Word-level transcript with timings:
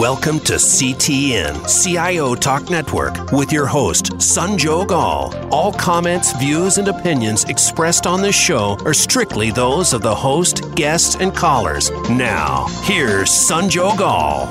Welcome 0.00 0.40
to 0.40 0.54
CTN, 0.54 1.68
CIO 1.68 2.34
Talk 2.34 2.70
Network, 2.70 3.32
with 3.32 3.52
your 3.52 3.66
host, 3.66 4.12
Sanjog 4.12 4.92
Aul. 4.92 5.34
All 5.52 5.74
comments, 5.74 6.32
views, 6.38 6.78
and 6.78 6.88
opinions 6.88 7.44
expressed 7.44 8.06
on 8.06 8.22
this 8.22 8.34
show 8.34 8.78
are 8.86 8.94
strictly 8.94 9.50
those 9.50 9.92
of 9.92 10.00
the 10.00 10.14
host, 10.14 10.74
guests, 10.74 11.16
and 11.16 11.36
callers. 11.36 11.90
Now, 12.08 12.64
here's 12.84 13.28
Sanjog 13.28 14.00
Aul. 14.00 14.46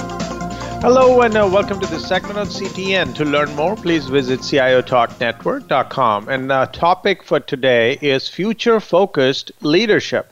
Hello 0.82 1.24
and 1.24 1.36
uh, 1.36 1.50
welcome 1.52 1.80
to 1.80 1.88
this 1.88 2.08
segment 2.08 2.38
on 2.38 2.46
CTN. 2.46 3.16
To 3.16 3.26
learn 3.26 3.56
more, 3.56 3.76
please 3.76 4.06
visit 4.06 4.42
CIOTalkNetwork.com. 4.42 6.30
And 6.30 6.52
the 6.52 6.54
uh, 6.54 6.66
topic 6.68 7.24
for 7.24 7.40
today 7.40 7.98
is 8.04 8.30
future 8.30 8.80
focused 8.80 9.52
leadership. 9.62 10.32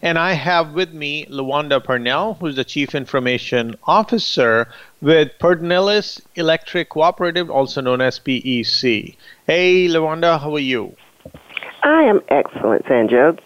And 0.00 0.16
I 0.16 0.34
have 0.34 0.74
with 0.74 0.92
me 0.92 1.26
Lawanda 1.26 1.82
Parnell, 1.82 2.34
who's 2.34 2.54
the 2.54 2.64
Chief 2.64 2.94
Information 2.94 3.74
Officer 3.82 4.68
with 5.00 5.36
Pedernales 5.40 6.20
Electric 6.36 6.90
Cooperative, 6.90 7.50
also 7.50 7.80
known 7.80 8.00
as 8.00 8.20
PEC. 8.20 9.16
Hey, 9.46 9.88
Lawanda, 9.88 10.40
how 10.40 10.54
are 10.54 10.60
you? 10.60 10.94
I 11.82 12.02
am 12.02 12.20
excellent, 12.28 12.84
Sanjog. 12.84 13.40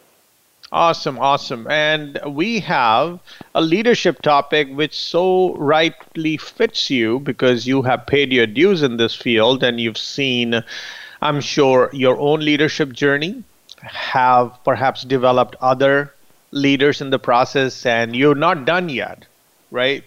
Awesome, 0.73 1.19
awesome. 1.19 1.66
And 1.70 2.20
we 2.27 2.61
have 2.61 3.20
a 3.55 3.62
leadership 3.62 4.20
topic 4.20 4.69
which 4.73 4.98
so 4.98 5.55
rightly 5.55 6.37
fits 6.37 6.91
you 6.91 7.20
because 7.20 7.66
you 7.66 7.83
have 7.83 8.06
paid 8.06 8.30
your 8.30 8.47
dues 8.47 8.83
in 8.83 8.98
this 8.98 9.14
field 9.14 9.62
and 9.62 9.80
you've 9.80 9.98
seen, 9.98 10.62
I'm 11.23 11.41
sure, 11.41 11.89
your 11.95 12.19
own 12.19 12.41
leadership 12.41 12.92
journey, 12.92 13.42
have 13.83 14.59
perhaps 14.64 15.03
developed 15.03 15.56
other 15.61 16.12
leaders 16.52 17.01
in 17.01 17.11
the 17.11 17.19
process, 17.19 17.84
and 17.84 18.14
you're 18.14 18.36
not 18.36 18.64
done 18.64 18.89
yet, 18.89 19.27
right? 19.70 20.05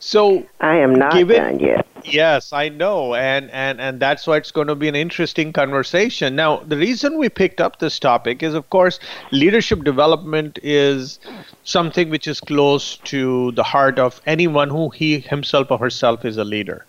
So 0.00 0.44
I 0.60 0.78
am 0.78 0.96
not 0.96 1.12
given, 1.12 1.36
done 1.36 1.60
yet. 1.60 1.86
Yes, 2.04 2.52
I 2.52 2.68
know, 2.68 3.14
and 3.14 3.48
and 3.52 3.80
and 3.80 4.00
that's 4.00 4.26
why 4.26 4.38
it's 4.38 4.50
going 4.50 4.66
to 4.66 4.74
be 4.74 4.88
an 4.88 4.96
interesting 4.96 5.52
conversation. 5.52 6.34
Now, 6.34 6.56
the 6.66 6.76
reason 6.76 7.18
we 7.18 7.28
picked 7.28 7.60
up 7.60 7.78
this 7.78 8.00
topic 8.00 8.42
is, 8.42 8.54
of 8.54 8.68
course, 8.70 8.98
leadership 9.30 9.84
development 9.84 10.58
is 10.62 11.20
something 11.62 12.10
which 12.10 12.26
is 12.26 12.40
close 12.40 12.96
to 13.04 13.52
the 13.52 13.62
heart 13.62 14.00
of 14.00 14.20
anyone 14.26 14.70
who 14.70 14.90
he 14.90 15.20
himself 15.20 15.70
or 15.70 15.78
herself 15.78 16.24
is 16.24 16.36
a 16.36 16.44
leader. 16.44 16.84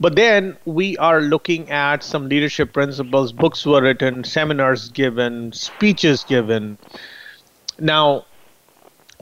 But 0.00 0.16
then 0.16 0.58
we 0.66 0.98
are 0.98 1.22
looking 1.22 1.70
at 1.70 2.02
some 2.02 2.28
leadership 2.28 2.72
principles. 2.72 3.32
Books 3.32 3.64
were 3.64 3.80
written, 3.80 4.24
seminars 4.24 4.88
given, 4.90 5.52
speeches 5.52 6.24
given 6.24 6.76
now, 7.78 8.26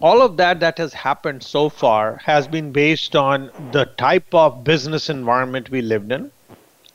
all 0.00 0.22
of 0.22 0.36
that 0.38 0.60
that 0.60 0.78
has 0.78 0.92
happened 0.92 1.42
so 1.42 1.68
far 1.68 2.16
has 2.24 2.48
been 2.48 2.72
based 2.72 3.14
on 3.14 3.50
the 3.72 3.86
type 3.96 4.34
of 4.34 4.64
business 4.64 5.08
environment 5.08 5.70
we 5.70 5.82
lived 5.82 6.12
in 6.12 6.30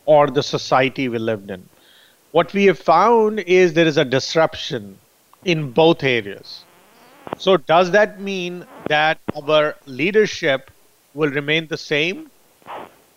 or 0.05 0.27
the 0.27 0.43
society 0.43 1.07
we 1.07 1.17
lived 1.17 1.49
in. 1.49 1.67
What 2.31 2.53
we 2.53 2.65
have 2.65 2.79
found 2.79 3.39
is 3.41 3.73
there 3.73 3.87
is 3.87 3.97
a 3.97 4.05
disruption 4.05 4.99
in 5.45 5.71
both 5.71 6.03
areas. 6.03 6.65
So, 7.37 7.57
does 7.57 7.91
that 7.91 8.19
mean 8.21 8.65
that 8.87 9.19
our 9.35 9.75
leadership 9.85 10.71
will 11.13 11.29
remain 11.29 11.67
the 11.67 11.77
same? 11.77 12.29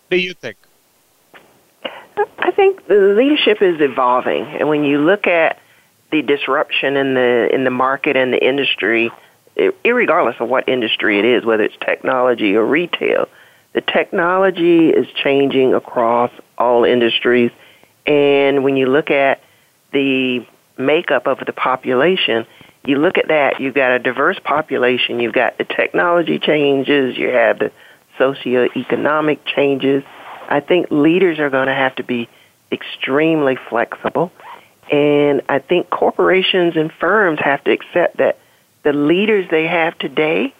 Do 0.09 0.17
you 0.17 0.33
think? 0.33 0.57
I 2.39 2.51
think 2.51 2.87
the 2.87 2.95
leadership 3.17 3.61
is 3.61 3.79
evolving. 3.79 4.45
And 4.45 4.67
when 4.69 4.83
you 4.83 4.99
look 4.99 5.27
at 5.27 5.57
the 6.11 6.21
disruption 6.21 6.97
in 6.97 7.13
the 7.13 7.49
in 7.53 7.63
the 7.63 7.71
market 7.71 8.15
and 8.17 8.33
the 8.33 8.45
industry, 8.45 9.11
regardless 9.85 10.35
of 10.39 10.49
what 10.49 10.67
industry 10.67 11.19
it 11.19 11.25
is, 11.25 11.45
whether 11.45 11.63
it's 11.63 11.75
technology 11.79 12.55
or 12.55 12.65
retail, 12.65 13.27
the 13.73 13.81
technology 13.81 14.89
is 14.89 15.07
changing 15.23 15.73
across 15.73 16.31
all 16.57 16.83
industries. 16.83 17.51
And 18.05 18.63
when 18.63 18.75
you 18.77 18.87
look 18.87 19.11
at 19.11 19.41
the 19.93 20.45
makeup 20.77 21.27
of 21.27 21.39
the 21.45 21.53
population, 21.53 22.45
you 22.85 22.97
look 22.97 23.17
at 23.17 23.27
that, 23.27 23.59
you've 23.59 23.75
got 23.75 23.91
a 23.91 23.99
diverse 23.99 24.39
population, 24.43 25.19
you've 25.19 25.33
got 25.33 25.57
the 25.57 25.63
technology 25.63 26.39
changes, 26.39 27.17
you 27.17 27.29
have 27.29 27.59
the 27.59 27.71
socioeconomic 28.19 29.39
changes. 29.45 30.03
I 30.49 30.59
think 30.59 30.87
leaders 30.89 31.39
are 31.39 31.49
going 31.49 31.67
to 31.67 31.73
have 31.73 31.95
to 31.95 32.03
be 32.03 32.27
extremely 32.71 33.57
flexible 33.69 34.31
and 34.91 35.41
I 35.47 35.59
think 35.59 35.89
corporations 35.89 36.75
and 36.75 36.91
firms 36.91 37.39
have 37.39 37.63
to 37.63 37.71
accept 37.71 38.17
that 38.17 38.37
the 38.83 38.91
leaders 38.91 39.49
they 39.49 39.65
have 39.65 39.97
today 39.97 40.53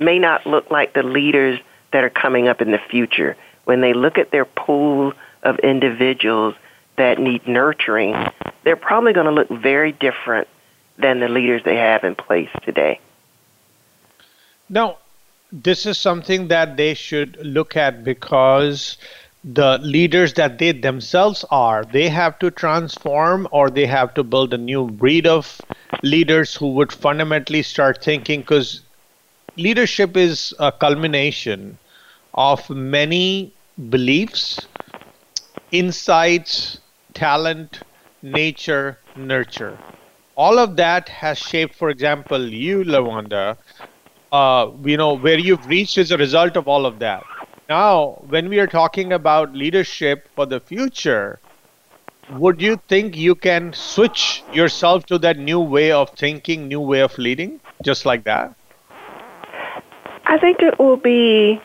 may 0.00 0.18
not 0.18 0.44
look 0.44 0.70
like 0.70 0.92
the 0.92 1.04
leaders 1.04 1.60
that 1.92 2.02
are 2.02 2.10
coming 2.10 2.48
up 2.48 2.60
in 2.60 2.72
the 2.72 2.80
future. 2.90 3.36
When 3.64 3.80
they 3.80 3.94
look 3.94 4.18
at 4.18 4.32
their 4.32 4.44
pool 4.44 5.12
of 5.42 5.58
individuals 5.60 6.54
that 6.96 7.18
need 7.18 7.46
nurturing, 7.46 8.14
they're 8.64 8.76
probably 8.76 9.12
going 9.12 9.26
to 9.26 9.32
look 9.32 9.48
very 9.48 9.92
different 9.92 10.48
than 10.98 11.20
the 11.20 11.28
leaders 11.28 11.62
they 11.64 11.76
have 11.76 12.02
in 12.04 12.16
place 12.16 12.50
today. 12.62 13.00
Now, 14.68 14.98
this 15.52 15.86
is 15.86 15.96
something 15.96 16.48
that 16.48 16.76
they 16.76 16.94
should 16.94 17.36
look 17.44 17.76
at 17.76 18.02
because 18.02 18.98
the 19.46 19.78
leaders 19.82 20.34
that 20.34 20.58
they 20.58 20.72
themselves 20.72 21.44
are, 21.50 21.84
they 21.84 22.08
have 22.10 22.38
to 22.40 22.50
transform 22.50 23.48
or 23.52 23.70
they 23.70 23.86
have 23.86 24.14
to 24.14 24.24
build 24.24 24.52
a 24.54 24.58
new 24.58 24.88
breed 24.90 25.26
of 25.26 25.64
leaders 26.02 26.54
who 26.56 26.72
would 26.74 26.92
fundamentally 26.92 27.62
start 27.62 28.02
thinking 28.04 28.40
because 28.42 28.82
leadership 29.56 30.16
is 30.16 30.54
a 30.58 30.72
culmination 30.72 31.78
of 32.34 32.68
many 32.70 33.54
beliefs, 33.90 34.68
insights, 35.70 36.80
talent, 37.14 37.84
nature, 38.22 39.00
nurture. 39.14 39.82
All 40.36 40.58
of 40.58 40.76
that 40.76 41.08
has 41.08 41.38
shaped, 41.38 41.74
for 41.74 41.90
example, 41.90 42.48
you, 42.48 42.84
Lawanda, 42.84 43.58
uh, 44.32 44.70
you 44.84 44.96
know, 44.98 45.14
where 45.14 45.38
you've 45.38 45.66
reached 45.66 45.98
as 45.98 46.10
a 46.12 46.18
result 46.18 46.56
of 46.56 46.68
all 46.68 46.86
of 46.86 46.98
that 47.00 47.30
now, 47.68 48.22
when 48.28 48.48
we 48.48 48.58
are 48.60 48.66
talking 48.66 49.12
about 49.12 49.54
leadership 49.54 50.28
for 50.34 50.46
the 50.46 50.60
future, 50.60 51.40
would 52.30 52.60
you 52.60 52.80
think 52.88 53.16
you 53.16 53.34
can 53.34 53.72
switch 53.72 54.42
yourself 54.52 55.06
to 55.06 55.18
that 55.18 55.38
new 55.38 55.60
way 55.60 55.92
of 55.92 56.10
thinking, 56.10 56.68
new 56.68 56.80
way 56.80 57.00
of 57.00 57.16
leading, 57.18 57.60
just 57.82 58.06
like 58.06 58.24
that? 58.24 58.54
I 60.26 60.38
think 60.38 60.60
it 60.60 60.78
will 60.78 60.96
be 60.96 61.60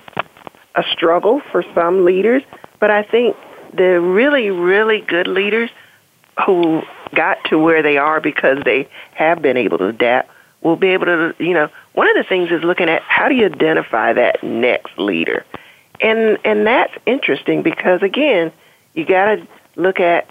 a 0.75 0.83
struggle 0.91 1.41
for 1.51 1.63
some 1.73 2.05
leaders, 2.05 2.43
but 2.79 2.91
I 2.91 3.03
think 3.03 3.35
the 3.73 3.99
really, 3.99 4.49
really 4.51 5.01
good 5.01 5.27
leaders 5.27 5.69
who 6.45 6.81
got 7.15 7.37
to 7.45 7.57
where 7.59 7.81
they 7.81 7.97
are 7.97 8.21
because 8.21 8.63
they 8.63 8.87
have 9.13 9.41
been 9.41 9.57
able 9.57 9.77
to 9.79 9.87
adapt 9.87 10.29
will 10.61 10.75
be 10.75 10.89
able 10.89 11.05
to, 11.05 11.35
you 11.39 11.53
know, 11.53 11.69
one 11.93 12.07
of 12.07 12.15
the 12.15 12.23
things 12.23 12.51
is 12.51 12.63
looking 12.63 12.87
at 12.87 13.01
how 13.01 13.27
do 13.27 13.35
you 13.35 13.45
identify 13.45 14.13
that 14.13 14.43
next 14.43 14.97
leader? 14.97 15.43
And 16.01 16.37
and 16.43 16.67
that's 16.67 16.93
interesting 17.05 17.61
because 17.63 18.01
again, 18.01 18.51
you 18.93 19.05
got 19.05 19.35
to 19.35 19.47
look 19.75 19.99
at 19.99 20.27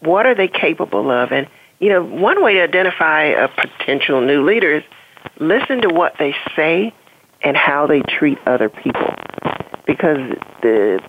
what 0.00 0.26
are 0.26 0.34
they 0.34 0.48
capable 0.48 1.10
of, 1.10 1.32
and 1.32 1.46
you 1.78 1.88
know, 1.88 2.02
one 2.02 2.42
way 2.42 2.54
to 2.54 2.62
identify 2.62 3.24
a 3.24 3.48
potential 3.48 4.20
new 4.20 4.44
leader 4.44 4.76
is 4.76 4.84
listen 5.38 5.82
to 5.82 5.88
what 5.88 6.14
they 6.18 6.34
say 6.54 6.92
and 7.42 7.56
how 7.56 7.86
they 7.86 8.00
treat 8.02 8.38
other 8.46 8.68
people, 8.68 9.14
because 9.86 10.36
the 10.62 11.00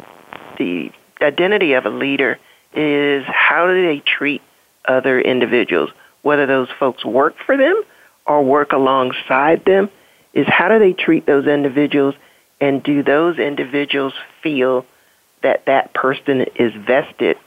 the 0.58 0.92
identity 1.22 1.74
of 1.74 1.86
a 1.86 1.90
leader 1.90 2.40
is 2.74 3.24
how 3.28 3.68
do 3.68 3.86
they 3.86 4.00
treat 4.00 4.42
other 4.86 5.20
individuals, 5.20 5.90
whether 6.22 6.46
those 6.46 6.70
folks 6.80 7.04
work 7.04 7.36
for 7.46 7.58
them 7.58 7.82
or 8.26 8.44
work 8.44 8.72
alongside 8.72 9.66
them, 9.66 9.90
is 10.34 10.48
how 10.48 10.68
do 10.70 10.80
they 10.80 10.94
treat 10.94 11.26
those 11.26 11.48
individuals 11.48 12.16
and 12.62 12.82
do 12.84 13.04
those 13.04 13.40
individuals 13.40 14.14
feel 14.42 14.86
that 15.42 15.66
that 15.66 15.94
person 15.94 16.42
is 16.56 16.74
vested 16.76 17.38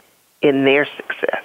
in 0.43 0.64
their 0.64 0.84
success? 0.84 1.44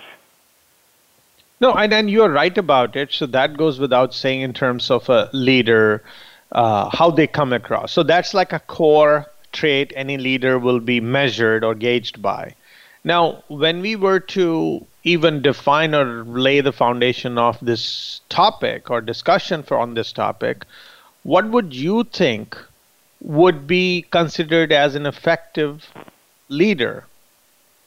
No, 1.62 1.74
and, 1.74 1.94
and 1.94 2.10
you're 2.10 2.32
right 2.32 2.58
about 2.58 2.96
it. 2.96 3.14
So 3.14 3.26
that 3.28 3.56
goes 3.56 3.80
without 3.80 4.14
saying 4.14 4.42
in 4.42 4.54
terms 4.54 4.90
of 4.90 5.08
a 5.10 5.30
leader, 5.34 6.04
uh, 6.52 6.90
how 6.90 7.12
they 7.12 7.28
come 7.28 7.54
across. 7.54 7.92
So 7.92 8.02
that's 8.02 8.34
like 8.34 8.52
a 8.54 8.60
core 8.60 9.28
trait 9.52 9.94
any 9.96 10.18
leader 10.18 10.58
will 10.58 10.80
be 10.80 11.00
measured 11.00 11.64
or 11.64 11.76
gauged 11.76 12.22
by. 12.22 12.56
Now, 13.04 13.44
when 13.48 13.82
we 13.82 13.96
were 13.96 14.20
to 14.20 14.86
even 15.04 15.42
define 15.42 15.96
or 15.96 16.24
lay 16.24 16.62
the 16.62 16.72
foundation 16.72 17.38
of 17.38 17.58
this 17.62 18.22
topic 18.30 18.90
or 18.90 19.02
discussion 19.02 19.64
for 19.64 19.78
on 19.78 19.94
this 19.94 20.12
topic, 20.12 20.66
what 21.24 21.50
would 21.50 21.74
you 21.74 22.04
think 22.04 22.58
would 23.22 23.68
be 23.68 24.06
considered 24.12 24.72
as 24.72 24.96
an 24.96 25.06
effective 25.06 25.88
leader 26.48 27.06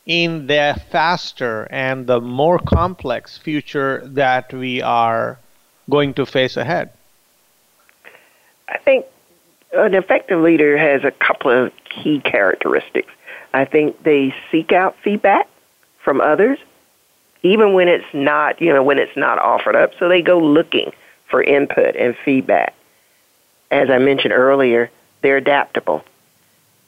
in 0.07 0.47
the 0.47 0.81
faster 0.91 1.67
and 1.71 2.07
the 2.07 2.21
more 2.21 2.59
complex 2.59 3.39
future 3.39 4.03
that 4.05 4.53
we 4.53 4.83
are 4.83 5.39
going 5.89 6.15
to 6.15 6.27
face 6.27 6.57
ahead? 6.57 6.91
I 8.69 8.79
think 8.79 9.07
an 9.73 9.95
effective 9.95 10.41
leader 10.41 10.77
has 10.77 11.05
a 11.05 11.11
couple 11.11 11.51
of 11.51 11.73
key 11.85 12.21
characteristics. 12.21 13.13
I 13.55 13.65
think 13.65 14.03
they 14.03 14.35
seek 14.51 14.73
out 14.73 14.97
feedback 15.03 15.49
from 16.03 16.21
others, 16.21 16.59
even 17.43 17.75
when 17.75 17.89
it's 17.89 18.13
not, 18.13 18.61
you 18.61 18.73
know, 18.73 18.83
when 18.83 18.99
it's 18.99 19.17
not 19.17 19.39
offered 19.39 19.77
up. 19.77 19.93
So 19.99 20.09
they 20.09 20.23
go 20.23 20.39
looking 20.39 20.93
for 21.29 21.43
input 21.43 21.97
and 21.97 22.17
feedback. 22.25 22.75
As 23.71 23.89
I 23.89 23.99
mentioned 23.99 24.33
earlier, 24.33 24.91
they're 25.23 25.39
adaptable. 25.39 26.05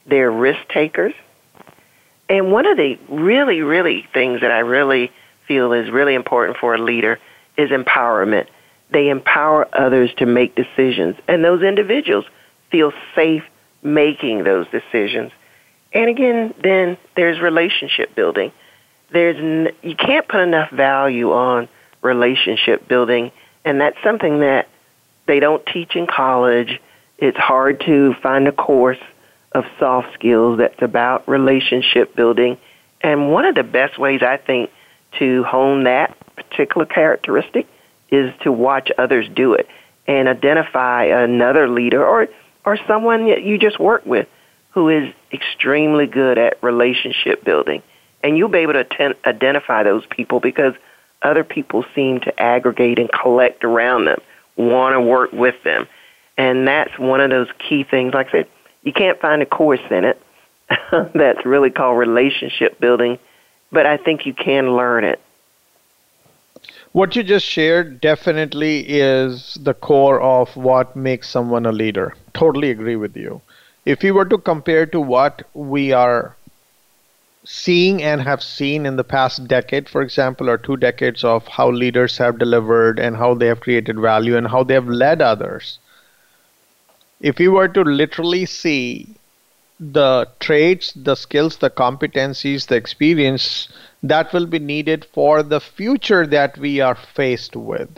They're 0.07 0.31
risk 0.31 0.69
takers. 0.69 1.15
And 2.29 2.53
one 2.53 2.67
of 2.67 2.77
the 2.77 2.99
really, 3.09 3.61
really 3.61 4.07
things 4.13 4.41
that 4.41 4.51
I 4.51 4.61
really 4.61 5.13
feel 5.47 5.73
is 5.73 5.91
really 5.91 6.15
important 6.15 6.59
for 6.59 6.75
a 6.75 6.79
leader 6.79 7.19
is 7.57 7.71
empowerment. 7.71 8.47
They 8.91 9.09
empower 9.09 9.69
others 9.73 10.13
to 10.19 10.27
make 10.27 10.55
decisions, 10.55 11.17
and 11.29 11.45
those 11.45 11.63
individuals 11.63 12.25
feel 12.71 12.93
safe 13.15 13.45
making 13.83 14.45
those 14.45 14.67
decisions. 14.69 15.33
And 15.93 16.09
again, 16.09 16.55
then 16.63 16.97
there's 17.15 17.41
relationship 17.41 18.15
building. 18.15 18.53
There's 19.11 19.37
n- 19.37 19.73
you 19.83 19.95
can't 19.95 20.27
put 20.27 20.41
enough 20.41 20.71
value 20.71 21.33
on 21.33 21.69
relationship 22.03 22.89
building, 22.89 23.31
and 23.65 23.81
that's 23.81 23.97
something 24.03 24.41
that 24.41 24.69
they 25.27 25.41
don't 25.41 25.65
teach 25.67 25.95
in 25.97 26.07
college. 26.07 26.81
It's 27.19 27.39
hard 27.39 27.81
to 27.81 28.15
find 28.23 28.49
a 28.49 28.53
course 28.53 28.99
of 29.53 29.65
soft 29.79 30.15
skills 30.15 30.59
that's 30.59 30.83
about 30.83 31.29
relationship 31.29 32.15
building. 32.17 32.59
And 33.01 33.31
one 33.31 33.45
of 33.45 33.55
the 33.55 33.63
best 33.63 33.99
ways 33.99 34.23
I 34.23 34.37
think 34.37 34.71
to 35.19 35.45
hone 35.45 35.85
that 35.85 36.17
particular 36.35 36.87
characteristic 36.87 37.69
is 38.11 38.33
to 38.43 38.51
watch 38.51 38.91
others 38.99 39.29
do 39.35 39.55
it 39.55 39.69
and 40.07 40.29
identify 40.29 41.05
another 41.05 41.69
leader 41.69 42.05
or 42.05 42.29
or 42.67 42.79
someone 42.89 43.29
that 43.29 43.43
you 43.43 43.59
just 43.59 43.79
work 43.79 44.07
with 44.07 44.27
who 44.71 44.89
is 44.89 45.13
extremely 45.33 46.07
good 46.07 46.39
at 46.39 46.63
relationship 46.63 47.45
building. 47.45 47.83
And 48.23 48.39
you'll 48.39 48.49
be 48.49 48.59
able 48.61 48.73
to 48.73 48.81
atten- 48.81 49.15
identify 49.25 49.83
those 49.83 50.05
people 50.07 50.41
because 50.41 50.75
other 51.23 51.45
people 51.45 51.85
seem 51.95 52.21
to 52.21 52.41
aggregate 52.41 52.99
and 52.99 53.11
collect 53.11 53.65
around 53.65 54.07
them, 54.07 54.21
want 54.57 54.95
to 54.95 55.01
work 55.01 55.33
with 55.33 55.63
them. 55.63 55.87
And 56.37 56.67
that's 56.67 56.99
one 56.99 57.21
of 57.21 57.31
those 57.31 57.49
key 57.59 57.85
things. 57.85 58.15
Like 58.15 58.29
I 58.29 58.33
said, 58.33 58.47
you 58.83 58.93
can't 58.93 59.21
find 59.21 59.43
a 59.43 59.47
course 59.47 59.81
in 59.91 60.05
it 60.05 60.21
that's 61.15 61.45
really 61.45 61.71
called 61.71 61.99
relationship 61.99 62.81
building, 62.81 63.19
but 63.71 63.87
I 63.87 63.97
think 63.97 64.27
you 64.27 64.35
can 64.35 64.77
learn 64.77 65.05
it. 65.05 65.21
What 66.93 67.17
you 67.17 67.23
just 67.23 67.45
shared 67.45 68.01
definitely 68.01 68.81
is 68.89 69.59
the 69.61 69.75
core 69.75 70.21
of 70.21 70.57
what 70.57 70.95
makes 70.95 71.29
someone 71.29 71.67
a 71.67 71.73
leader. 71.73 72.15
Totally 72.35 72.71
agree 72.71 72.97
with 72.97 73.17
you. 73.17 73.43
If 73.85 74.03
you 74.03 74.15
were 74.15 74.25
to 74.27 74.39
compare 74.39 74.87
to 74.87 75.01
what 75.01 75.43
we 75.55 75.93
are 75.93 76.37
seeing 77.45 78.03
and 78.03 78.23
have 78.23 78.43
seen 78.43 78.87
in 78.87 78.97
the 78.97 79.05
past 79.05 79.47
decade, 79.47 79.89
for 79.89 80.03
example, 80.03 80.49
or 80.49 80.57
two 80.57 80.77
decades 80.77 81.25
of 81.25 81.47
how 81.49 81.71
leaders 81.71 82.17
have 82.19 82.39
delivered 82.39 82.99
and 82.99 83.17
how 83.17 83.35
they 83.35 83.47
have 83.47 83.61
created 83.61 83.99
value 83.99 84.37
and 84.37 84.49
how 84.49 84.63
they 84.63 84.75
have 84.75 84.89
led 84.89 85.21
others, 85.21 85.79
if 87.25 87.41
you 87.41 87.53
were 87.53 87.69
to 87.69 87.81
literally 87.81 88.44
see 88.44 89.09
the 89.81 90.29
traits, 90.41 90.93
the 90.93 91.15
skills, 91.15 91.56
the 91.56 91.71
competencies, 91.71 92.67
the 92.67 92.76
experience 92.76 93.69
that 94.03 94.31
will 94.35 94.44
be 94.44 94.59
needed 94.59 95.06
for 95.06 95.43
the 95.43 95.59
future 95.59 96.26
that 96.26 96.59
we 96.59 96.81
are 96.81 96.94
faced 96.94 97.56
with. 97.56 97.88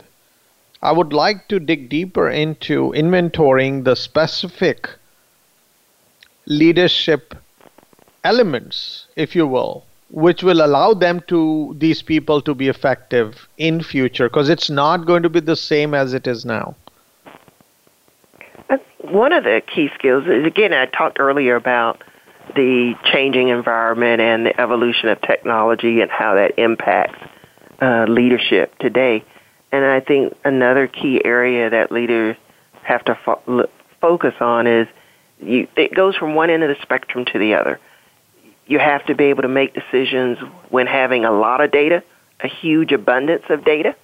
I 0.81 0.93
would 0.93 1.11
like 1.11 1.49
to 1.49 1.59
dig 1.59 1.89
deeper 1.89 2.29
into 2.29 2.93
inventorying 2.95 3.83
the 3.83 3.97
specific 3.97 4.89
leadership 6.45 7.35
elements, 8.23 9.07
if 9.17 9.35
you 9.35 9.45
will, 9.45 9.83
which 10.09 10.41
will 10.41 10.65
allow 10.65 10.93
them 10.93 11.21
to 11.27 11.75
these 11.77 12.01
people 12.01 12.41
to 12.43 12.55
be 12.55 12.69
effective 12.69 13.49
in 13.57 13.83
future 13.83 14.29
because 14.29 14.47
it's 14.47 14.69
not 14.69 15.05
going 15.05 15.23
to 15.23 15.29
be 15.29 15.41
the 15.41 15.57
same 15.57 15.93
as 15.93 16.13
it 16.13 16.27
is 16.27 16.45
now 16.45 16.77
one 19.01 19.31
of 19.33 19.43
the 19.43 19.61
key 19.73 19.89
skills 19.97 20.25
is 20.27 20.45
again 20.45 20.73
I 20.73 20.85
talked 20.85 21.19
earlier 21.19 21.55
about 21.55 22.03
the 22.55 22.95
changing 23.11 23.49
environment 23.49 24.21
and 24.21 24.45
the 24.45 24.59
evolution 24.59 25.09
of 25.09 25.21
technology 25.21 26.01
and 26.01 26.09
how 26.09 26.35
that 26.35 26.57
impacts 26.57 27.19
uh, 27.81 28.05
leadership 28.07 28.77
today. 28.79 29.23
And 29.71 29.83
I 29.83 29.99
think 29.99 30.33
another 30.43 30.87
key 30.87 31.23
area 31.23 31.69
that 31.69 31.91
leaders 31.91 32.37
have 32.83 33.03
to 33.05 33.19
fo- 33.25 33.69
focus 33.99 34.33
on 34.39 34.65
is 34.65 34.87
you, 35.41 35.67
it 35.75 35.93
goes 35.93 36.15
from 36.15 36.35
one 36.35 36.49
end 36.49 36.63
of 36.63 36.69
the 36.69 36.81
spectrum 36.81 37.25
to 37.25 37.39
the 37.39 37.55
other. 37.55 37.79
You 38.65 38.79
have 38.79 39.05
to 39.07 39.15
be 39.15 39.25
able 39.25 39.43
to 39.43 39.49
make 39.49 39.73
decisions 39.73 40.37
when 40.69 40.87
having 40.87 41.25
a 41.25 41.31
lot 41.31 41.61
of 41.61 41.71
data, 41.71 42.03
a 42.39 42.47
huge 42.47 42.91
abundance 42.91 43.43
of 43.49 43.63
data. 43.65 43.95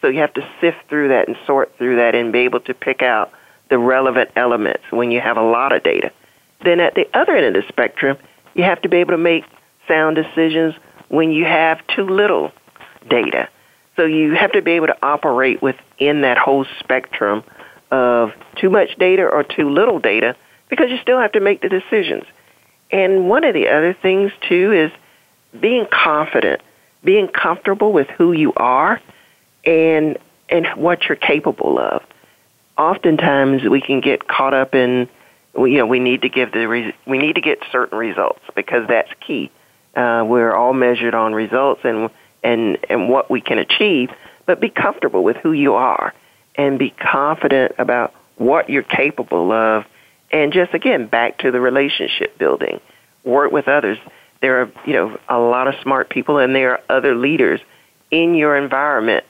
So 0.00 0.08
you 0.08 0.20
have 0.20 0.34
to 0.34 0.48
sift 0.60 0.76
through 0.88 1.08
that 1.08 1.28
and 1.28 1.36
sort 1.46 1.76
through 1.78 1.96
that 1.96 2.14
and 2.14 2.32
be 2.32 2.40
able 2.40 2.60
to 2.60 2.74
pick 2.74 3.02
out 3.02 3.32
the 3.68 3.78
relevant 3.78 4.30
elements 4.36 4.82
when 4.90 5.10
you 5.10 5.20
have 5.20 5.36
a 5.36 5.42
lot 5.42 5.72
of 5.72 5.82
data. 5.82 6.12
Then 6.64 6.80
at 6.80 6.94
the 6.94 7.08
other 7.14 7.36
end 7.36 7.46
of 7.46 7.62
the 7.62 7.68
spectrum, 7.68 8.16
you 8.54 8.64
have 8.64 8.80
to 8.82 8.88
be 8.88 8.98
able 8.98 9.12
to 9.12 9.18
make 9.18 9.44
sound 9.88 10.16
decisions 10.16 10.74
when 11.08 11.30
you 11.30 11.44
have 11.44 11.86
too 11.88 12.04
little 12.04 12.52
data. 13.08 13.48
So 13.96 14.04
you 14.04 14.34
have 14.34 14.52
to 14.52 14.62
be 14.62 14.72
able 14.72 14.88
to 14.88 14.96
operate 15.02 15.62
within 15.62 16.22
that 16.22 16.38
whole 16.38 16.66
spectrum 16.78 17.44
of 17.90 18.32
too 18.56 18.70
much 18.70 18.96
data 18.96 19.22
or 19.22 19.42
too 19.42 19.70
little 19.70 19.98
data 19.98 20.36
because 20.68 20.90
you 20.90 20.98
still 20.98 21.18
have 21.18 21.32
to 21.32 21.40
make 21.40 21.62
the 21.62 21.68
decisions. 21.68 22.24
And 22.90 23.28
one 23.28 23.44
of 23.44 23.54
the 23.54 23.68
other 23.68 23.94
things 23.94 24.32
too 24.48 24.72
is 24.72 24.92
being 25.58 25.86
confident, 25.86 26.60
being 27.04 27.28
comfortable 27.28 27.92
with 27.92 28.08
who 28.08 28.32
you 28.32 28.52
are 28.56 29.00
and 29.64 30.18
and 30.48 30.66
what 30.76 31.04
you're 31.08 31.16
capable 31.16 31.78
of 31.78 32.02
oftentimes 32.78 33.62
we 33.64 33.80
can 33.80 34.00
get 34.00 34.26
caught 34.26 34.54
up 34.54 34.74
in 34.74 35.08
you 35.56 35.78
know 35.78 35.86
we 35.86 35.98
need 35.98 36.22
to 36.22 36.28
give 36.28 36.52
the 36.52 36.66
re- 36.68 36.94
we 37.06 37.18
need 37.18 37.34
to 37.34 37.40
get 37.40 37.58
certain 37.72 37.98
results 37.98 38.40
because 38.54 38.86
that's 38.88 39.10
key. 39.26 39.50
Uh, 39.94 40.24
we're 40.26 40.54
all 40.54 40.74
measured 40.74 41.14
on 41.14 41.32
results 41.32 41.80
and 41.84 42.10
and 42.42 42.78
and 42.90 43.08
what 43.08 43.30
we 43.30 43.40
can 43.40 43.58
achieve, 43.58 44.10
but 44.44 44.60
be 44.60 44.68
comfortable 44.68 45.24
with 45.24 45.36
who 45.36 45.52
you 45.52 45.74
are 45.74 46.14
and 46.56 46.78
be 46.78 46.90
confident 46.90 47.72
about 47.78 48.14
what 48.36 48.68
you're 48.68 48.82
capable 48.82 49.52
of, 49.52 49.84
and 50.30 50.52
just 50.52 50.74
again 50.74 51.06
back 51.06 51.38
to 51.38 51.50
the 51.50 51.60
relationship 51.60 52.36
building, 52.38 52.80
work 53.24 53.52
with 53.52 53.68
others. 53.68 53.98
There 54.42 54.60
are 54.60 54.72
you 54.84 54.92
know 54.92 55.18
a 55.28 55.38
lot 55.38 55.68
of 55.68 55.74
smart 55.82 56.10
people 56.10 56.38
and 56.38 56.54
there 56.54 56.72
are 56.72 56.80
other 56.90 57.14
leaders 57.14 57.60
in 58.10 58.34
your 58.34 58.56
environment. 58.56 59.24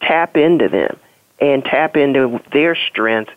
Tap 0.00 0.36
into 0.36 0.68
them 0.68 0.98
and 1.40 1.64
tap 1.64 1.96
into 1.96 2.40
their 2.52 2.74
strengths 2.74 3.32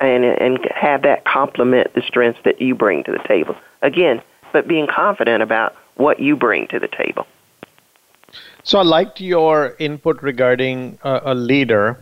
and 0.00 0.24
and 0.24 0.58
have 0.74 1.02
that 1.02 1.24
complement 1.24 1.92
the 1.94 2.02
strengths 2.02 2.40
that 2.44 2.60
you 2.60 2.74
bring 2.74 3.04
to 3.04 3.12
the 3.12 3.22
table. 3.26 3.56
Again, 3.82 4.22
but 4.52 4.68
being 4.68 4.86
confident 4.86 5.42
about 5.42 5.74
what 5.96 6.20
you 6.20 6.36
bring 6.36 6.68
to 6.68 6.78
the 6.78 6.88
table. 6.88 7.26
So 8.62 8.78
I 8.78 8.82
liked 8.82 9.20
your 9.20 9.74
input 9.78 10.22
regarding 10.22 10.98
a, 11.02 11.20
a 11.26 11.34
leader 11.34 11.98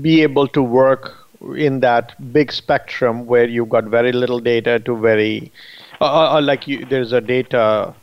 be 0.00 0.22
able 0.22 0.48
to 0.48 0.62
work 0.62 1.14
in 1.56 1.80
that 1.80 2.14
big 2.32 2.52
spectrum 2.52 3.26
where 3.26 3.46
you've 3.46 3.68
got 3.68 3.84
very 3.84 4.12
little 4.12 4.40
data 4.40 4.78
to 4.80 4.96
very 4.96 5.52
uh, 6.00 6.04
uh, 6.04 6.38
uh 6.38 6.42
like 6.42 6.66
you, 6.66 6.84
there's 6.86 7.12
a 7.12 7.20
data 7.20 7.94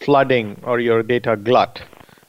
flooding 0.00 0.60
or 0.64 0.80
your 0.80 1.02
data 1.02 1.36
glut 1.36 1.82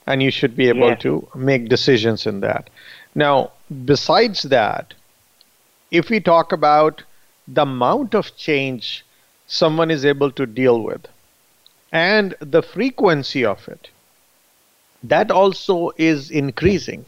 and 0.06 0.22
you 0.22 0.30
should 0.30 0.56
be 0.56 0.68
able 0.68 0.88
yeah. 0.88 0.94
to 0.96 1.26
make 1.34 1.68
decisions 1.68 2.26
in 2.26 2.40
that 2.40 2.68
now 3.14 3.52
besides 3.84 4.42
that, 4.42 4.94
if 5.90 6.10
we 6.10 6.20
talk 6.20 6.52
about 6.52 7.02
the 7.46 7.62
amount 7.62 8.14
of 8.14 8.36
change 8.36 9.04
someone 9.46 9.90
is 9.90 10.04
able 10.04 10.30
to 10.30 10.46
deal 10.46 10.80
with 10.82 11.06
and 11.92 12.36
the 12.40 12.62
frequency 12.62 13.44
of 13.44 13.66
it, 13.68 13.88
that 15.02 15.30
also 15.30 15.90
is 15.96 16.30
increasing. 16.30 17.04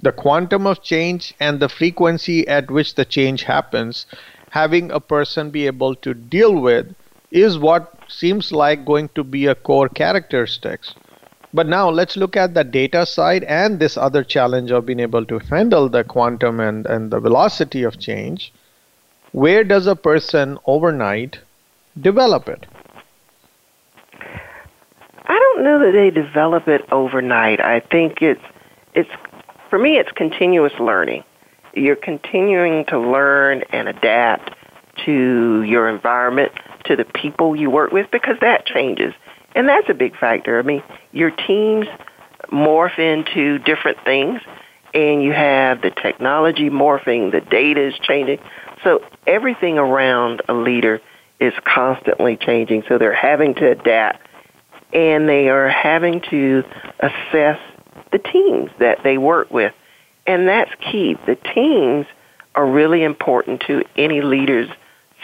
The 0.00 0.12
quantum 0.12 0.66
of 0.66 0.82
change 0.82 1.34
and 1.40 1.58
the 1.58 1.68
frequency 1.68 2.46
at 2.46 2.70
which 2.70 2.94
the 2.94 3.04
change 3.04 3.44
happens, 3.44 4.06
having 4.50 4.90
a 4.90 5.00
person 5.00 5.50
be 5.50 5.66
able 5.66 5.94
to 5.96 6.14
deal 6.14 6.54
with, 6.54 6.94
is 7.30 7.58
what 7.58 7.94
seems 8.08 8.52
like 8.52 8.84
going 8.84 9.08
to 9.14 9.24
be 9.24 9.46
a 9.46 9.54
core 9.54 9.88
characteristics 9.88 10.94
but 11.52 11.66
now 11.66 11.88
let's 11.88 12.16
look 12.16 12.36
at 12.36 12.54
the 12.54 12.64
data 12.64 13.06
side 13.06 13.44
and 13.44 13.78
this 13.78 13.96
other 13.96 14.22
challenge 14.22 14.70
of 14.70 14.86
being 14.86 15.00
able 15.00 15.24
to 15.24 15.38
handle 15.38 15.88
the 15.88 16.04
quantum 16.04 16.60
and, 16.60 16.86
and 16.86 17.10
the 17.10 17.20
velocity 17.20 17.82
of 17.82 17.98
change. 17.98 18.52
Where 19.32 19.64
does 19.64 19.86
a 19.86 19.96
person 19.96 20.58
overnight 20.66 21.38
develop 22.00 22.48
it? 22.48 22.66
I 25.24 25.38
don't 25.38 25.62
know 25.62 25.78
that 25.80 25.92
they 25.92 26.10
develop 26.10 26.68
it 26.68 26.82
overnight. 26.90 27.60
I 27.60 27.80
think 27.80 28.22
it's 28.22 28.40
it's 28.94 29.10
for 29.68 29.78
me 29.78 29.98
it's 29.98 30.10
continuous 30.12 30.72
learning. 30.80 31.24
You're 31.74 31.96
continuing 31.96 32.86
to 32.86 32.98
learn 32.98 33.62
and 33.70 33.88
adapt 33.88 34.54
to 35.04 35.62
your 35.62 35.88
environment, 35.88 36.52
to 36.86 36.96
the 36.96 37.04
people 37.04 37.54
you 37.54 37.70
work 37.70 37.92
with, 37.92 38.10
because 38.10 38.36
that 38.40 38.66
changes. 38.66 39.14
And 39.58 39.68
that's 39.68 39.88
a 39.88 39.94
big 39.94 40.16
factor. 40.16 40.60
I 40.60 40.62
mean, 40.62 40.84
your 41.10 41.32
teams 41.32 41.88
morph 42.52 42.96
into 42.96 43.58
different 43.58 43.98
things, 44.04 44.40
and 44.94 45.20
you 45.20 45.32
have 45.32 45.82
the 45.82 45.90
technology 45.90 46.70
morphing, 46.70 47.32
the 47.32 47.40
data 47.40 47.88
is 47.88 47.98
changing. 47.98 48.38
So 48.84 49.02
everything 49.26 49.76
around 49.76 50.42
a 50.48 50.54
leader 50.54 51.00
is 51.40 51.52
constantly 51.64 52.36
changing. 52.36 52.84
So 52.88 52.98
they're 52.98 53.12
having 53.12 53.56
to 53.56 53.68
adapt, 53.72 54.24
and 54.92 55.28
they 55.28 55.48
are 55.48 55.68
having 55.68 56.20
to 56.30 56.62
assess 57.00 57.58
the 58.12 58.18
teams 58.20 58.70
that 58.78 59.02
they 59.02 59.18
work 59.18 59.50
with. 59.50 59.74
And 60.24 60.46
that's 60.46 60.70
key. 60.76 61.16
The 61.26 61.34
teams 61.34 62.06
are 62.54 62.64
really 62.64 63.02
important 63.02 63.62
to 63.62 63.82
any 63.96 64.20
leader's 64.20 64.70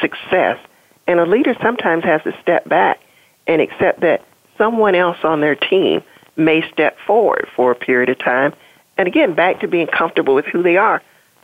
success. 0.01 0.59
And 1.07 1.21
a 1.21 1.25
leader 1.25 1.55
sometimes 1.63 2.03
has 2.03 2.21
to 2.25 2.37
step 2.43 2.69
back 2.69 2.99
and 3.47 3.61
accept 3.61 4.01
that 4.01 4.25
someone 4.59 4.95
else 4.95 5.19
on 5.23 5.41
their 5.41 5.55
team 5.55 6.03
may 6.37 6.69
step 6.73 6.97
forward 7.07 7.49
for 7.55 7.71
a 7.71 7.75
period 7.75 8.09
of 8.09 8.19
time. 8.19 8.53
And 8.97 9.09
again, 9.09 9.35
back 9.35 9.61
to 9.61 9.69
being 9.69 9.87
comfortable 9.87 10.35
with 10.35 10.47
who 10.47 10.63
they 10.63 10.77
are. 10.77 11.03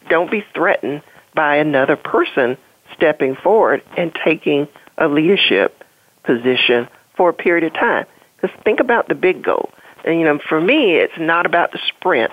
Don't 0.09 0.31
be 0.31 0.45
threatened 0.55 1.03
by 1.35 1.57
another 1.57 1.97
person 1.97 2.57
stepping 2.95 3.37
forward 3.37 3.83
and 3.97 4.17
taking 4.25 4.69
a 4.99 5.09
leadership 5.09 5.85
position 6.25 6.89
for 7.17 7.31
a 7.31 7.33
period 7.33 7.65
of 7.65 7.73
time. 7.75 8.07
Because 8.37 8.57
think 8.65 8.81
about 8.81 9.09
the 9.09 9.15
big 9.15 9.43
goal. 9.43 9.71
And, 10.05 10.19
you 10.19 10.25
know, 10.25 10.39
for 10.49 10.61
me, 10.61 10.95
it's 10.95 11.19
not 11.19 11.47
about 11.47 11.73
the 11.73 11.79
sprint. 11.89 12.33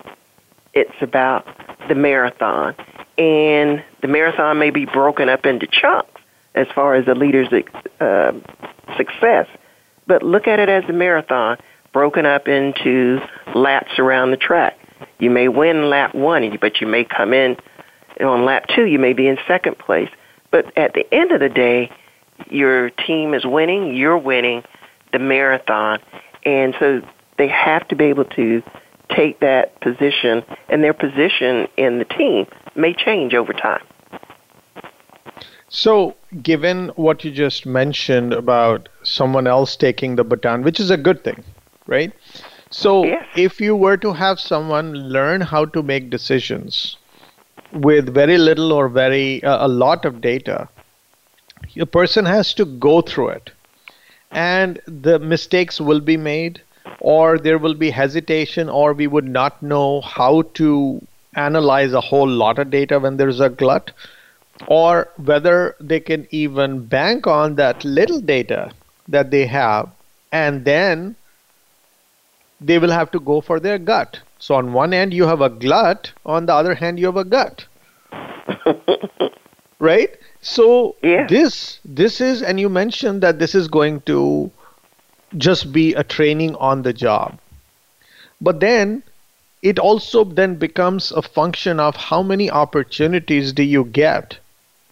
It's 0.74 0.96
about 1.02 1.46
the 1.88 1.96
marathon. 1.96 2.76
And 3.18 3.84
the 4.02 4.08
marathon 4.08 4.60
may 4.60 4.70
be 4.70 4.86
broken 4.86 5.28
up 5.28 5.46
into 5.46 5.68
chunks 5.68 6.22
as 6.56 6.68
far 6.74 6.96
as 6.96 7.06
the 7.06 7.16
leader's 7.16 7.48
uh, 8.00 8.32
success. 8.96 9.48
But 10.06 10.24
look 10.24 10.48
at 10.48 10.60
it 10.60 10.70
as 10.70 10.84
a 10.88 10.94
marathon 10.94 11.58
broken 11.91 12.25
up 12.25 12.48
into 12.48 13.20
laps 13.56 14.00
around 14.00 14.32
the 14.32 14.38
track. 14.38 14.77
You 15.20 15.29
may 15.29 15.48
win 15.48 15.89
lap 15.89 16.15
one, 16.15 16.58
but 16.62 16.79
you 16.79 16.88
may 16.88 17.03
come 17.03 17.34
in 17.34 17.58
on 18.22 18.46
lap 18.46 18.65
two, 18.75 18.86
you 18.86 19.00
may 19.00 19.13
be 19.13 19.27
in 19.27 19.38
second 19.48 19.77
place. 19.77 20.10
But 20.51 20.75
at 20.77 20.94
the 20.94 21.12
end 21.13 21.32
of 21.32 21.39
the 21.39 21.50
day, 21.50 21.91
your 22.50 22.89
team 22.89 23.34
is 23.34 23.46
winning, 23.46 23.96
you're 23.96 24.17
winning 24.17 24.63
the 25.12 25.20
marathon. 25.20 26.00
And 26.46 26.75
so 26.79 27.01
they 27.38 27.48
have 27.48 27.88
to 27.89 27.96
be 27.96 28.06
able 28.06 28.25
to 28.25 28.63
take 29.15 29.39
that 29.39 29.79
position, 29.82 30.44
and 30.70 30.84
their 30.84 30.94
position 30.94 31.67
in 31.77 32.00
the 32.00 32.06
team 32.06 32.46
may 32.75 32.94
change 32.94 33.34
over 33.34 33.53
time. 33.53 33.84
So, 35.70 36.16
given 36.42 36.90
what 36.96 37.26
you 37.26 37.32
just 37.32 37.66
mentioned 37.66 38.34
about 38.34 38.88
someone 39.04 39.48
else 39.48 39.76
taking 39.76 40.16
the 40.16 40.24
baton, 40.24 40.64
which 40.64 40.80
is 40.80 40.90
a 40.90 40.98
good 40.98 41.24
thing, 41.24 41.44
right? 41.88 42.14
So, 42.70 43.04
yes. 43.04 43.26
if 43.36 43.60
you 43.60 43.76
were 43.76 43.98
to 43.98 44.14
have 44.14 44.40
someone 44.40 44.94
learn 44.94 45.42
how 45.42 45.66
to 45.66 45.84
make 45.84 46.10
decisions 46.10 46.96
with 47.74 48.14
very 48.14 48.38
little 48.38 48.72
or 48.72 48.88
very 48.88 49.44
uh, 49.44 49.66
a 49.66 49.68
lot 49.68 50.06
of 50.06 50.22
data, 50.22 50.70
a 51.78 51.86
person 51.86 52.26
has 52.26 52.54
to 52.54 52.66
go 52.66 53.02
through 53.02 53.30
it, 53.30 53.52
and 54.32 54.80
the 54.88 55.20
mistakes 55.20 55.82
will 55.82 56.00
be 56.00 56.16
made, 56.18 56.62
or 57.02 57.38
there 57.38 57.58
will 57.58 57.74
be 57.74 57.90
hesitation, 57.90 58.70
or 58.70 58.94
we 58.94 59.08
would 59.08 59.28
not 59.28 59.62
know 59.62 60.00
how 60.02 60.44
to 60.54 61.02
analyze 61.36 61.92
a 61.94 62.02
whole 62.02 62.28
lot 62.28 62.58
of 62.58 62.70
data 62.70 63.00
when 63.00 63.18
there's 63.18 63.42
a 63.42 63.50
glut 63.50 63.92
or 64.68 65.10
whether 65.18 65.76
they 65.80 66.00
can 66.00 66.28
even 66.32 66.86
bank 66.86 67.28
on 67.28 67.56
that 67.56 67.84
little 67.86 68.20
data 68.20 68.72
that 69.08 69.32
they 69.32 69.46
have 69.46 69.90
and 70.32 70.66
then 70.66 71.16
they 72.60 72.80
will 72.80 72.92
have 72.92 73.12
to 73.12 73.20
go 73.20 73.40
for 73.40 73.60
their 73.60 73.78
gut. 73.78 74.20
So 74.40 74.56
on 74.56 74.74
one 74.74 74.94
end 74.94 75.14
you 75.14 75.26
have 75.26 75.42
a 75.42 75.50
glut, 75.50 76.12
on 76.26 76.46
the 76.48 76.54
other 76.54 76.74
hand 76.76 77.00
you 77.00 77.06
have 77.06 77.18
a 77.18 77.24
gut. 77.24 77.66
right? 79.80 80.18
So 80.42 80.96
yeah. 81.04 81.28
this 81.28 81.80
this 81.86 82.20
is 82.22 82.42
and 82.42 82.60
you 82.60 82.70
mentioned 82.70 83.22
that 83.22 83.40
this 83.40 83.54
is 83.54 83.68
going 83.68 84.02
to 84.02 84.52
just 85.38 85.72
be 85.72 85.94
a 85.94 86.04
training 86.04 86.56
on 86.56 86.82
the 86.82 86.94
job. 86.94 87.38
But 88.42 88.60
then 88.60 89.04
it 89.62 89.80
also 89.80 90.24
then 90.24 90.56
becomes 90.56 91.12
a 91.12 91.22
function 91.22 91.80
of 91.80 91.96
how 91.96 92.22
many 92.22 92.50
opportunities 92.50 93.54
do 93.54 93.64
you 93.64 93.86
get 93.86 94.38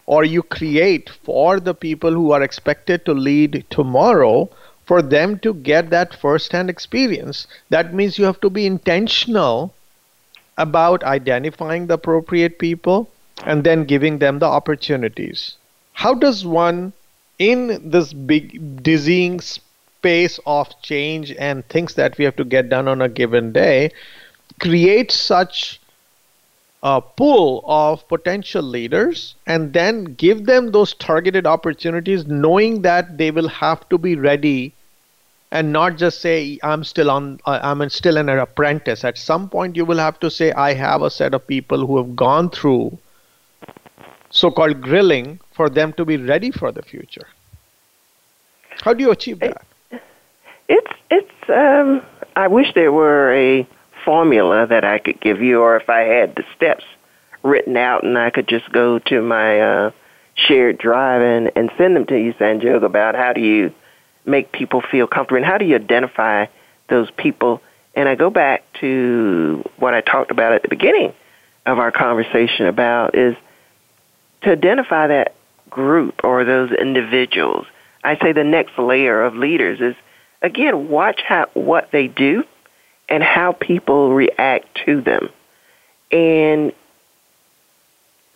or 0.06 0.24
you 0.24 0.42
create 0.42 1.10
for 1.24 1.60
the 1.60 1.74
people 1.74 2.12
who 2.12 2.32
are 2.32 2.42
expected 2.42 3.04
to 3.04 3.12
lead 3.12 3.64
tomorrow 3.70 4.48
for 4.86 5.02
them 5.02 5.38
to 5.40 5.52
get 5.52 5.90
that 5.90 6.14
first 6.14 6.52
hand 6.52 6.70
experience. 6.70 7.46
That 7.70 7.92
means 7.92 8.18
you 8.18 8.24
have 8.24 8.40
to 8.40 8.50
be 8.50 8.66
intentional 8.66 9.74
about 10.56 11.02
identifying 11.04 11.86
the 11.86 11.94
appropriate 11.94 12.58
people 12.58 13.10
and 13.44 13.64
then 13.64 13.84
giving 13.84 14.18
them 14.18 14.38
the 14.38 14.46
opportunities. 14.46 15.56
How 15.92 16.14
does 16.14 16.46
one, 16.46 16.92
in 17.38 17.90
this 17.90 18.12
big, 18.12 18.82
dizzying 18.82 19.40
space 19.40 20.38
of 20.46 20.68
change 20.82 21.32
and 21.32 21.66
things 21.68 21.94
that 21.94 22.16
we 22.16 22.24
have 22.24 22.36
to 22.36 22.44
get 22.44 22.68
done 22.68 22.88
on 22.88 23.02
a 23.02 23.08
given 23.08 23.52
day, 23.52 23.90
create 24.60 25.10
such 25.10 25.80
a 26.86 27.00
pool 27.00 27.64
of 27.66 28.06
potential 28.06 28.62
leaders 28.62 29.34
and 29.44 29.72
then 29.72 30.04
give 30.24 30.46
them 30.46 30.70
those 30.70 30.94
targeted 30.94 31.44
opportunities 31.44 32.26
knowing 32.26 32.82
that 32.82 33.18
they 33.18 33.32
will 33.32 33.48
have 33.48 33.88
to 33.88 33.98
be 33.98 34.14
ready 34.14 34.72
and 35.50 35.72
not 35.72 35.96
just 35.96 36.20
say 36.20 36.36
i'm 36.62 36.84
still 36.84 37.10
on 37.10 37.40
i'm 37.46 37.88
still 37.88 38.16
an 38.16 38.28
apprentice. 38.28 39.02
At 39.04 39.18
some 39.18 39.48
point 39.48 39.74
you 39.74 39.84
will 39.84 39.98
have 39.98 40.20
to 40.20 40.30
say 40.30 40.52
i 40.52 40.74
have 40.74 41.02
a 41.02 41.10
set 41.10 41.34
of 41.34 41.44
people 41.48 41.84
who 41.88 41.96
have 41.96 42.14
gone 42.14 42.50
through 42.50 42.96
so-called 44.30 44.80
grilling 44.80 45.40
for 45.52 45.68
them 45.68 45.92
to 45.94 46.04
be 46.04 46.16
ready 46.16 46.52
for 46.52 46.70
the 46.70 46.82
future. 46.82 47.26
How 48.82 48.92
do 48.92 49.02
you 49.02 49.10
achieve 49.10 49.40
that? 49.40 49.66
It's 50.68 50.92
it's 51.10 51.50
um 51.50 52.02
i 52.36 52.46
wish 52.46 52.74
there 52.74 52.92
were 52.92 53.32
a 53.32 53.66
formula 54.06 54.66
that 54.68 54.84
I 54.84 54.98
could 54.98 55.20
give 55.20 55.42
you, 55.42 55.60
or 55.60 55.76
if 55.76 55.90
I 55.90 56.00
had 56.00 56.34
the 56.34 56.44
steps 56.56 56.84
written 57.42 57.76
out 57.76 58.04
and 58.04 58.16
I 58.16 58.30
could 58.30 58.48
just 58.48 58.72
go 58.72 58.98
to 59.00 59.20
my 59.20 59.60
uh, 59.60 59.90
shared 60.34 60.78
drive 60.78 61.20
and, 61.20 61.50
and 61.54 61.70
send 61.76 61.94
them 61.94 62.06
to 62.06 62.18
you, 62.18 62.32
Sanjog, 62.34 62.84
about 62.84 63.14
how 63.14 63.34
do 63.34 63.42
you 63.42 63.74
make 64.24 64.52
people 64.52 64.80
feel 64.80 65.06
comfortable 65.06 65.36
and 65.36 65.44
how 65.44 65.58
do 65.58 65.66
you 65.66 65.74
identify 65.74 66.46
those 66.88 67.10
people. 67.10 67.60
And 67.94 68.08
I 68.08 68.14
go 68.14 68.30
back 68.30 68.64
to 68.80 69.64
what 69.76 69.92
I 69.92 70.00
talked 70.00 70.30
about 70.30 70.52
at 70.52 70.62
the 70.62 70.68
beginning 70.68 71.12
of 71.66 71.78
our 71.78 71.90
conversation 71.90 72.66
about 72.66 73.14
is 73.14 73.36
to 74.42 74.52
identify 74.52 75.08
that 75.08 75.34
group 75.68 76.22
or 76.24 76.44
those 76.44 76.70
individuals. 76.70 77.66
I 78.04 78.16
say 78.18 78.32
the 78.32 78.44
next 78.44 78.78
layer 78.78 79.22
of 79.22 79.34
leaders 79.34 79.80
is 79.80 79.96
again 80.42 80.88
watch 80.88 81.20
how 81.26 81.48
what 81.54 81.90
they 81.90 82.06
do 82.06 82.44
and 83.08 83.22
how 83.22 83.52
people 83.52 84.12
react 84.12 84.66
to 84.86 85.00
them. 85.00 85.28
And 86.10 86.72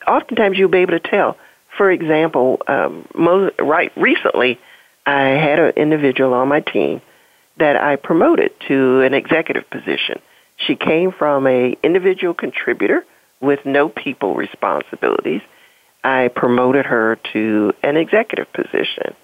oftentimes 0.07 0.59
you'll 0.59 0.69
be 0.69 0.79
able 0.79 0.99
to 0.99 1.09
tell. 1.09 1.37
For 1.77 1.91
example, 1.91 2.61
um, 2.67 3.07
most, 3.15 3.55
right 3.59 3.93
recently, 3.97 4.59
I 5.07 5.29
had 5.29 5.59
an 5.59 5.73
individual 5.77 6.35
on 6.35 6.49
my 6.49 6.61
team 6.61 7.01
that 7.59 7.77
I 7.77 7.97
promoted 7.97 8.53
to 8.69 9.01
an 9.01 9.15
executive 9.15 9.69
position. 9.71 10.21
She 10.57 10.77
came 10.77 11.13
from 11.13 11.47
a 11.47 11.77
individual 11.83 12.35
contributor 12.35 13.05
with 13.41 13.65
no 13.65 13.89
people 13.89 14.35
responsibilities. 14.35 15.43
I 16.05 16.29
promoted 16.29 16.87
her 16.87 17.19
to 17.33 17.73
an 17.83 17.97
executive 17.97 18.53
position. 18.53 19.15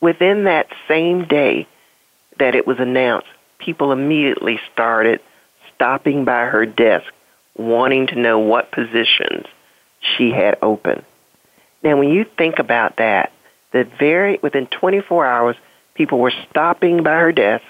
Within 0.00 0.44
that 0.44 0.68
same 0.86 1.26
day 1.26 1.66
that 2.38 2.54
it 2.54 2.66
was 2.66 2.78
announced, 2.78 3.28
people 3.58 3.92
immediately 3.92 4.60
started 4.72 5.20
stopping 5.74 6.24
by 6.24 6.46
her 6.46 6.66
desk 6.66 7.06
wanting 7.56 8.06
to 8.08 8.16
know 8.16 8.38
what 8.38 8.70
positions 8.70 9.46
she 10.16 10.30
had 10.30 10.58
open. 10.62 11.04
Now, 11.82 11.98
when 11.98 12.10
you 12.10 12.24
think 12.24 12.58
about 12.58 12.96
that, 12.96 13.32
the 13.72 13.84
very 13.98 14.38
within 14.42 14.66
24 14.66 15.26
hours, 15.26 15.56
people 15.94 16.18
were 16.18 16.32
stopping 16.50 17.02
by 17.02 17.18
her 17.18 17.32
desk 17.32 17.64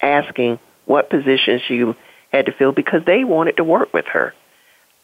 asking 0.00 0.58
what 0.86 1.10
positions 1.10 1.62
she 1.66 1.84
had 2.32 2.46
to 2.46 2.52
fill 2.52 2.72
because 2.72 3.04
they 3.04 3.24
wanted 3.24 3.58
to 3.58 3.64
work 3.64 3.92
with 3.92 4.06
her. 4.06 4.34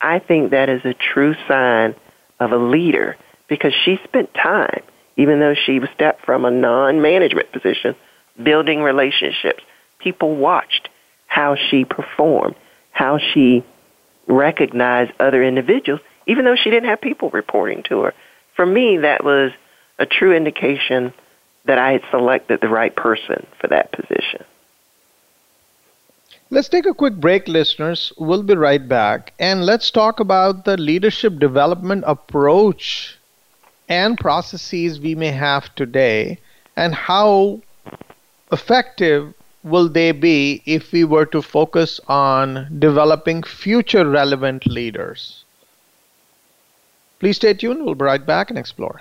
I 0.01 0.19
think 0.19 0.51
that 0.51 0.69
is 0.69 0.85
a 0.85 0.95
true 0.95 1.35
sign 1.47 1.95
of 2.41 2.53
a 2.53 2.57
leader 2.57 3.17
because 3.49 3.73
she 3.85 3.99
spent 4.05 4.35
time, 4.35 4.83
even 5.17 5.39
though 5.39 5.55
she 5.55 5.81
stepped 5.95 6.25
from 6.25 6.45
a 6.45 6.51
non-management 6.51 7.53
position, 7.53 7.95
building 8.43 8.83
relationships, 8.83 9.63
people 10.03 10.37
watched 10.37 10.89
how 11.27 11.57
she 11.57 11.85
performed, 11.85 12.57
how 12.91 13.19
she 13.19 13.65
recognized 14.27 15.13
other 15.19 15.43
individuals, 15.43 16.01
even 16.27 16.45
though 16.45 16.57
she 16.57 16.71
didn't 16.71 16.89
have 16.89 17.01
people 17.01 17.31
reporting 17.31 17.83
to 17.85 18.03
her. 18.03 18.15
for 18.55 18.67
me, 18.67 18.99
that 18.99 19.25
was 19.25 19.51
a 19.99 20.07
true 20.07 20.35
indication 20.35 21.13
that 21.65 21.79
I 21.79 21.93
had 21.93 22.03
selected 22.11 22.61
the 22.61 22.69
right 22.69 22.95
person 22.95 23.47
for 23.61 23.69
that 23.69 23.93
position. 23.93 24.45
Let's 26.51 26.69
take 26.69 26.85
a 26.85 26.93
quick 26.93 27.15
break, 27.15 27.49
listeners. 27.49 28.13
We'll 28.19 28.43
be 28.43 28.55
right 28.55 28.87
back. 28.87 29.33
And 29.39 29.65
let's 29.65 29.91
talk 29.91 30.21
about 30.21 30.67
the 30.67 30.77
leadership 30.77 31.39
development 31.39 32.05
approach 32.07 33.17
and 33.89 34.19
processes 34.19 35.01
we 35.01 35.15
may 35.15 35.31
have 35.31 35.75
today 35.77 36.39
and 36.77 36.95
how 36.95 37.63
effective 38.51 39.33
will 39.63 39.89
they 39.89 40.13
be 40.13 40.63
if 40.67 40.93
we 40.93 41.05
were 41.05 41.27
to 41.27 41.43
focus 41.43 42.01
on 42.09 42.69
developing 42.79 43.43
future 43.43 44.09
relevant 44.09 44.67
leaders? 44.67 45.45
Please 47.21 47.37
stay 47.37 47.55
tuned. 47.55 47.85
We'll 47.85 47.95
be 47.95 48.05
right 48.05 48.25
back 48.25 48.51
and 48.51 48.59
explore. 48.59 49.01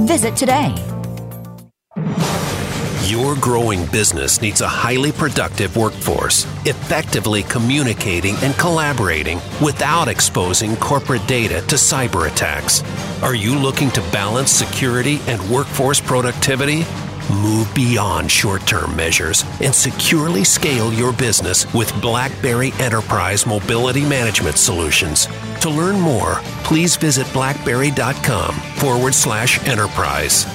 Visit 0.00 0.36
today. 0.36 0.74
Your 3.06 3.34
growing 3.36 3.86
business 3.86 4.42
needs 4.42 4.60
a 4.60 4.68
highly 4.68 5.10
productive 5.10 5.76
workforce, 5.76 6.44
effectively 6.66 7.44
communicating 7.44 8.34
and 8.42 8.54
collaborating 8.56 9.40
without 9.62 10.08
exposing 10.08 10.76
corporate 10.76 11.26
data 11.26 11.62
to 11.62 11.76
cyber 11.76 12.30
attacks. 12.30 12.82
Are 13.22 13.34
you 13.34 13.58
looking 13.58 13.90
to 13.92 14.00
balance 14.12 14.50
security 14.50 15.18
and 15.28 15.40
workforce 15.48 16.00
productivity? 16.00 16.84
Move 17.30 17.72
beyond 17.74 18.30
short 18.30 18.66
term 18.66 18.94
measures 18.94 19.44
and 19.60 19.74
securely 19.74 20.44
scale 20.44 20.92
your 20.92 21.12
business 21.12 21.72
with 21.74 21.92
BlackBerry 22.00 22.72
Enterprise 22.78 23.46
Mobility 23.46 24.02
Management 24.02 24.56
Solutions. 24.56 25.26
To 25.60 25.70
learn 25.70 26.00
more, 26.00 26.36
please 26.64 26.96
visit 26.96 27.30
blackberry.com 27.32 28.54
forward 28.54 29.14
slash 29.14 29.64
enterprise. 29.66 30.46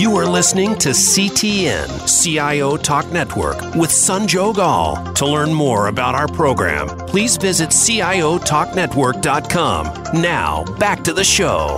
You 0.00 0.16
are 0.16 0.24
listening 0.24 0.76
to 0.76 0.94
CTN 0.94 2.08
CIO 2.08 2.78
Talk 2.78 3.12
Network 3.12 3.60
with 3.74 3.90
Sanjog 3.90 4.56
Aul. 4.56 5.12
To 5.12 5.26
learn 5.26 5.52
more 5.52 5.88
about 5.88 6.14
our 6.14 6.26
program, 6.26 6.88
please 7.00 7.36
visit 7.36 7.68
CIOTalkNetwork.com. 7.68 10.22
Now, 10.22 10.64
back 10.78 11.04
to 11.04 11.12
the 11.12 11.22
show. 11.22 11.76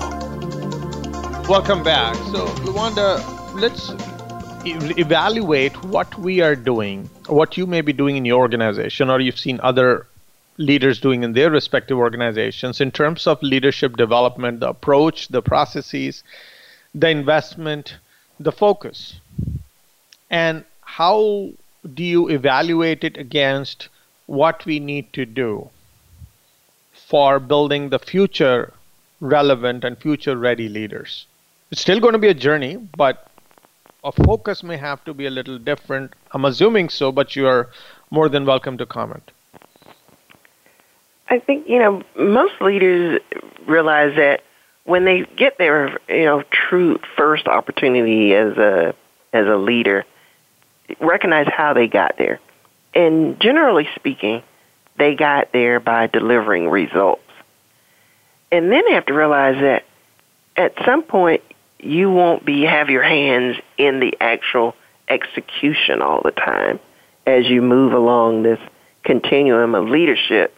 Welcome 1.48 1.82
back. 1.82 2.14
So, 2.14 2.46
Lawanda, 2.62 3.18
let's 3.60 3.90
evaluate 4.64 5.82
what 5.82 6.16
we 6.16 6.40
are 6.42 6.54
doing, 6.54 7.10
what 7.26 7.56
you 7.56 7.66
may 7.66 7.80
be 7.80 7.92
doing 7.92 8.16
in 8.16 8.24
your 8.24 8.38
organization, 8.38 9.10
or 9.10 9.18
you've 9.18 9.36
seen 9.36 9.58
other 9.64 10.06
leaders 10.58 11.00
doing 11.00 11.24
in 11.24 11.32
their 11.32 11.50
respective 11.50 11.98
organizations 11.98 12.80
in 12.80 12.92
terms 12.92 13.26
of 13.26 13.42
leadership 13.42 13.96
development, 13.96 14.60
the 14.60 14.68
approach, 14.68 15.26
the 15.26 15.42
processes, 15.42 16.22
the 16.94 17.08
investment, 17.08 17.96
the 18.42 18.52
focus. 18.52 19.20
And 20.30 20.64
how 20.82 21.50
do 21.94 22.02
you 22.02 22.28
evaluate 22.28 23.04
it 23.04 23.16
against 23.16 23.88
what 24.26 24.64
we 24.64 24.78
need 24.78 25.12
to 25.12 25.26
do 25.26 25.68
for 26.92 27.38
building 27.40 27.88
the 27.90 27.98
future 27.98 28.72
relevant 29.20 29.84
and 29.84 29.98
future 29.98 30.36
ready 30.36 30.68
leaders? 30.68 31.26
It's 31.70 31.80
still 31.80 32.00
going 32.00 32.12
to 32.12 32.18
be 32.18 32.28
a 32.28 32.34
journey, 32.34 32.76
but 32.76 33.28
a 34.04 34.12
focus 34.12 34.62
may 34.62 34.76
have 34.76 35.04
to 35.04 35.14
be 35.14 35.26
a 35.26 35.30
little 35.30 35.58
different. 35.58 36.12
I'm 36.32 36.44
assuming 36.44 36.88
so, 36.88 37.12
but 37.12 37.36
you 37.36 37.46
are 37.46 37.68
more 38.10 38.28
than 38.28 38.44
welcome 38.44 38.76
to 38.78 38.86
comment. 38.86 39.30
I 41.28 41.38
think 41.38 41.66
you 41.66 41.78
know 41.78 42.02
most 42.16 42.60
leaders 42.60 43.20
realize 43.66 44.14
that 44.16 44.42
when 44.84 45.04
they 45.04 45.24
get 45.36 45.58
their 45.58 45.98
you 46.08 46.24
know 46.24 46.42
true 46.50 46.98
first 47.16 47.46
opportunity 47.46 48.34
as 48.34 48.56
a 48.56 48.94
as 49.32 49.46
a 49.46 49.56
leader, 49.56 50.04
recognize 51.00 51.48
how 51.48 51.72
they 51.72 51.86
got 51.86 52.16
there, 52.18 52.40
and 52.94 53.40
generally 53.40 53.88
speaking, 53.94 54.42
they 54.98 55.14
got 55.14 55.52
there 55.52 55.80
by 55.80 56.06
delivering 56.06 56.68
results, 56.68 57.22
and 58.50 58.70
then 58.70 58.84
they 58.86 58.94
have 58.94 59.06
to 59.06 59.14
realize 59.14 59.60
that 59.60 59.84
at 60.56 60.74
some 60.84 61.02
point 61.02 61.42
you 61.78 62.10
won't 62.10 62.44
be 62.44 62.62
have 62.62 62.90
your 62.90 63.02
hands 63.02 63.56
in 63.76 64.00
the 64.00 64.16
actual 64.20 64.74
execution 65.08 66.00
all 66.00 66.22
the 66.22 66.30
time 66.30 66.78
as 67.26 67.46
you 67.48 67.60
move 67.62 67.92
along 67.92 68.42
this 68.42 68.60
continuum 69.04 69.74
of 69.74 69.88
leadership. 69.88 70.56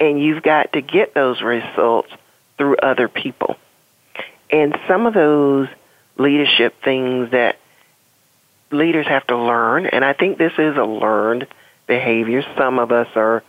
And 0.00 0.20
you've 0.20 0.42
got 0.42 0.72
to 0.72 0.80
get 0.80 1.14
those 1.14 1.40
results 1.40 2.10
through 2.58 2.76
other 2.76 3.08
people. 3.08 3.56
And 4.50 4.76
some 4.86 5.06
of 5.06 5.14
those 5.14 5.68
leadership 6.16 6.74
things 6.82 7.30
that 7.32 7.58
leaders 8.70 9.06
have 9.06 9.26
to 9.28 9.36
learn, 9.36 9.86
and 9.86 10.04
I 10.04 10.12
think 10.12 10.38
this 10.38 10.52
is 10.58 10.76
a 10.76 10.84
learned 10.84 11.46
behavior. 11.86 12.42
Some 12.56 12.78
of 12.78 12.92
us 12.92 13.08
are, 13.16 13.42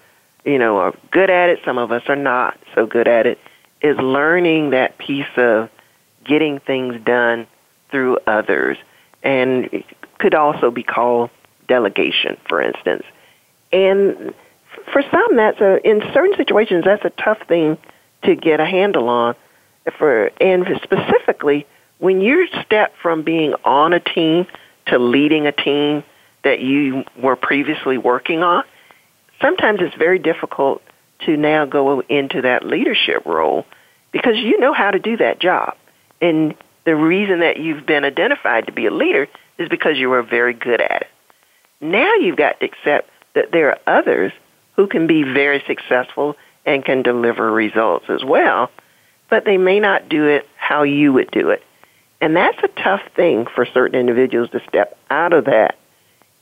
you 0.43 0.57
know, 0.57 0.77
are 0.77 0.93
good 1.11 1.29
at 1.29 1.49
it, 1.49 1.59
some 1.65 1.77
of 1.77 1.91
us 1.91 2.03
are 2.07 2.15
not 2.15 2.57
so 2.73 2.85
good 2.85 3.07
at 3.07 3.25
it, 3.27 3.39
is 3.81 3.97
learning 3.97 4.71
that 4.71 4.97
piece 4.97 5.25
of 5.37 5.69
getting 6.23 6.59
things 6.59 6.99
done 7.03 7.47
through 7.91 8.17
others. 8.25 8.77
And 9.23 9.65
it 9.65 9.85
could 10.17 10.35
also 10.35 10.71
be 10.71 10.83
called 10.83 11.29
delegation, 11.67 12.37
for 12.47 12.61
instance. 12.61 13.03
And 13.71 14.33
for 14.91 15.01
some, 15.11 15.35
that's 15.35 15.59
a 15.61 15.87
in 15.87 16.01
certain 16.13 16.35
situations 16.37 16.85
that's 16.85 17.05
a 17.05 17.09
tough 17.09 17.39
thing 17.47 17.77
to 18.25 18.35
get 18.35 18.59
a 18.59 18.65
handle 18.65 19.09
on. 19.09 19.35
For 19.97 20.31
and 20.41 20.65
specifically, 20.83 21.67
when 21.99 22.21
you 22.21 22.47
step 22.65 22.93
from 23.01 23.23
being 23.23 23.53
on 23.63 23.93
a 23.93 23.99
team 23.99 24.47
to 24.87 24.97
leading 24.97 25.47
a 25.47 25.51
team 25.51 26.03
that 26.43 26.59
you 26.59 27.03
were 27.17 27.35
previously 27.35 27.97
working 27.97 28.43
on, 28.43 28.63
sometimes 29.41 29.79
it's 29.81 29.95
very 29.95 30.19
difficult 30.19 30.81
to 31.25 31.37
now 31.37 31.65
go 31.65 32.01
into 32.01 32.41
that 32.41 32.65
leadership 32.65 33.25
role 33.25 33.65
because 34.11 34.37
you 34.37 34.59
know 34.59 34.73
how 34.73 34.91
to 34.91 34.99
do 34.99 35.17
that 35.17 35.39
job. 35.39 35.75
And 36.21 36.55
the 36.85 36.95
reason 36.95 37.39
that 37.39 37.57
you've 37.57 37.85
been 37.85 38.05
identified 38.05 38.67
to 38.67 38.71
be 38.71 38.85
a 38.85 38.91
leader 38.91 39.27
is 39.57 39.69
because 39.69 39.97
you 39.97 40.09
were 40.09 40.23
very 40.23 40.53
good 40.53 40.81
at 40.81 41.03
it. 41.03 41.07
Now 41.81 42.15
you've 42.15 42.37
got 42.37 42.59
to 42.59 42.65
accept 42.65 43.09
that 43.33 43.51
there 43.51 43.71
are 43.71 43.99
others 43.99 44.31
who 44.75 44.87
can 44.87 45.07
be 45.07 45.23
very 45.23 45.63
successful 45.67 46.35
and 46.65 46.83
can 46.83 47.01
deliver 47.01 47.51
results 47.51 48.05
as 48.09 48.23
well, 48.23 48.71
but 49.29 49.45
they 49.45 49.57
may 49.57 49.79
not 49.79 50.09
do 50.09 50.27
it 50.27 50.47
how 50.55 50.83
you 50.83 51.13
would 51.13 51.31
do 51.31 51.49
it. 51.49 51.63
And 52.21 52.35
that's 52.35 52.57
a 52.63 52.67
tough 52.81 53.01
thing 53.15 53.45
for 53.53 53.65
certain 53.65 53.99
individuals 53.99 54.49
to 54.51 54.61
step 54.67 54.97
out 55.09 55.33
of 55.33 55.45
that 55.45 55.77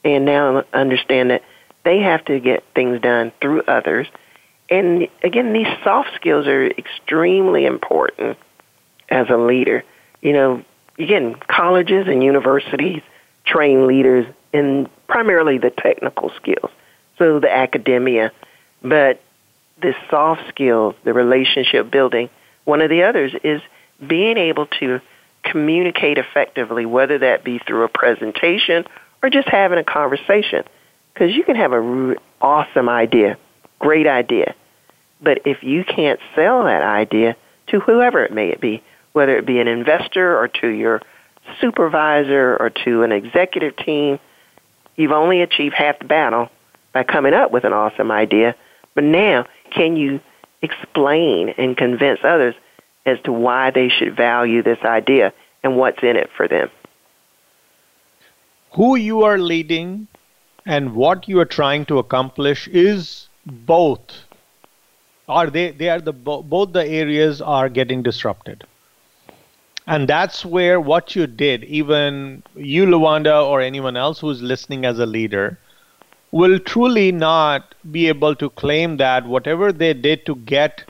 and 0.03 0.25
now 0.25 0.63
understand 0.73 1.31
that 1.31 1.43
they 1.83 1.99
have 1.99 2.23
to 2.25 2.39
get 2.39 2.63
things 2.75 3.01
done 3.01 3.31
through 3.41 3.63
others. 3.63 4.07
And 4.69 5.07
again, 5.23 5.53
these 5.53 5.67
soft 5.83 6.13
skills 6.15 6.47
are 6.47 6.67
extremely 6.67 7.65
important 7.65 8.38
as 9.09 9.29
a 9.29 9.38
leader. 9.38 9.83
You 10.21 10.33
know, 10.33 10.63
again, 10.97 11.36
colleges 11.47 12.07
and 12.07 12.23
universities 12.23 13.01
train 13.45 13.88
leaders 13.88 14.25
in 14.53 14.88
primarily 15.07 15.57
the 15.57 15.69
technical 15.69 16.31
skills, 16.38 16.71
so 17.17 17.39
the 17.39 17.53
academia, 17.53 18.31
but 18.81 19.21
the 19.81 19.93
soft 20.09 20.41
skills, 20.49 20.95
the 21.03 21.13
relationship 21.13 21.91
building. 21.91 22.29
One 22.65 22.81
of 22.81 22.89
the 22.89 23.03
others 23.03 23.33
is 23.43 23.62
being 24.05 24.38
able 24.38 24.67
to 24.79 25.01
communicate 25.43 26.17
effectively, 26.17 26.86
whether 26.86 27.19
that 27.19 27.43
be 27.43 27.59
through 27.59 27.83
a 27.83 27.89
presentation 27.89 28.86
or 29.21 29.29
just 29.29 29.47
having 29.47 29.77
a 29.77 29.83
conversation. 29.83 30.63
Because 31.13 31.36
you 31.36 31.43
can 31.43 31.55
have 31.55 31.73
an 31.73 32.15
awesome 32.41 32.89
idea, 32.89 33.38
great 33.79 34.07
idea, 34.07 34.55
but 35.21 35.39
if 35.45 35.63
you 35.63 35.83
can't 35.83 36.19
sell 36.36 36.63
that 36.63 36.81
idea 36.81 37.36
to 37.67 37.79
whoever 37.79 38.23
it 38.23 38.31
may 38.31 38.55
be, 38.55 38.83
whether 39.13 39.38
it 39.38 39.45
be 39.45 39.59
an 39.59 39.67
investor 39.67 40.38
or 40.38 40.47
to 40.47 40.67
your 40.67 41.01
supervisor 41.62 42.57
or 42.57 42.69
to 42.69 43.03
an 43.03 43.12
executive 43.12 43.75
team, 43.77 44.19
you've 44.95 45.12
only 45.12 45.41
achieved 45.41 45.75
half 45.75 45.99
the 45.99 46.05
battle 46.05 46.49
by 46.93 47.03
coming 47.03 47.33
up 47.33 47.51
with 47.51 47.63
an 47.63 47.73
awesome 47.73 48.12
idea. 48.12 48.55
But 48.95 49.03
now, 49.03 49.45
can 49.75 49.95
you 49.95 50.19
explain 50.62 51.49
and 51.57 51.75
convince 51.77 52.19
others 52.23 52.55
as 53.05 53.19
to 53.25 53.31
why 53.31 53.71
they 53.71 53.89
should 53.89 54.15
value 54.15 54.63
this 54.63 54.79
idea 54.83 55.33
and 55.63 55.77
what's 55.77 56.01
in 56.03 56.15
it 56.15 56.29
for 56.36 56.47
them? 56.47 56.69
Who 58.73 58.95
you 58.95 59.23
are 59.23 59.38
leading 59.38 60.07
and 60.65 60.95
what 60.95 61.27
you 61.27 61.39
are 61.39 61.45
trying 61.45 61.86
to 61.86 61.99
accomplish 61.99 62.67
is 62.67 63.27
both 63.45 63.99
are 65.27 65.49
they 65.49 65.71
they 65.71 65.89
are 65.89 66.01
the 66.01 66.13
both 66.13 66.73
the 66.73 66.86
areas 66.86 67.41
are 67.41 67.69
getting 67.69 68.03
disrupted 68.03 68.65
and 69.86 70.07
that's 70.07 70.45
where 70.45 70.79
what 70.79 71.15
you 71.15 71.27
did, 71.27 71.63
even 71.65 72.43
you, 72.55 72.86
Lawanda 72.86 73.45
or 73.45 73.59
anyone 73.59 73.97
else 73.97 74.19
who's 74.19 74.41
listening 74.41 74.86
as 74.86 74.99
a 74.99 75.05
leader, 75.05 75.59
will 76.34 76.58
truly 76.58 77.12
not 77.12 77.76
be 77.91 78.08
able 78.08 78.34
to 78.36 78.50
claim 78.62 78.98
that 78.98 79.28
whatever 79.28 79.72
they 79.72 79.93
did 79.93 80.26
to 80.26 80.36
get 80.52 80.84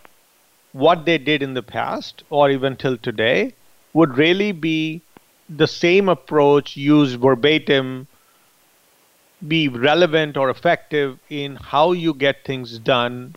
what 0.72 1.06
they 1.06 1.18
did 1.18 1.44
in 1.44 1.54
the 1.54 1.62
past 1.62 2.24
or 2.30 2.50
even 2.50 2.78
till 2.78 2.98
today 2.98 3.54
would 3.92 4.18
really 4.18 4.54
be 4.54 5.02
the 5.50 5.68
same 5.68 6.08
approach 6.08 6.78
used 6.78 7.20
verbatim, 7.20 8.08
be 9.46 9.68
relevant 9.68 10.38
or 10.38 10.50
effective 10.50 11.20
in 11.30 11.58
how 11.58 11.92
you 11.92 12.14
get 12.14 12.46
things 12.46 12.80
done 12.80 13.36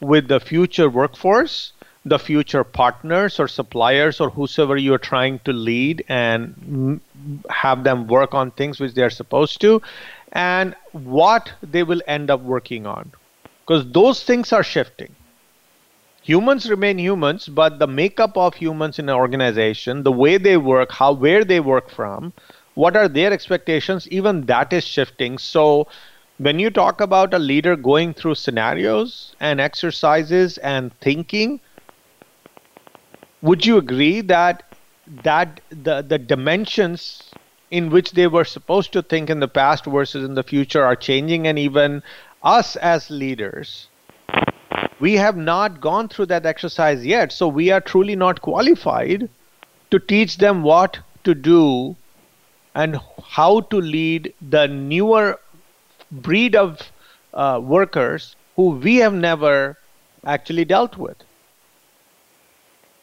with 0.00 0.26
the 0.26 0.40
future 0.40 0.90
workforce 0.90 1.72
the 2.04 2.18
future 2.18 2.64
partners 2.64 3.40
or 3.40 3.48
suppliers 3.48 4.20
or 4.20 4.28
whosoever 4.28 4.76
you're 4.76 4.98
trying 4.98 5.38
to 5.38 5.52
lead 5.52 6.04
and 6.08 7.00
have 7.48 7.84
them 7.84 8.06
work 8.06 8.34
on 8.34 8.50
things 8.50 8.78
which 8.78 8.92
they're 8.92 9.08
supposed 9.08 9.60
to 9.60 9.80
and 10.34 10.74
what 10.92 11.52
they 11.62 11.82
will 11.82 12.02
end 12.06 12.30
up 12.30 12.40
working 12.40 12.86
on. 12.86 13.12
Because 13.66 13.90
those 13.92 14.24
things 14.24 14.52
are 14.52 14.62
shifting. 14.62 15.14
Humans 16.22 16.68
remain 16.70 16.98
humans 16.98 17.48
but 17.48 17.78
the 17.78 17.86
makeup 17.86 18.36
of 18.36 18.54
humans 18.54 18.98
in 18.98 19.08
an 19.08 19.14
organization 19.14 20.02
the 20.02 20.12
way 20.12 20.38
they 20.38 20.56
work 20.56 20.90
how 20.92 21.12
where 21.12 21.44
they 21.44 21.60
work 21.60 21.90
from 21.90 22.32
what 22.74 22.96
are 22.96 23.08
their 23.08 23.32
expectations 23.32 24.08
even 24.08 24.46
that 24.46 24.72
is 24.72 24.84
shifting. 24.84 25.38
So 25.38 25.86
when 26.38 26.58
you 26.58 26.70
talk 26.70 27.00
about 27.00 27.34
a 27.34 27.38
leader 27.38 27.76
going 27.76 28.14
through 28.14 28.34
scenarios 28.36 29.36
and 29.40 29.60
exercises 29.60 30.58
and 30.58 30.92
thinking 31.00 31.60
would 33.42 33.64
you 33.66 33.76
agree 33.76 34.20
that 34.22 34.62
that 35.06 35.60
the 35.70 36.02
the 36.02 36.18
dimensions 36.18 37.36
in 37.74 37.90
which 37.90 38.12
they 38.12 38.26
were 38.26 38.44
supposed 38.44 38.92
to 38.92 39.02
think 39.02 39.30
in 39.30 39.40
the 39.40 39.48
past 39.48 39.84
versus 39.84 40.24
in 40.24 40.34
the 40.34 40.42
future 40.42 40.84
are 40.84 40.96
changing. 40.96 41.46
And 41.46 41.58
even 41.58 42.02
us 42.42 42.76
as 42.76 43.10
leaders 43.10 43.88
we 45.00 45.14
have 45.14 45.36
not 45.36 45.80
gone 45.80 46.08
through 46.08 46.26
that 46.26 46.46
exercise 46.46 47.04
yet. 47.04 47.32
So 47.32 47.48
we 47.48 47.70
are 47.70 47.80
truly 47.80 48.16
not 48.16 48.40
qualified 48.40 49.28
to 49.90 49.98
teach 49.98 50.38
them 50.38 50.62
what 50.62 50.98
to 51.24 51.34
do 51.34 51.96
and 52.74 52.98
how 53.22 53.60
to 53.60 53.76
lead 53.76 54.32
the 54.40 54.66
newer 54.66 55.38
breed 56.10 56.56
of 56.56 56.80
uh, 57.32 57.60
workers 57.62 58.36
who 58.56 58.70
we 58.70 58.96
have 58.96 59.14
never 59.14 59.76
actually 60.24 60.64
dealt 60.64 60.96
with. 60.96 61.16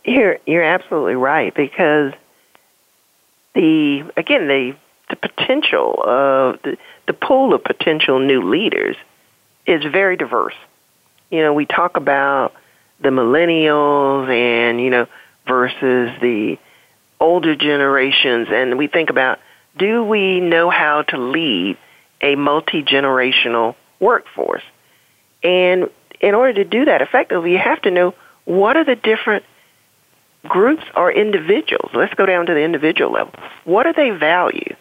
You're 0.03 0.37
you're 0.47 0.63
absolutely 0.63 1.15
right 1.15 1.53
because 1.53 2.13
the 3.53 4.11
again 4.17 4.47
the 4.47 4.75
the 5.09 5.15
potential 5.15 6.01
of 6.03 6.61
the 6.63 6.77
the 7.07 7.13
pool 7.13 7.53
of 7.53 7.63
potential 7.63 8.19
new 8.19 8.49
leaders 8.49 8.95
is 9.65 9.83
very 9.83 10.17
diverse. 10.17 10.55
You 11.29 11.41
know, 11.41 11.53
we 11.53 11.65
talk 11.65 11.97
about 11.97 12.53
the 12.99 13.09
millennials 13.09 14.29
and 14.29 14.79
you 14.81 14.89
know 14.89 15.07
versus 15.47 16.11
the 16.21 16.57
older 17.19 17.55
generations 17.55 18.47
and 18.51 18.77
we 18.77 18.87
think 18.87 19.09
about 19.09 19.39
do 19.77 20.03
we 20.03 20.39
know 20.39 20.69
how 20.69 21.03
to 21.03 21.17
lead 21.17 21.77
a 22.21 22.35
multi-generational 22.35 23.75
workforce? 23.99 24.63
And 25.43 25.89
in 26.19 26.35
order 26.35 26.53
to 26.53 26.63
do 26.63 26.85
that 26.85 27.01
effectively, 27.01 27.53
you 27.53 27.57
have 27.57 27.81
to 27.83 27.91
know 27.91 28.13
what 28.45 28.75
are 28.75 28.83
the 28.83 28.95
different 28.95 29.45
groups 30.47 30.83
or 30.95 31.11
individuals. 31.11 31.91
Let's 31.93 32.13
go 32.15 32.25
down 32.25 32.47
to 32.47 32.53
the 32.53 32.61
individual 32.61 33.11
level. 33.11 33.33
What 33.63 33.83
do 33.83 33.93
they 33.93 34.09
value? 34.11 34.75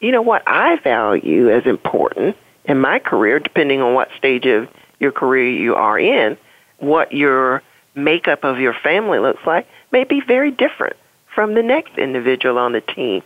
You 0.00 0.12
know 0.12 0.22
what 0.22 0.42
I 0.46 0.76
value 0.76 1.50
as 1.50 1.64
important 1.64 2.36
in 2.64 2.80
my 2.80 2.98
career, 2.98 3.38
depending 3.38 3.80
on 3.80 3.94
what 3.94 4.08
stage 4.18 4.46
of 4.46 4.68
your 4.98 5.12
career 5.12 5.48
you 5.48 5.74
are 5.74 5.98
in, 5.98 6.36
what 6.78 7.12
your 7.12 7.62
makeup 7.94 8.44
of 8.44 8.58
your 8.58 8.74
family 8.74 9.18
looks 9.18 9.40
like, 9.46 9.66
may 9.92 10.04
be 10.04 10.20
very 10.20 10.50
different 10.50 10.96
from 11.34 11.54
the 11.54 11.62
next 11.62 11.96
individual 11.96 12.58
on 12.58 12.72
the 12.72 12.80
team. 12.80 13.22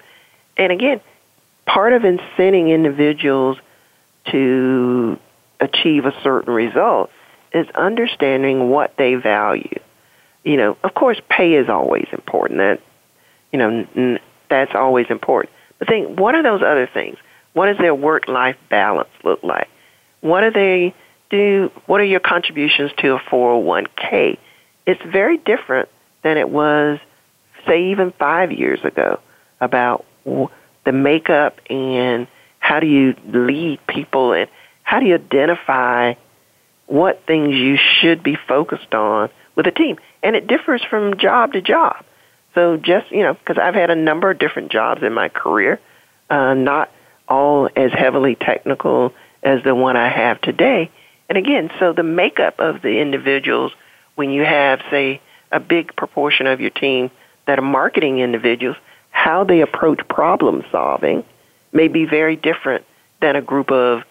And 0.56 0.72
again, 0.72 1.00
part 1.66 1.92
of 1.92 2.02
incenting 2.02 2.72
individuals 2.72 3.56
to 4.30 5.18
achieve 5.58 6.04
a 6.04 6.14
certain 6.22 6.52
result 6.52 7.10
is 7.52 7.66
understanding 7.74 8.68
what 8.68 8.94
they 8.96 9.14
value 9.14 9.78
you 10.44 10.57
know, 10.57 10.76
of 10.83 10.94
course, 10.94 11.20
pay 11.29 11.55
is 11.55 11.68
always 11.68 12.07
important. 12.12 12.59
That, 12.59 12.81
you 13.53 13.59
know, 13.59 13.87
n- 13.96 14.20
that's 14.48 14.74
always 14.74 15.07
important. 15.11 15.53
But 15.79 15.88
think, 15.88 16.18
what 16.18 16.35
are 16.35 16.42
those 16.42 16.62
other 16.62 16.88
things? 16.92 17.16
What 17.53 17.66
does 17.66 17.79
their 17.79 17.94
work-life 17.94 18.57
balance 18.68 19.11
look 19.24 19.42
like? 19.42 19.68
What 20.20 20.42
do 20.42 20.50
they 20.50 20.94
do? 21.31 21.70
What 21.87 22.00
are 22.00 22.05
your 22.05 22.20
contributions 22.20 22.92
to 22.98 23.14
a 23.14 23.18
401k? 23.18 24.38
It's 24.87 25.03
very 25.03 25.38
different 25.38 25.88
than 26.22 26.37
it 26.37 26.48
was, 26.48 26.98
say, 27.66 27.90
even 27.90 28.12
five 28.12 28.53
years 28.53 28.81
ago 28.85 29.20
about 29.61 30.05
the 30.24 30.92
makeup 30.92 31.59
and 31.68 32.26
how 32.59 32.81
do 32.81 32.87
you 32.87 33.14
lead 33.26 33.81
people 33.87 34.33
and 34.33 34.48
how 34.83 35.00
do 35.00 35.07
you 35.07 35.14
identify 35.14 36.14
what 36.87 37.24
things 37.26 37.55
you 37.55 37.79
should 38.00 38.22
be 38.22 38.37
focused 38.48 38.94
on 38.94 39.31
with 39.61 39.66
a 39.66 39.77
team 39.77 39.99
and 40.23 40.35
it 40.35 40.46
differs 40.46 40.83
from 40.88 41.18
job 41.18 41.53
to 41.53 41.61
job. 41.61 42.03
So 42.55 42.79
just 42.79 43.11
you 43.11 43.23
know, 43.23 43.35
because 43.35 43.59
I've 43.59 43.75
had 43.75 43.90
a 43.90 43.94
number 43.94 44.31
of 44.31 44.38
different 44.38 44.73
jobs 44.73 45.03
in 45.03 45.12
my 45.12 45.29
career, 45.29 45.79
uh, 46.31 46.55
not 46.55 46.90
all 47.29 47.68
as 47.77 47.92
heavily 47.92 48.37
technical 48.37 49.12
as 49.42 49.62
the 49.62 49.75
one 49.75 49.99
I 49.99 50.09
have 50.09 50.40
today. 50.40 50.90
And 51.29 51.37
again, 51.37 51.70
so 51.79 51.92
the 51.92 52.03
makeup 52.03 52.59
of 52.59 52.81
the 52.81 53.01
individuals, 53.01 53.73
when 54.14 54.31
you 54.31 54.44
have, 54.44 54.81
say, 54.90 55.20
a 55.53 55.61
big 55.61 55.94
proportion 55.94 56.46
of 56.46 56.61
your 56.61 56.70
team 56.70 57.11
that 57.46 57.59
are 57.59 57.62
marketing 57.62 58.18
individuals, 58.18 58.77
how 59.11 59.44
they 59.44 59.61
approach 59.61 60.01
problem 60.09 60.64
solving 60.73 61.23
may 61.70 61.88
be 61.88 62.07
very 62.07 62.35
different 62.35 62.85
than 63.20 63.37
a 63.37 63.42
group 63.42 63.70
of 63.70 64.03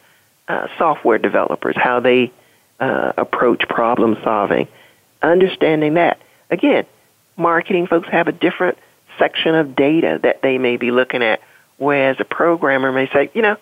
uh, 0.48 0.68
software 0.78 1.18
developers, 1.18 1.76
how 1.76 2.00
they 2.00 2.32
uh, 2.80 3.14
approach 3.18 3.68
problem 3.68 4.16
solving 4.24 4.68
understanding 5.22 5.96
that. 5.96 6.20
Again, 6.50 6.86
marketing 7.38 7.88
folks 7.88 8.08
have 8.10 8.28
a 8.28 8.32
different 8.32 8.78
section 9.18 9.56
of 9.56 9.76
data 9.76 10.20
that 10.24 10.42
they 10.42 10.58
may 10.58 10.78
be 10.78 10.92
looking 10.92 11.24
at, 11.24 11.42
whereas 11.78 12.18
a 12.20 12.26
programmer 12.26 12.92
may 12.92 13.08
say, 13.10 13.30
you 13.34 13.42
know, 13.42 13.58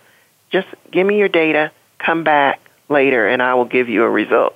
just 0.51 0.67
give 0.91 1.05
me 1.05 1.17
your 1.17 1.29
data, 1.29 1.71
come 1.99 2.23
back 2.23 2.59
later, 2.89 3.27
and 3.27 3.41
I 3.41 3.55
will 3.55 3.65
give 3.65 3.89
you 3.89 4.03
a 4.03 4.09
result. 4.09 4.55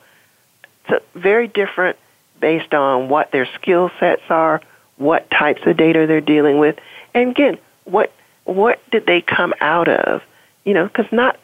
So 0.90 1.00
very 1.16 1.48
different 1.48 1.98
based 2.40 2.74
on 2.74 3.10
what 3.10 3.32
their 3.32 3.48
skill 3.56 3.92
sets 4.00 4.24
are, 4.30 4.62
what 4.98 5.30
types 5.30 5.62
of 5.66 5.78
data 5.78 6.08
they're 6.08 6.22
dealing 6.22 6.60
with, 6.60 6.78
and 7.14 7.32
again, 7.32 7.58
what 7.86 8.12
what 8.46 8.80
did 8.92 9.06
they 9.06 9.22
come 9.22 9.54
out 9.60 9.88
of? 9.88 10.22
You 10.64 10.74
know, 10.74 10.88
because 10.88 11.12
not 11.12 11.38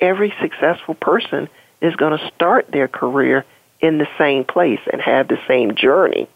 every 0.00 0.32
successful 0.40 0.94
person 0.94 1.48
is 1.80 1.96
going 1.96 2.18
to 2.18 2.30
start 2.34 2.70
their 2.70 2.88
career 2.88 3.44
in 3.80 3.98
the 3.98 4.08
same 4.18 4.44
place 4.44 4.80
and 4.90 5.00
have 5.00 5.28
the 5.28 5.38
same 5.46 5.74
journey. 5.74 6.28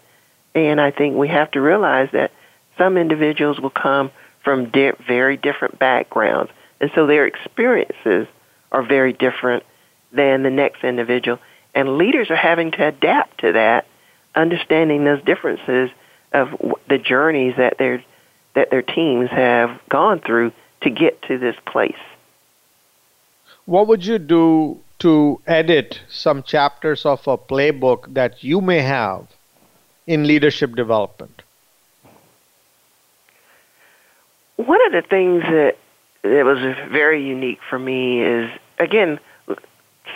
And 0.55 0.81
I 0.81 0.91
think 0.91 1.17
we 1.17 1.29
have 1.29 1.51
to 1.53 1.61
realize 1.61 2.09
that 2.13 2.33
some 2.77 2.97
individuals 2.97 3.61
will 3.61 3.71
come 3.71 4.11
from 4.43 4.71
di- 4.71 4.93
very 5.07 5.37
different 5.37 5.79
backgrounds, 5.79 6.51
and 6.81 6.91
so 6.95 7.07
their 7.07 7.27
experiences 7.27 8.27
are 8.73 8.83
very 8.83 9.13
different 9.13 9.65
than 10.13 10.43
the 10.43 10.51
next 10.51 10.83
individual. 10.83 11.39
And 11.75 11.99
leaders 11.99 12.31
are 12.31 12.37
having 12.37 12.73
to 12.73 12.89
adapt 12.89 13.41
to 13.41 13.53
that, 13.53 13.87
understanding 14.35 15.05
those 15.05 15.23
differences 15.23 15.91
of 16.33 16.49
the 16.89 16.99
journeys 16.99 17.55
that 17.57 17.79
their 17.79 18.03
that 18.55 18.71
their 18.71 18.83
teams 18.83 19.31
have 19.31 19.81
gone 19.89 20.21
through 20.21 20.53
to 20.81 20.91
get 20.91 21.23
to 21.23 21.39
this 21.39 21.55
place. 21.67 21.95
What 23.65 23.87
would 23.87 24.05
you 24.05 24.19
do 24.19 24.81
to 25.01 25.41
edit 25.47 26.01
some 26.09 26.43
chapters 26.43 27.05
of 27.05 27.27
a 27.27 27.37
playbook 27.37 28.13
that 28.15 28.43
you 28.45 28.61
may 28.61 28.81
have 28.81 29.27
in 30.07 30.27
leadership 30.27 30.75
development? 30.75 31.43
One 34.57 34.85
of 34.87 34.93
the 34.93 35.03
things 35.09 35.43
that 35.43 35.77
that 36.23 36.45
was 36.45 36.59
very 36.91 37.27
unique 37.27 37.61
for 37.69 37.79
me 37.79 38.23
is 38.23 38.51
again 38.79 39.19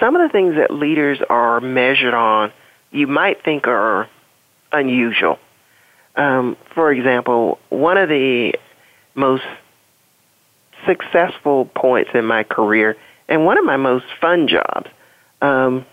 some 0.01 0.17
of 0.17 0.23
the 0.23 0.31
things 0.31 0.57
that 0.57 0.71
leaders 0.71 1.19
are 1.31 1.61
measured 1.61 2.15
on 2.15 2.53
you 2.91 3.07
might 3.07 3.43
think 3.43 3.67
are 3.67 4.09
unusual. 4.73 5.39
Um, 6.17 6.57
for 6.75 6.93
example, 6.93 7.59
one 7.71 7.97
of 7.97 8.09
the 8.09 8.55
most 9.15 9.43
successful 10.87 11.65
points 11.65 12.11
in 12.15 12.25
my 12.25 12.45
career 12.45 12.97
and 13.29 13.45
one 13.45 13.59
of 13.59 13.65
my 13.65 13.77
most 13.77 14.07
fun 14.21 14.49
jobs. 14.49 14.89
Um, 15.41 15.87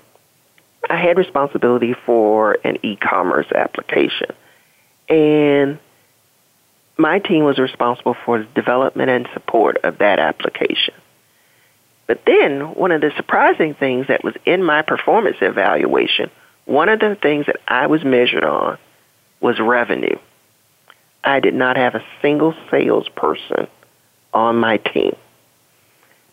I 0.90 0.98
had 0.98 1.18
responsibility 1.18 1.94
for 2.06 2.58
an 2.64 2.78
e-commerce 2.84 3.52
application, 3.54 4.34
and 5.08 5.80
my 6.98 7.20
team 7.20 7.44
was 7.44 7.60
responsible 7.60 8.16
for 8.26 8.40
the 8.40 8.46
development 8.56 9.10
and 9.10 9.28
support 9.34 9.78
of 9.84 10.00
that 10.00 10.20
application. 10.20 10.94
But 12.08 12.26
then, 12.26 12.74
one 12.74 12.92
of 12.92 13.02
the 13.02 13.12
surprising 13.16 13.74
things 13.74 14.08
that 14.08 14.24
was 14.24 14.36
in 14.46 14.64
my 14.64 14.82
performance 14.82 15.38
evaluation, 15.42 16.30
one 16.66 16.90
of 16.90 17.00
the 17.00 17.16
things 17.16 17.46
that 17.46 17.58
I 17.68 17.88
was 17.88 18.04
measured 18.04 18.44
on 18.44 18.78
was 19.40 19.60
revenue. 19.60 20.18
I 21.24 21.40
did 21.40 21.54
not 21.54 21.78
have 21.78 21.96
a 21.96 22.04
single 22.22 22.56
salesperson 22.70 23.68
on 24.34 24.56
my 24.58 24.78
team 24.78 25.16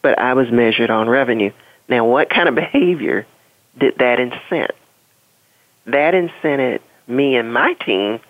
but 0.08 0.18
I 0.18 0.32
was 0.32 0.50
measured 0.50 0.88
on 0.88 1.06
revenue. 1.06 1.52
Now, 1.86 2.06
what 2.06 2.30
kind 2.30 2.48
of 2.48 2.54
behavior 2.64 3.26
did 3.78 3.98
that 3.98 4.18
incent? 4.18 4.70
That 5.84 6.14
incented 6.14 6.80
me 7.06 7.36
and 7.36 7.52
my 7.52 7.74
team 7.74 8.20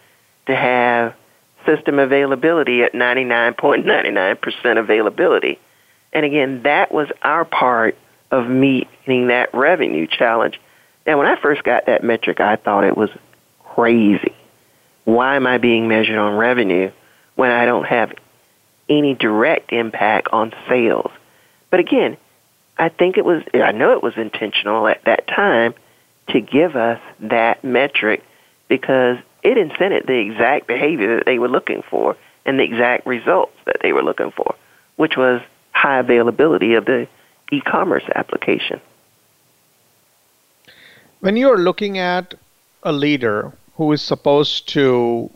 to 0.47 0.57
have 0.57 1.14
system 1.64 2.01
availability 2.01 2.83
at 2.83 2.95
99.99% 2.95 4.79
availability. 4.79 5.61
And 6.12 6.27
again, 6.27 6.62
that 6.64 6.91
was 6.91 7.07
our 7.23 7.45
part 7.45 7.97
of 8.33 8.49
meeting 8.49 9.29
that 9.29 9.55
revenue 9.55 10.09
challenge. 10.09 10.61
Now, 11.07 11.19
when 11.19 11.29
I 11.29 11.41
first 11.41 11.62
got 11.62 11.87
that 11.87 12.03
metric, 12.03 12.41
I 12.41 12.57
thought 12.57 12.83
it 12.83 12.97
was 12.97 13.11
crazy. 13.62 14.35
Why 15.05 15.37
am 15.37 15.47
I 15.47 15.59
being 15.59 15.87
measured 15.87 16.19
on 16.19 16.37
revenue 16.37 16.91
when 17.37 17.53
I 17.53 17.67
don't 17.67 17.85
have 17.85 18.14
any 18.88 19.14
direct 19.14 19.73
impact 19.73 20.27
on 20.33 20.53
sales? 20.69 21.12
But 21.70 21.81
again, 21.81 22.16
I 22.78 22.88
think 22.88 23.16
it 23.18 23.24
was, 23.24 23.42
I 23.54 23.72
know 23.72 23.92
it 23.92 24.02
was 24.02 24.16
intentional 24.16 24.87
at 24.88 25.04
that 25.04 25.26
time 25.26 25.74
to 26.28 26.40
give 26.40 26.76
us 26.76 27.00
that 27.20 27.64
metric 27.64 28.22
because 28.68 29.18
it 29.42 29.57
incented 29.57 30.07
the 30.07 30.18
exact 30.18 30.66
behavior 30.66 31.16
that 31.16 31.26
they 31.26 31.38
were 31.38 31.48
looking 31.48 31.83
for 31.83 32.16
and 32.44 32.59
the 32.59 32.64
exact 32.64 33.07
results 33.07 33.57
that 33.66 33.78
they 33.83 33.92
were 33.92 34.02
looking 34.02 34.31
for, 34.31 34.54
which 34.96 35.16
was 35.16 35.40
high 35.72 35.98
availability 35.98 36.74
of 36.74 36.85
the 36.85 37.09
e 37.52 37.61
commerce 37.61 38.04
application. 38.14 38.81
When 41.20 41.37
you're 41.37 41.59
looking 41.59 41.98
at 41.98 42.35
a 42.83 42.92
leader 42.92 43.52
who 43.74 43.92
is 43.92 44.02
supposed 44.02 44.68
to 44.70 45.31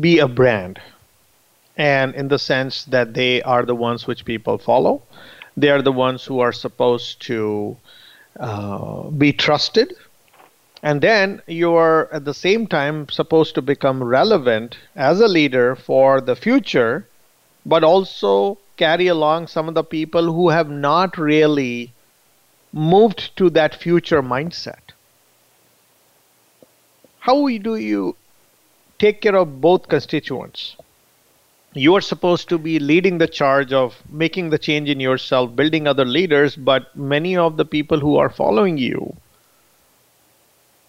be 0.00 0.18
a 0.18 0.28
brand, 0.28 0.80
and 1.76 2.14
in 2.14 2.28
the 2.28 2.38
sense 2.38 2.84
that 2.84 3.14
they 3.14 3.42
are 3.42 3.64
the 3.64 3.74
ones 3.74 4.06
which 4.06 4.24
people 4.24 4.58
follow. 4.58 5.02
They 5.56 5.68
are 5.68 5.82
the 5.82 5.92
ones 5.92 6.24
who 6.24 6.40
are 6.40 6.52
supposed 6.52 7.22
to 7.22 7.76
uh, 8.38 9.04
be 9.10 9.32
trusted. 9.32 9.94
And 10.82 11.00
then 11.00 11.42
you 11.46 11.74
are 11.74 12.12
at 12.12 12.24
the 12.24 12.34
same 12.34 12.66
time 12.66 13.08
supposed 13.08 13.54
to 13.54 13.62
become 13.62 14.02
relevant 14.02 14.76
as 14.94 15.20
a 15.20 15.28
leader 15.28 15.74
for 15.74 16.20
the 16.20 16.36
future, 16.36 17.08
but 17.64 17.82
also 17.82 18.58
carry 18.76 19.06
along 19.06 19.46
some 19.46 19.68
of 19.68 19.74
the 19.74 19.84
people 19.84 20.32
who 20.32 20.50
have 20.50 20.70
not 20.70 21.16
really 21.16 21.92
moved 22.72 23.36
to 23.36 23.48
that 23.50 23.74
future 23.74 24.22
mindset. 24.22 24.92
How 27.20 27.48
do 27.48 27.76
you 27.76 28.16
take 28.98 29.22
care 29.22 29.34
of 29.34 29.60
both 29.60 29.88
constituents? 29.88 30.76
You 31.76 31.94
are 31.94 32.00
supposed 32.00 32.48
to 32.48 32.58
be 32.58 32.78
leading 32.78 33.18
the 33.18 33.28
charge 33.28 33.72
of 33.72 34.02
making 34.08 34.50
the 34.50 34.58
change 34.58 34.88
in 34.88 34.98
yourself, 34.98 35.54
building 35.54 35.86
other 35.86 36.06
leaders, 36.06 36.56
but 36.56 36.96
many 36.96 37.36
of 37.36 37.56
the 37.56 37.64
people 37.64 38.00
who 38.00 38.16
are 38.16 38.30
following 38.30 38.78
you 38.78 39.14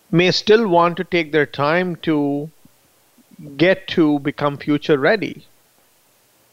may 0.09 0.31
still 0.31 0.67
want 0.67 0.95
to 0.95 1.03
take 1.03 1.33
their 1.33 1.45
time 1.45 1.97
to 1.97 2.49
get 3.57 3.87
to 3.87 4.19
become 4.19 4.57
future 4.57 4.97
ready. 4.97 5.45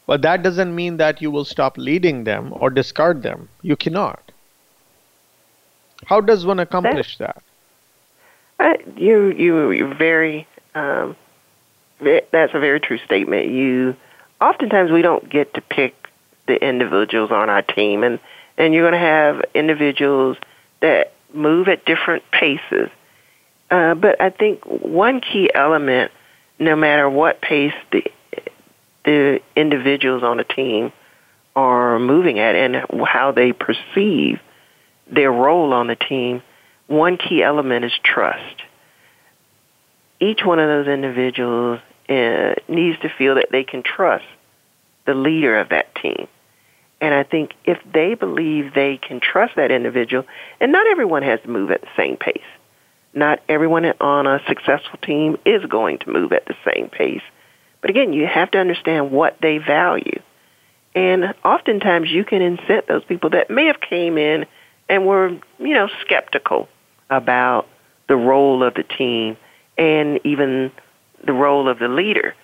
But 0.05 0.21
that 0.23 0.43
doesn't 0.43 0.75
mean 0.75 0.97
that 0.97 1.21
you 1.21 1.31
will 1.31 1.45
stop 1.45 1.77
leading 1.77 2.25
them 2.25 2.53
or 2.59 2.69
discard 2.69 3.23
them. 3.23 3.47
You 3.61 3.75
cannot. 3.75 4.31
How 6.05 6.19
does 6.19 6.45
one 6.45 6.59
accomplish 6.59 7.17
that? 7.17 7.41
that? 8.59 8.81
Uh, 8.81 8.91
you 8.97 9.31
you 9.31 9.71
you're 9.71 9.95
very 9.95 10.47
um, 10.75 11.15
that's 11.99 12.53
a 12.53 12.59
very 12.59 12.79
true 12.79 12.97
statement. 12.97 13.47
You 13.47 13.95
oftentimes 14.41 14.91
we 14.91 15.01
don't 15.01 15.29
get 15.29 15.53
to 15.53 15.61
pick 15.61 15.95
the 16.47 16.55
individuals 16.55 17.31
on 17.31 17.49
our 17.49 17.61
team, 17.61 18.03
and 18.03 18.19
and 18.57 18.73
you're 18.73 18.89
going 18.89 18.99
to 18.99 19.07
have 19.07 19.41
individuals 19.53 20.37
that 20.81 21.13
move 21.33 21.67
at 21.67 21.85
different 21.85 22.23
paces. 22.31 22.89
Uh, 23.69 23.95
but 23.95 24.21
I 24.21 24.29
think 24.29 24.63
one 24.65 25.21
key 25.21 25.49
element, 25.53 26.11
no 26.59 26.75
matter 26.75 27.09
what 27.09 27.41
pace 27.41 27.73
the 27.91 28.03
the 29.03 29.39
individuals 29.55 30.23
on 30.23 30.37
the 30.37 30.43
team 30.43 30.91
are 31.55 31.99
moving 31.99 32.39
at 32.39 32.55
and 32.55 32.75
how 33.05 33.31
they 33.31 33.53
perceive 33.53 34.39
their 35.07 35.31
role 35.31 35.73
on 35.73 35.87
the 35.87 35.95
team, 35.95 36.41
one 36.87 37.17
key 37.17 37.43
element 37.43 37.85
is 37.85 37.93
trust. 38.03 38.63
Each 40.19 40.43
one 40.43 40.59
of 40.59 40.67
those 40.67 40.87
individuals 40.87 41.79
uh, 42.09 42.55
needs 42.67 42.99
to 43.01 43.09
feel 43.09 43.35
that 43.35 43.49
they 43.51 43.63
can 43.63 43.83
trust 43.83 44.25
the 45.05 45.13
leader 45.13 45.59
of 45.59 45.69
that 45.69 45.93
team. 45.95 46.27
And 47.01 47.13
I 47.13 47.23
think 47.23 47.53
if 47.65 47.77
they 47.93 48.13
believe 48.13 48.73
they 48.73 48.97
can 48.97 49.19
trust 49.19 49.55
that 49.55 49.71
individual, 49.71 50.25
and 50.59 50.71
not 50.71 50.87
everyone 50.87 51.23
has 51.23 51.41
to 51.41 51.49
move 51.49 51.71
at 51.71 51.81
the 51.81 51.87
same 51.97 52.17
pace. 52.17 52.41
Not 53.13 53.39
everyone 53.47 53.85
on 54.01 54.27
a 54.27 54.41
successful 54.47 54.99
team 55.01 55.37
is 55.45 55.65
going 55.65 55.99
to 55.99 56.09
move 56.09 56.33
at 56.33 56.45
the 56.45 56.55
same 56.65 56.89
pace. 56.89 57.21
But 57.81 57.89
again, 57.89 58.13
you 58.13 58.25
have 58.25 58.51
to 58.51 58.57
understand 58.57 59.11
what 59.11 59.37
they 59.41 59.57
value. 59.57 60.21
And 60.95 61.33
oftentimes 61.43 62.09
you 62.09 62.23
can 62.23 62.41
incent 62.41 62.87
those 62.87 63.03
people 63.03 63.29
that 63.31 63.49
may 63.49 63.67
have 63.67 63.79
came 63.79 64.17
in 64.17 64.45
and 64.89 65.05
were, 65.05 65.29
you 65.59 65.73
know, 65.73 65.89
skeptical 66.01 66.67
about 67.09 67.67
the 68.07 68.15
role 68.15 68.63
of 68.63 68.73
the 68.73 68.83
team 68.83 69.37
and 69.77 70.19
even 70.23 70.71
the 71.23 71.33
role 71.33 71.67
of 71.67 71.79
the 71.79 71.87
leader. 71.87 72.35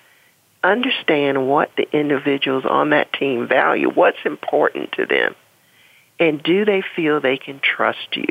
Understand 0.63 1.47
what 1.47 1.71
the 1.75 1.87
individuals 1.91 2.65
on 2.69 2.91
that 2.91 3.13
team 3.13 3.47
value, 3.47 3.89
what's 3.89 4.25
important 4.25 4.91
to 4.93 5.05
them, 5.05 5.35
and 6.19 6.41
do 6.43 6.65
they 6.65 6.83
feel 6.95 7.19
they 7.19 7.37
can 7.37 7.59
trust 7.59 8.15
you? 8.15 8.27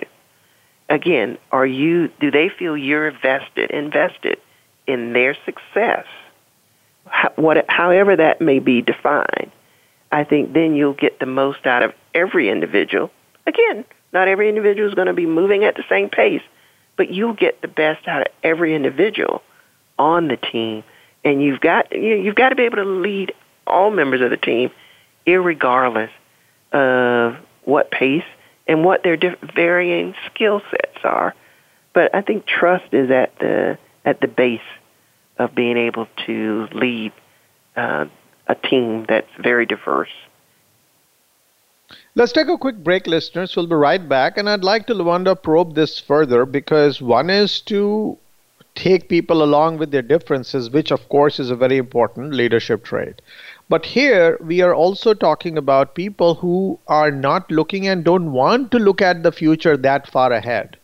Again, 0.88 1.38
are 1.50 1.66
you 1.66 2.08
do 2.20 2.30
they 2.30 2.48
feel 2.48 2.76
you're 2.76 3.10
vested, 3.10 3.70
invested 3.70 4.38
in 4.86 5.12
their 5.12 5.36
success? 5.44 6.06
what, 7.36 7.64
however 7.68 8.16
that 8.16 8.40
may 8.40 8.58
be 8.58 8.82
defined, 8.82 9.50
I 10.12 10.24
think 10.24 10.52
then 10.52 10.74
you'll 10.74 10.94
get 10.94 11.18
the 11.18 11.26
most 11.26 11.66
out 11.66 11.82
of 11.82 11.92
every 12.14 12.50
individual. 12.50 13.10
Again, 13.46 13.84
not 14.12 14.28
every 14.28 14.48
individual 14.48 14.88
is 14.88 14.94
going 14.94 15.06
to 15.06 15.12
be 15.12 15.26
moving 15.26 15.64
at 15.64 15.76
the 15.76 15.84
same 15.88 16.10
pace, 16.10 16.42
but 16.96 17.10
you'll 17.10 17.34
get 17.34 17.62
the 17.62 17.68
best 17.68 18.06
out 18.08 18.22
of 18.22 18.28
every 18.42 18.74
individual 18.74 19.42
on 20.00 20.28
the 20.28 20.36
team, 20.36 20.82
and 21.22 21.42
you've 21.42 21.60
got 21.60 21.92
you 21.92 22.16
know, 22.16 22.22
you've 22.22 22.34
got 22.34 22.48
to 22.48 22.56
be 22.56 22.64
able 22.64 22.76
to 22.76 22.84
lead 22.84 23.32
all 23.66 23.90
members 23.90 24.22
of 24.22 24.30
the 24.30 24.36
team, 24.36 24.70
regardless 25.26 26.10
of 26.72 27.36
what 27.64 27.90
pace 27.90 28.24
and 28.66 28.84
what 28.84 29.02
their 29.02 29.16
different 29.16 29.54
varying 29.54 30.14
skill 30.26 30.62
sets 30.70 31.04
are. 31.04 31.34
But 31.92 32.14
I 32.14 32.22
think 32.22 32.46
trust 32.46 32.92
is 32.92 33.10
at 33.10 33.38
the 33.38 33.78
at 34.04 34.20
the 34.20 34.28
base 34.28 34.60
of 35.38 35.54
being 35.54 35.76
able 35.76 36.06
to 36.26 36.68
lead 36.72 37.12
uh, 37.76 38.06
a 38.46 38.54
team 38.54 39.04
that's 39.08 39.30
very 39.38 39.66
diverse. 39.66 40.10
Let's 42.14 42.32
take 42.32 42.48
a 42.48 42.58
quick 42.58 42.82
break, 42.82 43.06
listeners. 43.06 43.56
We'll 43.56 43.66
be 43.66 43.74
right 43.74 44.06
back. 44.08 44.36
And 44.36 44.48
I'd 44.48 44.64
like 44.64 44.86
to, 44.86 44.94
Lawanda, 44.94 45.40
probe 45.40 45.74
this 45.74 45.98
further 45.98 46.44
because 46.46 47.00
one 47.00 47.30
is 47.30 47.60
to 47.62 48.18
take 48.74 49.08
people 49.08 49.42
along 49.42 49.78
with 49.78 49.90
their 49.90 50.02
differences, 50.02 50.70
which, 50.70 50.90
of 50.90 51.08
course, 51.08 51.38
is 51.38 51.50
a 51.50 51.56
very 51.56 51.76
important 51.76 52.32
leadership 52.32 52.84
trait. 52.84 53.20
But 53.68 53.86
here 53.86 54.38
we 54.40 54.60
are 54.62 54.74
also 54.74 55.14
talking 55.14 55.56
about 55.56 55.94
people 55.94 56.34
who 56.34 56.78
are 56.88 57.10
not 57.10 57.50
looking 57.50 57.86
and 57.86 58.04
don't 58.04 58.32
want 58.32 58.70
to 58.72 58.78
look 58.78 59.00
at 59.00 59.22
the 59.22 59.32
future 59.32 59.76
that 59.76 60.08
far 60.08 60.32
ahead. 60.32 60.76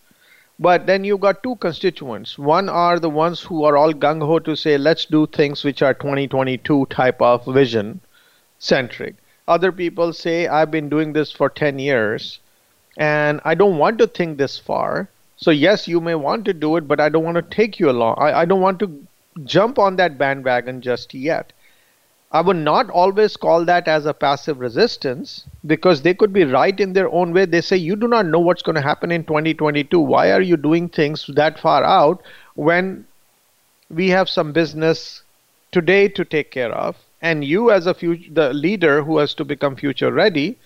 But 0.59 0.87
then 0.87 1.05
you've 1.05 1.21
got 1.21 1.43
two 1.43 1.57
constituents. 1.57 2.39
One 2.39 2.69
are 2.69 2.99
the 2.99 3.11
ones 3.11 3.43
who 3.43 3.65
are 3.65 3.77
all 3.77 3.93
gung 3.93 4.21
ho 4.21 4.39
to 4.39 4.57
say, 4.57 4.79
let's 4.79 5.05
do 5.05 5.27
things 5.27 5.65
which 5.65 5.83
are 5.83 5.93
2022 5.93 6.87
type 6.87 7.21
of 7.21 7.45
vision 7.45 8.01
centric. 8.59 9.17
Other 9.47 9.71
people 9.71 10.13
say, 10.13 10.47
I've 10.47 10.71
been 10.71 10.89
doing 10.89 11.13
this 11.13 11.31
for 11.31 11.51
10 11.51 11.79
years 11.79 12.41
and 12.97 13.41
I 13.45 13.55
don't 13.55 13.77
want 13.79 13.99
to 13.99 14.07
think 14.07 14.39
this 14.39 14.59
far. 14.59 15.09
So, 15.37 15.51
yes, 15.51 15.87
you 15.89 16.01
may 16.01 16.15
want 16.15 16.45
to 16.47 16.53
do 16.55 16.77
it, 16.77 16.89
but 16.89 17.01
I 17.01 17.09
don't 17.09 17.25
want 17.25 17.37
to 17.37 17.57
take 17.57 17.79
you 17.79 17.91
along. 17.91 18.17
I, 18.19 18.41
I 18.41 18.45
don't 18.45 18.61
want 18.61 18.79
to 18.81 19.07
jump 19.45 19.79
on 19.79 19.97
that 19.97 20.19
bandwagon 20.19 20.81
just 20.81 21.15
yet. 21.15 21.53
I 22.33 22.41
would 22.41 22.57
not 22.57 22.91
always 22.91 23.37
call 23.37 23.65
that 23.67 23.87
as 23.87 24.05
a 24.05 24.13
passive 24.13 24.59
resistance 24.59 25.45
because 25.65 26.03
they 26.03 26.13
could 26.15 26.33
be 26.33 26.45
right 26.45 26.79
in 26.79 26.93
their 26.93 27.09
own 27.11 27.33
way. 27.33 27.45
They 27.45 27.61
say, 27.61 27.77
You 27.77 27.97
do 27.97 28.09
not 28.09 28.27
know 28.27 28.41
what's 28.41 28.63
going 28.63 28.75
to 28.75 28.83
happen 28.83 29.13
in 29.13 29.25
2022. 29.25 30.01
Why 30.01 30.33
are 30.33 30.41
you 30.41 30.57
doing 30.57 30.89
things 30.89 31.27
that 31.35 31.59
far 31.59 31.85
out 31.85 32.23
when 32.55 33.07
we 33.89 34.11
have 34.11 34.29
some 34.29 34.53
business 34.53 35.23
today 35.71 36.09
to 36.09 36.25
take 36.25 36.51
care 36.51 36.73
of? 36.73 36.97
And 37.23 37.45
you, 37.45 37.71
as 37.71 37.87
a 37.87 37.95
future, 37.95 38.31
the 38.33 38.53
leader 38.53 39.03
who 39.03 39.19
has 39.19 39.35
to 39.35 39.45
become 39.45 39.77
future 39.77 40.13
ready, 40.13 40.59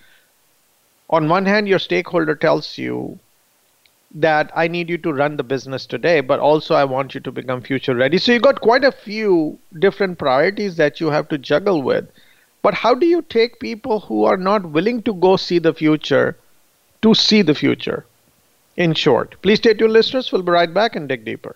on 1.09 1.29
one 1.29 1.45
hand, 1.45 1.67
your 1.67 1.79
stakeholder 1.79 2.35
tells 2.35 2.77
you, 2.77 3.19
that 4.15 4.51
I 4.55 4.67
need 4.67 4.89
you 4.89 4.97
to 4.99 5.13
run 5.13 5.37
the 5.37 5.43
business 5.43 5.85
today, 5.85 6.21
but 6.21 6.39
also 6.39 6.75
I 6.75 6.83
want 6.83 7.15
you 7.15 7.21
to 7.21 7.31
become 7.31 7.61
future 7.61 7.95
ready. 7.95 8.17
So 8.17 8.31
you 8.31 8.39
got 8.39 8.61
quite 8.61 8.83
a 8.83 8.91
few 8.91 9.57
different 9.79 10.17
priorities 10.19 10.75
that 10.77 10.99
you 10.99 11.07
have 11.07 11.29
to 11.29 11.37
juggle 11.37 11.81
with. 11.81 12.09
But 12.61 12.73
how 12.73 12.93
do 12.93 13.05
you 13.05 13.21
take 13.23 13.59
people 13.59 14.01
who 14.01 14.25
are 14.25 14.37
not 14.37 14.65
willing 14.65 15.01
to 15.03 15.13
go 15.13 15.35
see 15.35 15.59
the 15.59 15.73
future 15.73 16.37
to 17.01 17.13
see 17.15 17.41
the 17.41 17.55
future? 17.55 18.05
In 18.77 18.93
short, 18.93 19.41
please 19.41 19.59
stay 19.59 19.73
tuned, 19.73 19.93
listeners. 19.93 20.31
We'll 20.31 20.43
be 20.43 20.51
right 20.51 20.73
back 20.73 20.95
and 20.95 21.09
dig 21.09 21.25
deeper. 21.25 21.55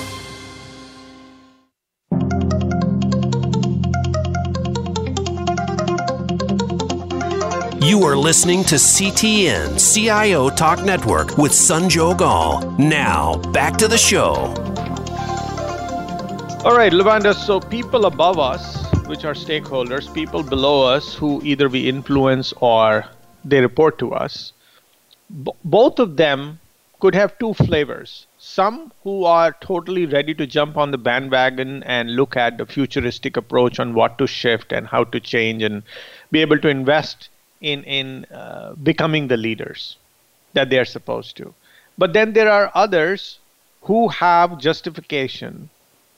You 7.83 8.03
are 8.03 8.15
listening 8.15 8.63
to 8.65 8.75
CTN 8.75 9.79
CIO 9.79 10.51
Talk 10.51 10.83
Network 10.83 11.39
with 11.39 11.51
Sanjog 11.51 12.21
Aul. 12.21 12.69
Now, 12.77 13.37
back 13.53 13.75
to 13.77 13.87
the 13.87 13.97
show. 13.97 14.53
All 16.63 16.77
right, 16.77 16.91
Lawanda. 16.91 17.33
So, 17.33 17.59
people 17.59 18.05
above 18.05 18.37
us, 18.37 18.85
which 19.07 19.25
are 19.25 19.33
stakeholders, 19.33 20.13
people 20.13 20.43
below 20.43 20.85
us 20.85 21.15
who 21.15 21.41
either 21.43 21.69
we 21.69 21.89
influence 21.89 22.53
or 22.61 23.03
they 23.43 23.61
report 23.61 23.97
to 23.97 24.13
us, 24.13 24.53
b- 25.43 25.51
both 25.65 25.97
of 25.97 26.17
them 26.17 26.59
could 26.99 27.15
have 27.15 27.39
two 27.39 27.55
flavors. 27.55 28.27
Some 28.37 28.93
who 29.03 29.25
are 29.25 29.53
totally 29.59 30.05
ready 30.05 30.35
to 30.35 30.45
jump 30.45 30.77
on 30.77 30.91
the 30.91 30.99
bandwagon 30.99 31.81
and 31.81 32.15
look 32.15 32.37
at 32.37 32.59
the 32.59 32.67
futuristic 32.67 33.37
approach 33.37 33.79
on 33.79 33.95
what 33.95 34.19
to 34.19 34.27
shift 34.27 34.71
and 34.71 34.85
how 34.85 35.03
to 35.05 35.19
change 35.19 35.63
and 35.63 35.81
be 36.29 36.41
able 36.41 36.59
to 36.59 36.67
invest 36.67 37.29
in 37.61 37.83
in 37.83 38.25
uh, 38.25 38.73
becoming 38.83 39.27
the 39.27 39.37
leaders 39.37 39.97
that 40.53 40.69
they 40.69 40.79
are 40.79 40.85
supposed 40.85 41.37
to. 41.37 41.53
But 41.97 42.13
then 42.13 42.33
there 42.33 42.51
are 42.51 42.71
others 42.73 43.39
who 43.83 44.07
have 44.09 44.59
justification 44.59 45.69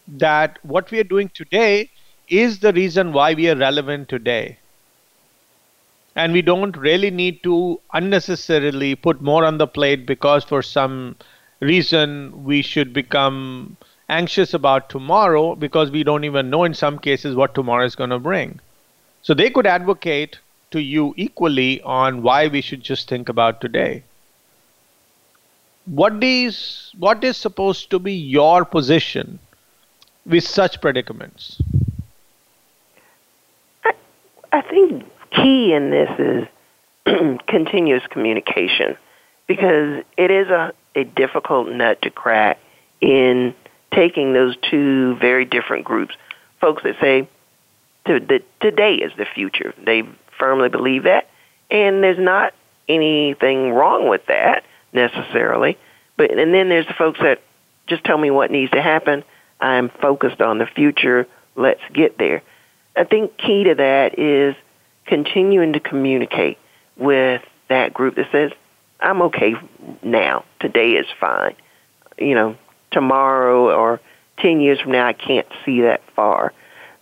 that 0.08 0.60
what 0.64 0.92
we 0.92 1.00
are 1.00 1.04
doing 1.16 1.30
today 1.30 1.90
is 2.28 2.60
the 2.60 2.74
reason 2.74 3.14
why 3.14 3.34
we 3.34 3.50
are 3.50 3.56
relevant 3.56 4.10
today. 4.10 4.58
And 6.16 6.34
we 6.34 6.42
don't 6.42 6.78
really 6.78 7.12
need 7.12 7.44
to 7.44 7.80
unnecessarily 7.94 8.96
put 8.96 9.22
more 9.22 9.46
on 9.46 9.58
the 9.58 9.68
plate 9.68 10.06
because 10.06 10.44
for 10.44 10.62
some 10.62 11.16
reason 11.60 12.44
we 12.44 12.62
should 12.62 12.94
become 12.94 13.78
anxious 14.10 14.54
about 14.54 14.90
tomorrow 14.90 15.56
because 15.56 15.90
we 15.92 16.04
don't 16.04 16.24
even 16.24 16.50
know 16.50 16.64
in 16.64 16.74
some 16.74 17.00
cases 17.00 17.36
what 17.36 17.56
tomorrow 17.56 17.86
is 17.86 17.96
going 17.96 18.10
to 18.12 18.20
bring. 18.20 18.60
So 19.22 19.34
they 19.34 19.50
could 19.50 19.66
advocate 19.66 20.40
to 20.74 20.82
you 20.82 21.14
equally 21.18 21.82
on 21.82 22.22
why 22.22 22.48
we 22.48 22.62
should 22.62 22.82
just 22.82 23.08
think 23.08 23.30
about 23.30 23.62
today. 23.62 24.04
What 25.86 26.24
is 26.24 26.92
what 26.98 27.24
is 27.24 27.38
supposed 27.38 27.90
to 27.92 28.00
be 28.00 28.14
your 28.14 28.66
position 28.66 29.40
with 30.26 30.44
such 30.44 30.80
predicaments? 30.82 31.62
I, 33.84 33.94
I 34.52 34.62
think 34.62 35.06
key 35.32 35.74
in 35.74 35.90
this 35.90 36.10
is 36.20 36.48
continuous 37.48 38.04
communication 38.10 38.96
because 39.48 40.04
it 40.18 40.32
is 40.32 40.48
a, 40.48 40.74
a 40.96 41.04
difficult 41.04 41.68
nut 41.70 42.02
to 42.04 42.10
crack 42.10 42.60
in 43.02 43.54
taking 43.94 44.34
those 44.34 44.56
two 44.70 45.16
very 45.18 45.46
different 45.46 45.86
groups. 45.86 46.16
Folks 46.62 46.84
that 46.84 46.96
say 47.02 47.28
today 48.06 48.96
is 48.96 49.12
the 49.18 49.26
future. 49.26 49.74
They 49.86 50.04
firmly 50.44 50.68
believe 50.68 51.04
that, 51.04 51.30
and 51.72 52.04
there's 52.04 52.20
not 52.20 52.54
anything 52.90 53.72
wrong 53.72 54.10
with 54.10 54.26
that 54.26 54.66
necessarily. 54.92 55.78
But 56.18 56.32
and 56.32 56.54
then 56.54 56.68
there's 56.68 56.86
the 56.86 56.94
folks 56.94 57.20
that 57.22 57.42
just 57.88 58.04
tell 58.04 58.18
me 58.18 58.30
what 58.30 58.52
needs 58.52 58.72
to 58.72 58.82
happen. 58.82 59.24
I'm 59.62 59.88
focused 59.88 60.42
on 60.42 60.58
the 60.58 60.66
future. 60.66 61.28
Let's 61.56 61.82
get 61.94 62.18
there. 62.18 62.42
I 62.94 63.06
think 63.06 63.38
key 63.38 63.64
to 63.64 63.76
that 63.76 64.20
is 64.20 64.56
continuing 65.06 65.74
to 65.74 65.80
communicate 65.80 66.58
with 66.98 67.42
that 67.70 67.94
group 67.94 68.16
that 68.16 68.30
says, 68.32 68.52
I'm 69.00 69.22
okay 69.24 69.56
now. 70.02 70.44
Today 70.60 70.92
is 70.92 71.08
fine. 71.22 71.56
You 72.18 72.36
know, 72.36 72.58
tomorrow 72.92 73.74
or 73.74 74.02
10 74.40 74.60
years 74.60 74.82
from 74.82 74.92
now, 74.92 75.08
I 75.08 75.14
can't 75.14 75.48
see 75.66 75.82
that 75.82 76.02
far. 76.16 76.52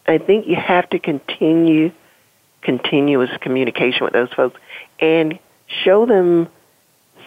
I 0.08 0.20
think 0.20 0.46
you 0.48 0.56
have 0.56 0.89
to 0.92 1.00
continue 1.00 1.92
continuous 2.62 3.30
communication 3.41 4.03
with 4.03 4.14
those 4.14 4.32
folks 4.34 4.59
and 4.99 5.39
show 5.68 6.05
them 6.05 6.47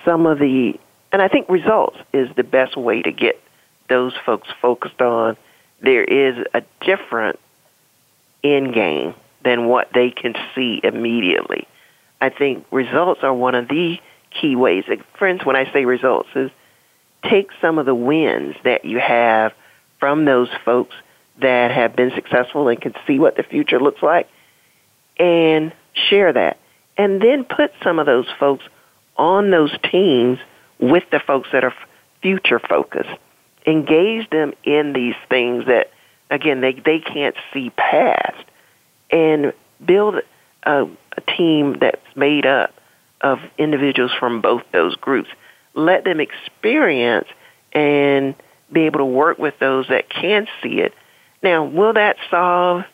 some 0.05 0.27
of 0.27 0.39
the, 0.39 0.79
and 1.13 1.23
I 1.23 1.29
think 1.29 1.49
results 1.49 1.97
is 2.13 2.29
the 2.37 2.45
best 2.45 2.77
way 2.77 3.03
to 3.03 3.13
get 3.13 3.41
those 3.89 4.13
folks 4.25 4.49
focused 4.61 5.01
on. 5.01 5.37
There 5.81 6.05
is 6.05 6.45
a 6.55 6.63
different 6.81 7.39
end 8.43 8.75
game 8.75 9.15
than 9.45 9.67
what 9.67 9.89
they 9.93 10.11
can 10.11 10.35
see 10.55 10.81
immediately. 10.83 11.67
I 12.21 12.31
think 12.31 12.65
results 12.71 13.21
are 13.23 13.35
one 13.35 13.55
of 13.55 13.69
the 13.69 13.99
key 14.31 14.57
ways. 14.57 14.85
Friends, 15.19 15.45
when 15.45 15.57
I 15.57 15.71
say 15.73 15.85
results, 15.85 16.29
is 16.35 16.51
take 17.23 17.51
some 17.61 17.79
of 17.79 17.87
the 17.87 17.95
wins 17.95 18.57
that 18.65 18.85
you 18.85 18.99
have 18.99 19.53
from 19.99 20.25
those 20.25 20.49
folks 20.65 20.95
that 21.41 21.71
have 21.71 21.97
been 21.97 22.13
successful 22.15 22.69
and 22.69 22.81
can 22.81 22.95
see 23.07 23.19
what 23.19 23.37
the 23.37 23.43
future 23.43 23.81
looks 23.81 24.03
like 24.03 24.29
and 25.19 25.73
share 25.93 26.33
that. 26.33 26.59
And 26.97 27.21
then 27.21 27.45
put 27.45 27.73
some 27.83 27.99
of 27.99 28.07
those 28.07 28.27
folks 28.39 28.65
on 29.17 29.51
those 29.51 29.75
teams 29.91 30.39
with 30.79 31.05
the 31.11 31.21
folks 31.21 31.49
that 31.53 31.65
are 31.65 31.75
future 32.23 32.59
focused. 32.59 33.11
Engage 33.67 34.29
them 34.31 34.53
in 34.65 34.93
these 34.93 35.15
things 35.29 35.67
that, 35.67 35.91
again, 36.31 36.61
they, 36.61 36.73
they 36.73 37.01
can't 37.01 37.37
see 37.53 37.71
past. 37.71 38.45
And 39.11 39.53
build 39.85 40.17
a, 40.65 40.87
a 41.17 41.21
team 41.37 41.79
that's 41.81 42.17
made 42.17 42.47
up 42.47 42.75
of 43.21 43.39
individuals 43.59 44.13
from 44.19 44.41
both 44.41 44.63
those 44.73 44.97
groups. 44.97 45.31
Let 45.75 46.05
them 46.05 46.21
experience 46.21 47.29
and 47.73 48.35
be 48.73 48.83
able 48.83 48.99
to 48.99 49.05
work 49.05 49.39
with 49.39 49.59
those 49.59 49.89
that 49.89 50.09
can 50.09 50.47
see 50.63 50.81
it. 50.81 50.95
Now, 51.43 51.65
will 51.65 51.93
that 51.95 52.17
solve 52.31 52.85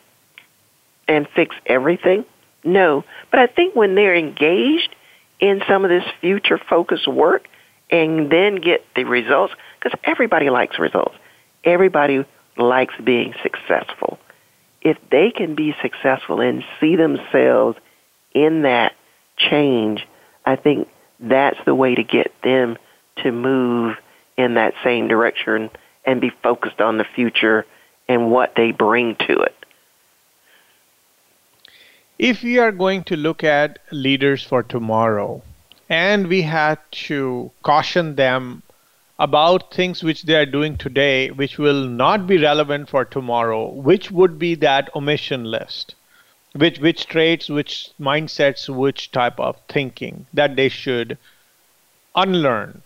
and 1.11 1.27
fix 1.35 1.55
everything? 1.65 2.25
No. 2.63 3.03
But 3.29 3.39
I 3.39 3.47
think 3.47 3.75
when 3.75 3.95
they're 3.95 4.15
engaged 4.15 4.95
in 5.39 5.61
some 5.67 5.83
of 5.83 5.89
this 5.89 6.05
future 6.21 6.57
focused 6.57 7.07
work 7.07 7.47
and 7.89 8.31
then 8.31 8.55
get 8.55 8.85
the 8.95 9.03
results, 9.03 9.53
because 9.79 9.97
everybody 10.03 10.49
likes 10.49 10.79
results, 10.79 11.15
everybody 11.63 12.25
likes 12.57 12.93
being 13.03 13.33
successful. 13.43 14.19
If 14.81 14.97
they 15.11 15.31
can 15.31 15.55
be 15.55 15.75
successful 15.81 16.41
and 16.41 16.63
see 16.79 16.95
themselves 16.95 17.77
in 18.33 18.63
that 18.63 18.93
change, 19.37 20.07
I 20.45 20.55
think 20.55 20.87
that's 21.19 21.59
the 21.65 21.75
way 21.75 21.95
to 21.95 22.03
get 22.03 22.33
them 22.43 22.77
to 23.17 23.31
move 23.31 23.97
in 24.37 24.55
that 24.55 24.73
same 24.83 25.07
direction 25.07 25.69
and 26.05 26.21
be 26.21 26.31
focused 26.41 26.81
on 26.81 26.97
the 26.97 27.05
future 27.15 27.65
and 28.07 28.31
what 28.31 28.53
they 28.55 28.71
bring 28.71 29.15
to 29.27 29.41
it. 29.41 29.55
If 32.21 32.43
we 32.43 32.59
are 32.59 32.71
going 32.71 33.03
to 33.05 33.17
look 33.17 33.43
at 33.43 33.79
leaders 33.91 34.43
for 34.43 34.61
tomorrow 34.61 35.41
and 35.89 36.27
we 36.27 36.43
had 36.43 36.77
to 37.07 37.49
caution 37.63 38.15
them 38.15 38.61
about 39.17 39.73
things 39.73 40.03
which 40.03 40.21
they 40.21 40.35
are 40.35 40.45
doing 40.45 40.77
today 40.77 41.31
which 41.31 41.57
will 41.57 41.87
not 41.87 42.27
be 42.27 42.37
relevant 42.37 42.89
for 42.89 43.05
tomorrow, 43.05 43.67
which 43.71 44.11
would 44.11 44.37
be 44.37 44.53
that 44.53 44.95
omission 44.95 45.45
list? 45.45 45.95
which 46.53 46.77
which 46.79 47.07
traits 47.07 47.49
which 47.49 47.89
mindsets 47.99 48.69
which 48.69 49.11
type 49.11 49.39
of 49.39 49.57
thinking 49.67 50.27
that 50.31 50.55
they 50.55 50.69
should 50.69 51.17
unlearn 52.15 52.83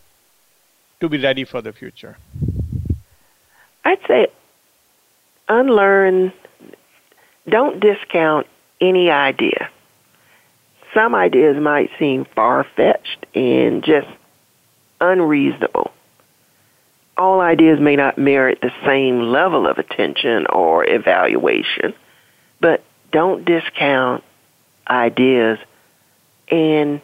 to 1.01 1.09
be 1.09 1.17
ready 1.17 1.43
for 1.43 1.63
the 1.63 1.73
future 1.73 2.15
i'd 3.86 3.97
say 4.07 4.27
unlearn 5.49 6.31
don't 7.49 7.79
discount 7.79 8.45
any 8.82 9.09
idea 9.09 9.69
some 10.93 11.13
ideas 11.13 11.57
might 11.61 11.89
seem 11.99 12.26
far-fetched 12.36 13.26
and 13.34 13.84
just 13.84 14.07
unreasonable 15.01 15.91
all 17.17 17.39
ideas 17.39 17.80
may 17.80 17.95
not 17.95 18.17
merit 18.17 18.59
the 18.61 18.71
same 18.86 19.21
level 19.21 19.67
of 19.67 19.78
attention 19.78 20.45
or 20.47 20.88
evaluation 20.88 21.93
but 22.59 22.84
don't 23.11 23.45
discount 23.45 24.23
ideas 24.88 25.57
and 26.49 27.01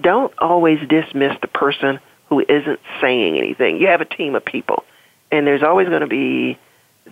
don't 0.00 0.32
always 0.38 0.78
dismiss 0.88 1.36
the 1.40 1.48
person 1.48 2.00
who 2.28 2.40
isn't 2.40 2.80
saying 3.00 3.36
anything. 3.36 3.80
You 3.80 3.88
have 3.88 4.00
a 4.00 4.06
team 4.06 4.34
of 4.34 4.44
people, 4.44 4.84
and 5.30 5.46
there's 5.46 5.62
always 5.62 5.88
going 5.88 6.00
to 6.00 6.06
be 6.06 6.58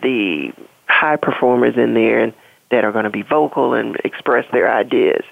the 0.00 0.52
high 0.86 1.16
performers 1.16 1.76
in 1.76 1.94
there 1.94 2.20
and 2.20 2.32
that 2.70 2.84
are 2.84 2.92
going 2.92 3.04
to 3.04 3.10
be 3.10 3.22
vocal 3.22 3.74
and 3.74 3.96
express 4.04 4.44
their 4.52 4.72
ideas. 4.72 5.24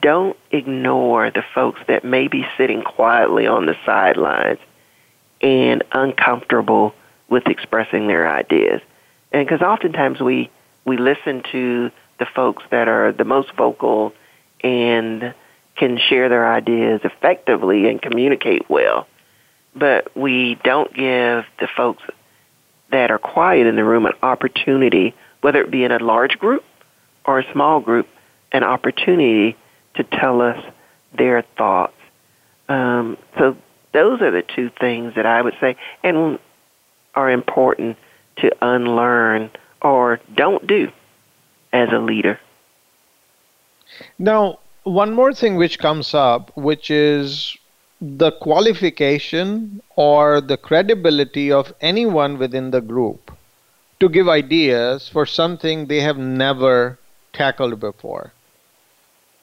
Don't 0.00 0.36
ignore 0.50 1.30
the 1.30 1.44
folks 1.54 1.80
that 1.88 2.04
may 2.04 2.28
be 2.28 2.46
sitting 2.56 2.82
quietly 2.82 3.46
on 3.46 3.66
the 3.66 3.76
sidelines 3.84 4.58
and 5.40 5.82
uncomfortable 5.92 6.94
with 7.28 7.46
expressing 7.46 8.06
their 8.06 8.28
ideas. 8.30 8.80
And 9.32 9.46
because 9.46 9.62
oftentimes 9.62 10.20
we 10.20 10.50
we 10.84 10.96
listen 10.96 11.42
to 11.52 11.90
the 12.18 12.26
folks 12.26 12.62
that 12.70 12.88
are 12.88 13.12
the 13.12 13.24
most 13.24 13.52
vocal 13.52 14.12
and 14.62 15.34
can 15.76 15.98
share 15.98 16.28
their 16.28 16.52
ideas 16.52 17.00
effectively 17.04 17.88
and 17.88 18.00
communicate 18.00 18.68
well. 18.68 19.06
But 19.74 20.14
we 20.16 20.58
don't 20.62 20.92
give 20.92 21.44
the 21.58 21.68
folks 21.76 22.02
that 22.90 23.10
are 23.10 23.18
quiet 23.18 23.66
in 23.66 23.76
the 23.76 23.84
room 23.84 24.04
an 24.04 24.12
opportunity, 24.22 25.14
whether 25.42 25.60
it 25.60 25.70
be 25.70 25.84
in 25.84 25.92
a 25.92 25.98
large 25.98 26.38
group 26.38 26.64
or 27.26 27.40
a 27.40 27.52
small 27.52 27.80
group, 27.80 28.08
an 28.50 28.64
opportunity 28.64 29.56
to 29.94 30.04
tell 30.04 30.40
us 30.40 30.64
their 31.16 31.42
thoughts. 31.58 31.94
Um, 32.68 33.18
so 33.38 33.56
those 33.92 34.22
are 34.22 34.30
the 34.30 34.42
two 34.42 34.70
things 34.80 35.14
that 35.16 35.26
I 35.26 35.42
would 35.42 35.54
say 35.60 35.76
and 36.02 36.38
are 37.14 37.30
important 37.30 37.98
to 38.38 38.50
unlearn 38.62 39.50
or 39.82 40.20
don't 40.34 40.66
do 40.66 40.90
as 41.72 41.88
a 41.92 41.98
leader. 41.98 42.40
Now, 44.18 44.60
one 44.84 45.12
more 45.12 45.34
thing 45.34 45.56
which 45.56 45.78
comes 45.78 46.14
up, 46.14 46.56
which 46.56 46.90
is 46.90 47.56
the 48.00 48.32
qualification 48.32 49.82
or 49.96 50.40
the 50.40 50.56
credibility 50.56 51.52
of 51.52 51.72
anyone 51.80 52.38
within 52.38 52.70
the 52.70 52.80
group 52.80 53.30
to 54.02 54.08
give 54.08 54.28
ideas 54.28 55.08
for 55.08 55.24
something 55.24 55.86
they 55.86 56.00
have 56.00 56.18
never 56.18 56.98
tackled 57.32 57.78
before. 57.78 58.32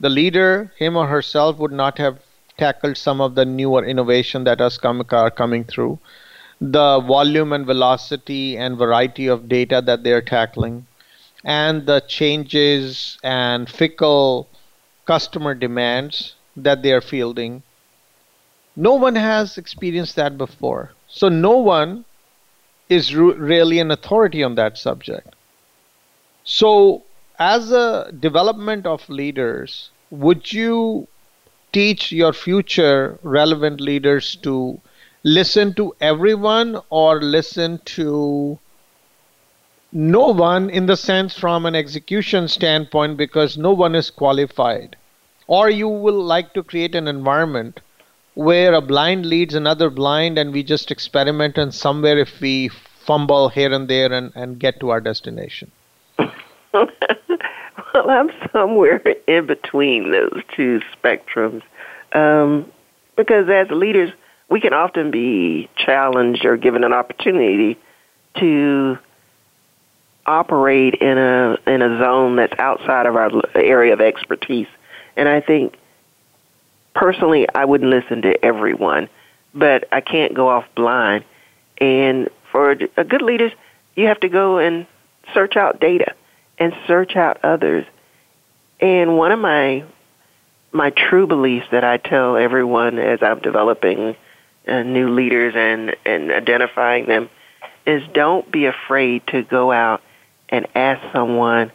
The 0.02 0.10
leader, 0.10 0.74
him 0.78 0.98
or 0.98 1.08
herself, 1.08 1.58
would 1.60 1.72
not 1.72 1.98
have 1.98 2.20
tackled 2.58 2.98
some 2.98 3.22
of 3.22 3.36
the 3.36 3.46
newer 3.46 3.86
innovation 3.86 4.44
that 4.44 4.60
are 4.60 5.32
coming 5.32 5.64
through 5.64 5.98
the 6.60 7.00
volume 7.00 7.54
and 7.54 7.66
velocity 7.66 8.58
and 8.58 8.78
variety 8.78 9.28
of 9.28 9.48
data 9.48 9.82
that 9.86 10.04
they're 10.04 10.22
tackling, 10.22 10.86
and 11.46 11.86
the 11.86 12.02
changes 12.02 13.18
and 13.24 13.70
fickle 13.70 14.50
customer 15.06 15.56
demands 15.56 16.36
that 16.58 16.84
they 16.84 16.92
are 16.92 17.00
fielding. 17.00 17.64
No 18.76 18.96
one 18.96 19.16
has 19.16 19.58
experienced 19.58 20.18
that 20.18 20.38
before. 20.38 20.92
So, 21.08 21.30
no 21.30 21.58
one 21.60 22.04
is 22.90 23.16
re- 23.16 23.34
really 23.34 23.80
an 23.80 23.92
authority 23.92 24.44
on 24.44 24.56
that 24.56 24.78
subject. 24.78 25.36
So, 26.44 27.04
as 27.38 27.72
a 27.72 28.12
development 28.20 28.86
of 28.86 29.08
leaders, 29.10 29.92
would 30.10 30.52
you 30.52 31.08
teach 31.72 32.12
your 32.12 32.34
future 32.34 33.20
relevant 33.22 33.80
leaders 33.80 34.36
to 34.38 34.82
listen 35.24 35.74
to 35.76 35.96
everyone 36.02 36.80
or 36.90 37.22
listen 37.22 37.80
to 37.86 38.58
no 39.92 40.28
one 40.28 40.70
in 40.70 40.86
the 40.86 40.96
sense 40.98 41.38
from 41.38 41.66
an 41.66 41.76
execution 41.76 42.48
standpoint 42.48 43.18
because 43.18 43.58
no 43.58 43.72
one 43.72 43.96
is 43.96 44.10
qualified 44.10 44.96
or 45.48 45.70
you 45.70 45.88
will 45.88 46.22
like 46.24 46.54
to 46.54 46.64
create 46.64 46.94
an 46.94 47.08
environment 47.08 47.80
where 48.34 48.74
a 48.74 48.82
blind 48.82 49.26
leads 49.26 49.54
another 49.54 49.90
blind 49.90 50.38
and 50.38 50.54
we 50.54 50.64
just 50.64 50.92
experiment 50.92 51.58
and 51.58 51.74
somewhere 51.74 52.18
if 52.18 52.40
we 52.40 52.70
fumble 53.06 53.50
here 53.50 53.74
and 53.74 53.88
there 53.88 54.12
and, 54.12 54.32
and 54.36 54.60
get 54.60 54.80
to 54.80 54.90
our 54.90 55.02
destination 55.02 55.72
well 56.74 56.88
i'm 58.10 58.30
somewhere 58.52 59.02
in 59.28 59.46
between 59.46 60.12
those 60.12 60.42
two 60.56 60.80
spectrums 60.96 61.64
um, 62.14 62.72
because 63.16 63.48
as 63.50 63.70
leaders 63.72 64.12
we 64.50 64.60
can 64.60 64.74
often 64.74 65.12
be 65.12 65.70
challenged 65.78 66.44
or 66.46 66.58
given 66.58 66.84
an 66.84 66.94
opportunity 66.94 67.78
to 68.38 68.98
operate 70.26 70.96
in 70.96 71.18
a 71.18 71.58
in 71.68 71.82
a 71.82 72.00
zone 72.00 72.36
that's 72.36 72.58
outside 72.60 73.06
of 73.06 73.16
our 73.16 73.32
area 73.56 73.94
of 73.94 74.02
expertise. 74.02 74.68
And 75.16 75.28
I 75.28 75.42
think 75.42 75.78
personally, 77.00 77.48
I 77.56 77.64
wouldn't 77.64 77.90
listen 77.90 78.24
to 78.24 78.46
everyone, 78.46 79.08
but 79.56 79.88
I 79.90 80.02
can't 80.02 80.34
go 80.36 80.50
off 80.50 80.66
blind. 80.76 81.24
And 81.80 82.30
for 82.52 82.72
a 82.72 83.06
good 83.06 83.22
leaders, 83.22 83.54
you 83.96 84.08
have 84.08 84.20
to 84.20 84.28
go 84.28 84.58
and 84.58 84.86
search 85.34 85.56
out 85.56 85.80
data 85.80 86.14
and 86.60 86.74
search 86.88 87.16
out 87.16 87.40
others. 87.44 87.86
And 88.82 89.18
one 89.18 89.32
of 89.32 89.40
my 89.40 89.86
my 90.72 90.92
true 90.92 91.26
beliefs 91.26 91.68
that 91.72 91.84
I 91.84 91.98
tell 91.98 92.36
everyone 92.36 93.00
as 93.00 93.20
I'm 93.24 93.40
developing 93.40 94.16
uh, 94.68 94.84
new 94.84 95.10
leaders 95.16 95.54
and 95.56 95.96
and 96.06 96.32
identifying 96.32 97.06
them 97.08 97.30
is 97.88 98.04
don't 98.14 98.52
be 98.52 98.66
afraid 98.66 99.26
to 99.28 99.42
go 99.42 99.72
out 99.72 100.02
and 100.50 100.68
ask 100.76 101.02
someone 101.14 101.72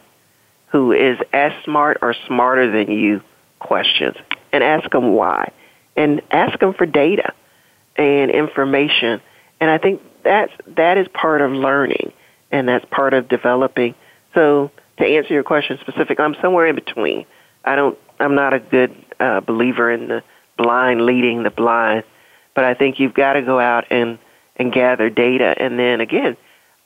who 0.67 0.91
is 0.91 1.17
as 1.33 1.51
smart 1.63 1.97
or 2.03 2.13
smarter 2.27 2.71
than 2.71 2.91
you 2.91 3.21
questions 3.59 4.17
and 4.55 4.63
ask 4.63 4.89
them 4.91 5.13
why 5.13 5.51
and 5.95 6.21
ask 6.31 6.57
them 6.59 6.73
for 6.73 6.85
data 6.85 7.33
and 7.95 8.31
information. 8.31 9.21
And 9.59 9.69
I 9.69 9.77
think 9.77 10.01
that's 10.23 10.51
that 10.75 10.97
is 10.97 11.07
part 11.09 11.41
of 11.41 11.51
learning 11.51 12.13
and 12.51 12.67
that's 12.67 12.85
part 12.85 13.13
of 13.13 13.27
developing. 13.27 13.95
So 14.33 14.71
to 14.97 15.05
answer 15.05 15.33
your 15.33 15.43
question 15.43 15.77
specifically, 15.81 16.23
I'm 16.23 16.35
somewhere 16.41 16.67
in 16.67 16.75
between. 16.75 17.25
I 17.63 17.75
don't 17.75 17.97
I'm 18.19 18.35
not 18.35 18.53
a 18.53 18.59
good 18.59 18.95
uh, 19.19 19.41
believer 19.41 19.91
in 19.91 20.07
the 20.07 20.23
blind 20.57 21.05
leading 21.05 21.43
the 21.43 21.49
blind 21.49 22.03
but 22.53 22.63
I 22.63 22.73
think 22.73 22.99
you've 22.99 23.13
got 23.13 23.33
to 23.33 23.41
go 23.41 23.59
out 23.59 23.85
and 23.91 24.17
and 24.55 24.71
gather 24.71 25.09
data 25.09 25.53
and 25.57 25.77
then 25.77 25.99
again 26.01 26.37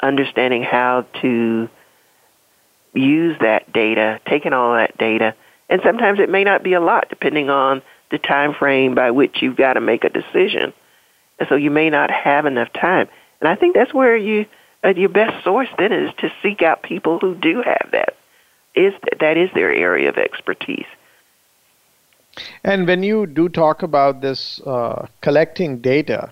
understanding 0.01 0.63
how 0.63 1.05
to 1.21 1.69
use 2.93 3.37
that 3.41 3.71
data, 3.71 4.19
taking 4.27 4.53
all 4.53 4.73
that 4.73 4.97
data, 4.97 5.35
and 5.69 5.81
sometimes 5.83 6.19
it 6.19 6.29
may 6.29 6.43
not 6.43 6.63
be 6.63 6.73
a 6.73 6.81
lot 6.81 7.09
depending 7.09 7.49
on 7.49 7.81
the 8.11 8.17
time 8.17 8.53
frame 8.53 8.95
by 8.95 9.11
which 9.11 9.41
you've 9.41 9.55
got 9.55 9.73
to 9.73 9.81
make 9.81 10.03
a 10.03 10.09
decision. 10.09 10.73
And 11.39 11.47
so 11.47 11.55
you 11.55 11.69
may 11.69 11.89
not 11.89 12.09
have 12.11 12.45
enough 12.45 12.73
time. 12.73 13.07
And 13.39 13.47
I 13.47 13.55
think 13.55 13.75
that's 13.75 13.93
where 13.93 14.17
you 14.17 14.45
uh, 14.83 14.93
your 14.95 15.09
best 15.09 15.43
source 15.43 15.67
then 15.77 15.91
is 15.91 16.11
to 16.19 16.31
seek 16.41 16.61
out 16.61 16.83
people 16.83 17.19
who 17.19 17.35
do 17.35 17.61
have 17.61 17.89
that. 17.91 18.15
Is 18.75 18.93
that 19.19 19.37
is 19.37 19.49
their 19.53 19.73
area 19.73 20.09
of 20.09 20.17
expertise. 20.17 20.85
And 22.63 22.87
when 22.87 23.03
you 23.03 23.25
do 23.27 23.49
talk 23.49 23.83
about 23.83 24.21
this 24.21 24.61
uh, 24.61 25.07
collecting 25.21 25.79
data, 25.79 26.31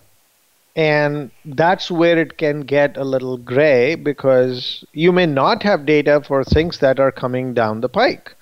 and 0.75 1.31
that's 1.43 1.89
where 1.89 2.17
it 2.17 2.37
can 2.37 2.61
get 2.61 2.95
a 2.97 3.03
little 3.03 3.37
gray 3.37 3.95
because 3.95 4.85
you 4.93 5.11
may 5.11 5.25
not 5.25 5.63
have 5.63 5.85
data 5.85 6.21
for 6.25 6.43
things 6.43 6.79
that 6.79 6.99
are 6.99 7.11
coming 7.11 7.53
down 7.53 7.81
the 7.81 7.89
pike. 7.89 8.35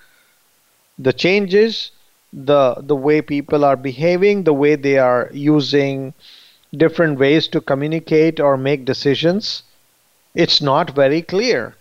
The 0.98 1.12
changes, 1.12 1.90
the 2.32 2.76
the 2.78 2.96
way 2.96 3.22
people 3.22 3.64
are 3.64 3.76
behaving, 3.76 4.44
the 4.44 4.52
way 4.52 4.74
they 4.76 4.98
are 4.98 5.30
using 5.32 6.14
different 6.74 7.18
ways 7.18 7.48
to 7.48 7.60
communicate 7.60 8.40
or 8.40 8.56
make 8.56 8.84
decisions, 8.84 9.62
it's 10.34 10.60
not 10.60 10.90
very 10.90 11.22
clear. 11.22 11.74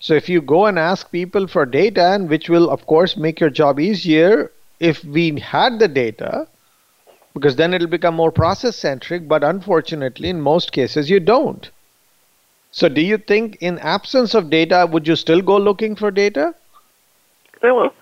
So 0.00 0.14
if 0.14 0.28
you 0.28 0.40
go 0.40 0.66
and 0.66 0.78
ask 0.78 1.10
people 1.10 1.46
for 1.46 1.66
data, 1.66 2.04
and 2.14 2.28
which 2.28 2.48
will 2.48 2.70
of 2.70 2.86
course 2.86 3.16
make 3.16 3.40
your 3.40 3.50
job 3.50 3.80
easier, 3.80 4.52
if 4.80 5.04
we 5.04 5.38
had 5.40 5.78
the 5.78 5.88
data, 5.88 6.46
because 7.34 7.56
then 7.56 7.74
it'll 7.74 7.88
become 7.88 8.14
more 8.14 8.32
process 8.32 8.76
centric 8.76 9.28
but 9.28 9.44
unfortunately 9.44 10.28
in 10.28 10.40
most 10.40 10.72
cases 10.72 11.10
you 11.10 11.20
don't. 11.20 11.70
So 12.70 12.88
do 12.88 13.00
you 13.00 13.18
think 13.18 13.56
in 13.60 13.78
absence 13.78 14.34
of 14.34 14.50
data 14.50 14.86
would 14.90 15.06
you 15.08 15.16
still 15.16 15.40
go 15.42 15.56
looking 15.56 15.96
for 15.96 16.10
data? 16.10 16.54
Well 17.62 17.92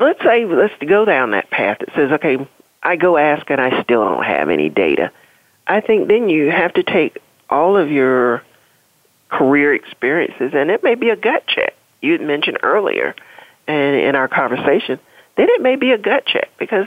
let's 0.00 0.22
say 0.22 0.44
let's 0.44 0.74
go 0.86 1.04
down 1.04 1.32
that 1.32 1.50
path 1.50 1.78
that 1.80 1.94
says 1.94 2.12
okay 2.12 2.38
i 2.82 2.96
go 2.96 3.16
ask 3.16 3.48
and 3.50 3.60
i 3.60 3.82
still 3.82 4.04
don't 4.04 4.24
have 4.24 4.48
any 4.48 4.68
data 4.68 5.10
i 5.66 5.80
think 5.80 6.08
then 6.08 6.28
you 6.28 6.50
have 6.50 6.72
to 6.74 6.82
take 6.82 7.18
all 7.48 7.76
of 7.76 7.90
your 7.90 8.42
career 9.28 9.74
experiences 9.74 10.52
and 10.54 10.70
it 10.70 10.82
may 10.82 10.94
be 10.94 11.10
a 11.10 11.16
gut 11.16 11.46
check 11.46 11.74
you 12.00 12.12
had 12.12 12.20
mentioned 12.20 12.58
earlier 12.62 13.14
and 13.66 13.96
in 13.96 14.14
our 14.14 14.28
conversation 14.28 14.98
then 15.36 15.48
it 15.48 15.62
may 15.62 15.76
be 15.76 15.92
a 15.92 15.98
gut 15.98 16.26
check 16.26 16.50
because 16.58 16.86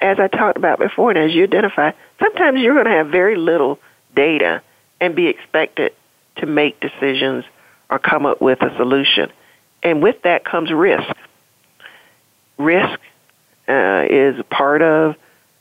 as 0.00 0.18
I 0.20 0.28
talked 0.28 0.56
about 0.56 0.78
before, 0.78 1.10
and 1.10 1.18
as 1.18 1.34
you 1.34 1.44
identify, 1.44 1.92
sometimes 2.20 2.60
you're 2.60 2.74
going 2.74 2.86
to 2.86 2.92
have 2.92 3.08
very 3.08 3.36
little 3.36 3.78
data 4.14 4.62
and 5.00 5.14
be 5.14 5.26
expected 5.26 5.92
to 6.36 6.46
make 6.46 6.80
decisions 6.80 7.44
or 7.90 7.98
come 7.98 8.26
up 8.26 8.40
with 8.40 8.62
a 8.62 8.76
solution. 8.76 9.30
And 9.82 10.02
with 10.02 10.22
that 10.22 10.44
comes 10.44 10.70
risk. 10.70 11.14
Risk 12.58 12.98
uh, 13.68 14.04
is 14.08 14.42
part 14.50 14.82
of 14.82 15.16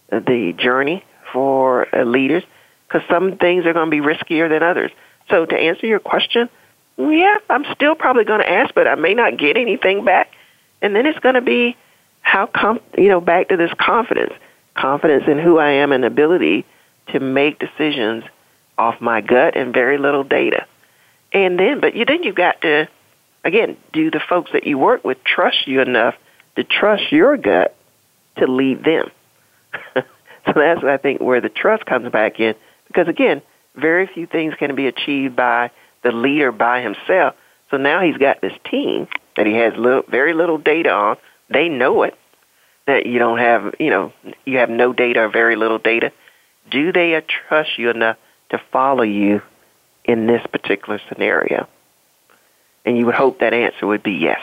the 0.10 0.54
journey 0.58 1.04
for 1.32 1.94
uh, 1.96 2.04
leaders 2.04 2.44
because 2.88 3.08
some 3.10 3.38
things 3.38 3.66
are 3.66 3.74
going 3.74 3.90
to 3.90 3.92
be 3.92 4.02
riskier 4.02 4.50
than 4.50 4.64
others. 4.64 4.92
So 5.30 5.46
to 5.46 5.56
answer 5.56 5.86
your 5.86 6.00
question, 6.00 6.50
yeah, 6.98 7.38
I'm 7.50 7.66
still 7.74 7.96
probably 7.96 8.24
going 8.24 8.42
to 8.42 8.50
ask, 8.50 8.74
but 8.74 8.88
I 8.88 8.96
may 8.96 9.14
not 9.14 9.38
get 9.38 9.58
anything 9.58 10.06
back. 10.06 10.32
And 10.82 10.96
then 10.96 11.06
it's 11.06 11.20
going 11.20 11.36
to 11.36 11.42
be 11.42 11.76
how 12.22 12.48
com- 12.48 12.82
you 12.98 13.10
know 13.10 13.22
back 13.22 13.50
to 13.50 13.58
this 13.58 13.72
confidence, 13.78 14.34
confidence 14.76 15.26
in 15.28 15.38
who 15.40 15.58
I 15.58 15.72
am 15.72 15.92
and 15.92 16.04
ability 16.06 16.66
to 17.10 17.20
make 17.20 17.60
decisions 17.60 18.24
off 18.78 19.02
my 19.02 19.22
gut 19.22 19.56
and 19.56 19.74
very 19.74 19.98
little 19.98 20.24
data. 20.24 20.66
And 21.34 21.60
then, 21.60 21.80
but 21.80 21.96
you 21.96 22.06
then 22.06 22.24
you've 22.24 22.36
got 22.36 22.62
to, 22.62 22.88
again, 23.44 23.78
do 23.92 24.12
the 24.12 24.20
folks 24.20 24.52
that 24.54 24.66
you 24.66 24.78
work 24.78 25.04
with 25.04 25.24
trust 25.24 25.68
you 25.68 25.82
enough 25.82 26.16
to 26.58 26.64
trust 26.64 27.12
your 27.12 27.38
gut 27.38 27.76
to 28.38 28.48
lead 28.48 28.84
them. 28.84 29.10
so 29.96 30.54
that's 30.54 30.84
I 30.84 30.98
think 30.98 31.22
where 31.22 31.40
the 31.40 31.50
trust 31.50 31.86
comes 31.86 32.12
back 32.12 32.40
in, 32.40 32.56
because 32.88 33.08
again, 33.08 33.42
very 33.76 34.08
few 34.08 34.26
things 34.26 34.56
can 34.56 34.76
be 34.76 34.88
achieved 34.88 35.36
by 35.36 35.72
the 36.04 36.12
leader 36.12 36.52
by 36.52 36.82
himself. 36.82 37.36
So 37.70 37.78
now 37.78 38.02
he's 38.02 38.18
got 38.18 38.42
this 38.42 38.54
team 38.70 39.08
that 39.36 39.46
he 39.46 39.54
has 39.54 39.76
little, 39.76 40.04
very 40.10 40.34
little 40.34 40.58
data 40.58 40.92
on, 40.92 41.18
they 41.50 41.70
know 41.70 42.04
it 42.04 42.18
that 42.88 43.06
you 43.06 43.20
don't 43.20 43.38
have, 43.38 43.76
you 43.80 43.90
know, 43.90 44.14
you 44.46 44.58
have 44.58 44.70
no 44.70 44.94
data 44.94 45.22
or 45.22 45.30
very 45.30 45.56
little 45.56 45.78
data. 45.78 46.12
Do 46.72 46.92
they 46.92 47.22
trust 47.48 47.78
you 47.78 47.90
enough 47.90 48.18
to 48.50 48.60
follow 48.72 49.04
you 49.04 49.42
in 50.06 50.26
this 50.26 50.42
particular 50.48 51.00
scenario? 51.08 51.68
And 52.84 52.98
you 52.98 53.06
would 53.06 53.16
hope 53.16 53.40
that 53.40 53.54
answer 53.54 53.86
would 53.86 54.02
be 54.02 54.14
yes. 54.14 54.40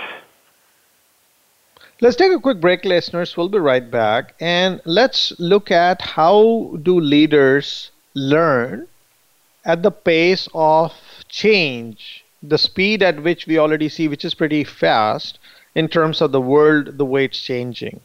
Let's 2.01 2.17
take 2.17 2.33
a 2.33 2.41
quick 2.41 2.61
break, 2.61 2.85
listeners. 2.85 3.37
We'll 3.37 3.49
be 3.49 3.59
right 3.59 3.89
back. 3.89 4.35
And 4.41 4.81
let's 4.85 5.33
look 5.39 5.71
at 5.71 6.03
how 6.03 6.77
do 6.83 6.99
leaders 7.01 7.91
learn 8.15 8.89
at 9.65 9.83
the 9.83 9.91
pace 9.93 10.49
of 10.55 10.93
change, 11.29 12.25
the 12.43 12.59
speed 12.59 13.03
at 13.03 13.23
which 13.23 13.47
we 13.47 13.59
already 13.59 13.89
see, 13.89 14.09
which 14.09 14.25
is 14.25 14.35
pretty 14.35 14.65
fast 14.65 15.39
in 15.75 15.89
terms 15.89 16.21
of 16.21 16.33
the 16.33 16.41
world, 16.41 16.99
the 16.99 17.05
way 17.05 17.25
it's 17.27 17.41
changing. 17.41 18.01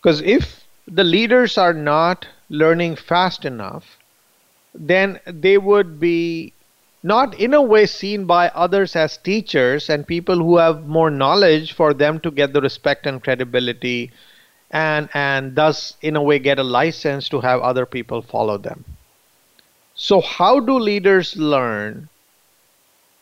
Because 0.00 0.20
if 0.22 0.64
the 0.86 1.04
leaders 1.04 1.56
are 1.56 1.72
not 1.72 2.26
learning 2.48 2.96
fast 2.96 3.44
enough, 3.44 3.98
then 4.74 5.20
they 5.26 5.58
would 5.58 6.00
be 6.00 6.52
not 7.02 7.34
in 7.38 7.54
a 7.54 7.62
way 7.62 7.86
seen 7.86 8.24
by 8.26 8.48
others 8.48 8.94
as 8.96 9.16
teachers 9.18 9.90
and 9.90 10.06
people 10.06 10.36
who 10.36 10.56
have 10.58 10.86
more 10.86 11.10
knowledge 11.10 11.72
for 11.72 11.92
them 11.94 12.20
to 12.20 12.30
get 12.30 12.52
the 12.52 12.60
respect 12.60 13.06
and 13.06 13.22
credibility 13.22 14.10
and 14.70 15.08
and 15.14 15.54
thus 15.56 15.96
in 16.00 16.16
a 16.16 16.22
way 16.22 16.38
get 16.38 16.58
a 16.58 16.62
license 16.62 17.28
to 17.28 17.40
have 17.40 17.60
other 17.60 17.86
people 17.86 18.22
follow 18.22 18.56
them 18.56 18.84
so 19.94 20.20
how 20.20 20.60
do 20.60 20.78
leaders 20.78 21.36
learn 21.36 22.08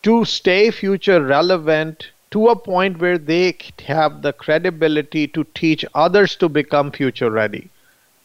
to 0.03 0.25
stay 0.25 0.71
future 0.71 1.23
relevant 1.23 2.11
to 2.31 2.47
a 2.47 2.55
point 2.55 2.99
where 2.99 3.17
they 3.17 3.55
have 3.85 4.21
the 4.21 4.33
credibility 4.33 5.27
to 5.27 5.43
teach 5.53 5.85
others 5.93 6.35
to 6.37 6.47
become 6.49 6.91
future 6.91 7.29
ready. 7.29 7.69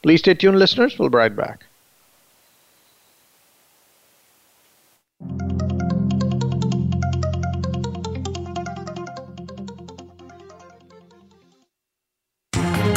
Please 0.02 0.20
stay 0.20 0.34
tuned, 0.34 0.58
listeners. 0.58 0.98
We'll 0.98 1.10
be 1.10 1.18
right 1.18 1.34
back. 1.34 1.64
thank 5.28 5.42
you 5.42 5.55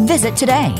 Visit 0.00 0.36
today. 0.36 0.74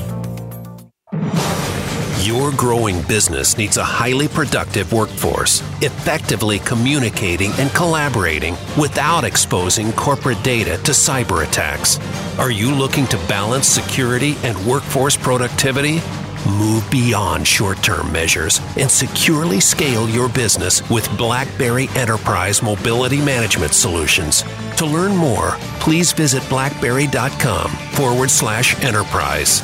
Your 2.21 2.53
growing 2.53 3.01
business 3.03 3.57
needs 3.57 3.77
a 3.77 3.85
highly 3.85 4.29
productive 4.29 4.93
workforce, 4.93 5.61
effectively 5.81 6.59
communicating 6.59 7.53
and 7.53 7.71
collaborating 7.71 8.57
without 8.79 9.25
exposing 9.25 9.93
corporate 9.93 10.43
data 10.43 10.77
to 10.79 10.93
cyber 10.93 11.47
attacks. 11.47 11.99
Are 12.39 12.51
you 12.51 12.75
looking 12.75 13.07
to 13.07 13.17
balance 13.29 13.67
security 13.67 14.37
and 14.43 14.59
workforce 14.67 15.17
productivity? 15.17 16.01
Move 16.47 16.89
beyond 16.91 17.47
short 17.47 17.83
term 17.83 18.11
measures 18.13 18.61
and 18.77 18.89
securely 18.89 19.59
scale 19.59 20.09
your 20.09 20.29
business 20.29 20.89
with 20.89 21.09
BlackBerry 21.19 21.89
Enterprise 21.97 22.63
Mobility 22.63 23.19
Management 23.19 23.75
Solutions. 23.75 24.45
To 24.77 24.87
learn 24.87 25.17
more, 25.17 25.53
please 25.81 26.13
visit 26.13 26.49
blackberry.com 26.49 27.71
forward 27.71 28.31
slash 28.31 28.81
enterprise. 28.85 29.61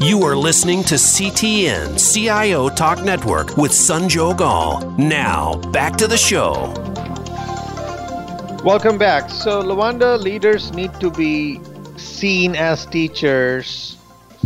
You 0.00 0.22
are 0.22 0.34
listening 0.34 0.84
to 0.84 0.94
CTN 0.94 1.98
CIO 1.98 2.70
Talk 2.70 3.04
Network 3.04 3.58
with 3.58 3.72
Sanjog 3.72 4.40
Aul. 4.40 4.90
Now, 4.92 5.56
back 5.70 5.96
to 5.96 6.06
the 6.06 6.16
show. 6.16 6.72
Welcome 8.68 8.98
back. 8.98 9.30
So, 9.30 9.62
Lawanda, 9.62 10.20
leaders 10.20 10.74
need 10.74 10.92
to 11.00 11.10
be 11.10 11.58
seen 11.96 12.54
as 12.54 12.84
teachers 12.84 13.96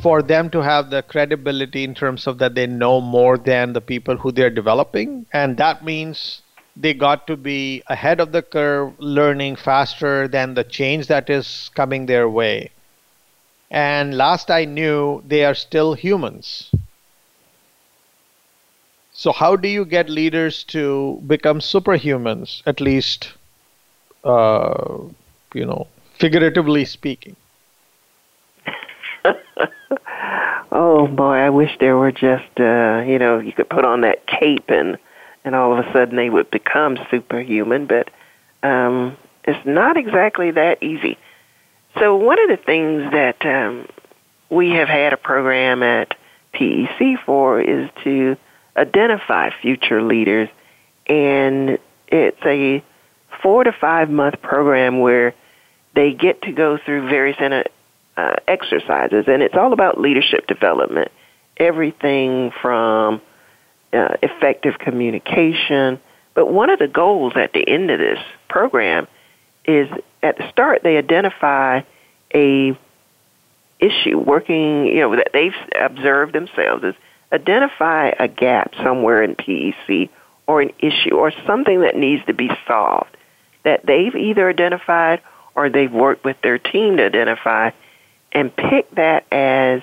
for 0.01 0.23
them 0.23 0.49
to 0.51 0.61
have 0.61 0.91
the 0.91 1.03
credibility 1.03 1.83
in 1.83 1.93
terms 1.93 2.29
of 2.29 2.39
that 2.39 2.55
they 2.55 2.69
know 2.69 3.01
more 3.01 3.37
than 3.37 3.73
the 3.73 3.81
people 3.81 4.17
who 4.17 4.31
they're 4.31 4.49
developing. 4.49 5.27
And 5.33 5.57
that 5.57 5.85
means 5.85 6.43
they 6.77 6.95
got 6.95 7.27
to 7.27 7.37
be 7.37 7.83
ahead 7.89 8.21
of 8.21 8.31
the 8.31 8.43
curve, 8.43 8.93
learning 9.01 9.57
faster 9.57 10.29
than 10.29 10.55
the 10.55 10.63
change 10.63 11.09
that 11.09 11.29
is 11.29 11.73
coming 11.75 12.07
their 12.07 12.29
way. 12.29 12.71
And 13.73 14.17
last 14.17 14.53
I 14.53 14.67
knew, 14.67 15.25
they 15.27 15.45
are 15.45 15.57
still 15.57 15.95
humans. 15.95 16.71
So, 19.13 19.33
how 19.33 19.57
do 19.57 19.67
you 19.67 19.85
get 19.85 20.09
leaders 20.09 20.63
to 20.67 21.21
become 21.27 21.59
superhumans, 21.59 22.63
at 22.67 22.81
least, 22.81 23.33
uh, 24.25 24.99
you 25.55 25.65
know, 25.65 25.87
figuratively 26.19 26.85
speaking? 26.85 27.37
oh 30.73 31.07
boy, 31.09 31.35
I 31.35 31.51
wish 31.51 31.71
there 31.81 31.97
were 31.97 32.13
just 32.13 32.59
uh, 32.59 33.03
you 33.07 33.19
know 33.19 33.39
you 33.39 33.53
could 33.53 33.69
put 33.69 33.85
on 33.85 34.03
that 34.03 34.27
cape 34.27 34.69
and 34.69 34.99
and 35.45 35.55
all 35.55 35.77
of 35.77 35.85
a 35.85 35.93
sudden 35.93 36.17
they 36.17 36.31
would 36.31 36.51
become 36.51 36.99
superhuman, 37.11 37.87
but 37.87 38.11
um, 38.63 39.17
it's 39.45 39.65
not 39.67 39.97
exactly 39.97 40.51
that 40.53 40.83
easy. 40.83 41.19
So 41.99 42.17
one 42.17 42.41
of 42.41 42.49
the 42.49 42.63
things 42.65 43.11
that 43.13 43.45
um, 43.45 43.89
we 44.51 44.71
have 44.71 44.89
had 44.89 45.13
a 45.13 45.17
program 45.17 45.83
at 45.83 46.17
PEC 46.55 47.23
for 47.25 47.61
is 47.61 47.91
to 48.05 48.37
identify 48.77 49.51
future 49.61 50.03
leaders, 50.03 50.49
and 51.07 51.79
it's 52.09 52.41
a 52.45 52.83
four 53.43 53.65
to 53.65 53.73
five 53.73 54.09
month 54.09 54.41
program 54.41 55.01
where 55.01 55.35
they 55.95 56.13
get 56.13 56.43
to 56.43 56.53
go 56.53 56.79
through 56.79 57.09
various 57.09 57.37
uh, 58.17 58.37
exercises, 58.49 59.25
and 59.27 59.43
it's 59.43 59.55
all 59.55 59.73
about 59.73 60.01
leadership 60.01 60.47
development. 60.47 61.11
Everything 61.57 62.51
from 62.63 63.21
uh, 63.93 64.17
effective 64.23 64.79
communication. 64.79 66.01
But 66.35 66.51
one 66.51 66.71
of 66.71 66.79
the 66.79 66.89
goals 66.89 67.35
at 67.37 67.53
the 67.53 67.67
end 67.69 67.91
of 67.91 67.99
this 67.99 68.19
program 68.49 69.07
is 69.67 69.89
at 70.23 70.39
the 70.39 70.49
start 70.51 70.83
they 70.83 70.97
identify 70.97 71.83
a 72.35 72.79
issue 73.79 74.19
working, 74.19 74.87
you 74.87 75.01
know, 75.01 75.17
that 75.17 75.31
they've 75.33 75.55
observed 75.79 76.33
themselves 76.33 76.85
is 76.85 76.95
identify 77.33 78.11
a 78.19 78.29
gap 78.29 78.75
somewhere 78.83 79.23
in 79.23 79.35
PEC 79.35 80.09
or 80.47 80.63
an 80.63 80.71
issue 80.79 81.15
or 81.17 81.33
something 81.47 81.81
that 81.81 81.97
needs 81.97 82.25
to 82.27 82.33
be 82.33 82.49
solved 82.67 83.17
that 83.65 83.85
they've 83.87 84.15
either 84.15 84.49
identified 84.49 85.21
or 85.55 85.69
they've 85.69 85.93
worked 85.93 86.25
with 86.25 86.37
their 86.43 86.59
team 86.59 86.97
to 86.97 87.05
identify 87.05 87.71
and 88.33 88.55
pick 88.55 88.91
that 88.95 89.27
as 89.31 89.83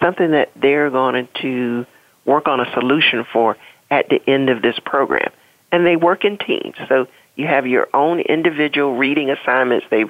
something 0.00 0.32
that 0.32 0.50
they're 0.54 0.90
going 0.90 1.28
to 1.40 1.86
work 2.24 2.46
on 2.46 2.60
a 2.60 2.72
solution 2.72 3.24
for 3.32 3.56
at 3.90 4.08
the 4.08 4.20
end 4.28 4.50
of 4.50 4.62
this 4.62 4.78
program. 4.84 5.30
And 5.72 5.86
they 5.86 5.96
work 5.96 6.24
in 6.24 6.38
teams. 6.38 6.76
So 6.88 7.08
you 7.36 7.46
have 7.46 7.66
your 7.66 7.88
own 7.94 8.20
individual 8.20 8.96
reading 8.96 9.30
assignments. 9.30 9.86
They 9.90 10.04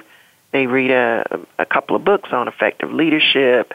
they 0.51 0.65
read 0.65 0.89
a, 0.89 1.39
a 1.59 1.65
couple 1.65 1.95
of 1.95 2.03
books 2.03 2.29
on 2.31 2.47
effective 2.47 2.91
leadership, 2.91 3.71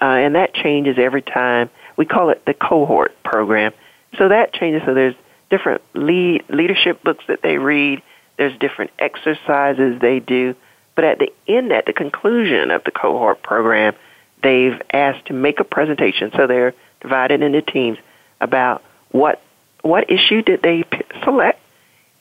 uh, 0.00 0.04
and 0.04 0.34
that 0.34 0.52
changes 0.54 0.96
every 0.98 1.22
time. 1.22 1.70
We 1.96 2.04
call 2.04 2.28
it 2.28 2.44
the 2.44 2.52
cohort 2.52 3.22
program. 3.22 3.72
So 4.18 4.28
that 4.28 4.52
changes. 4.52 4.82
So 4.84 4.92
there's 4.92 5.14
different 5.50 5.82
lead 5.94 6.44
leadership 6.48 7.02
books 7.02 7.24
that 7.28 7.40
they 7.42 7.58
read. 7.58 8.02
There's 8.40 8.58
different 8.58 8.90
exercises 8.98 10.00
they 10.00 10.18
do. 10.18 10.54
But 10.94 11.04
at 11.04 11.18
the 11.18 11.30
end, 11.46 11.74
at 11.74 11.84
the 11.84 11.92
conclusion 11.92 12.70
of 12.70 12.82
the 12.84 12.90
cohort 12.90 13.42
program, 13.42 13.94
they've 14.42 14.80
asked 14.94 15.26
to 15.26 15.34
make 15.34 15.60
a 15.60 15.64
presentation. 15.64 16.30
So 16.34 16.46
they're 16.46 16.72
divided 17.02 17.42
into 17.42 17.60
teams 17.60 17.98
about 18.40 18.82
what 19.10 19.42
what 19.82 20.10
issue 20.10 20.40
did 20.40 20.62
they 20.62 20.84
select 21.22 21.60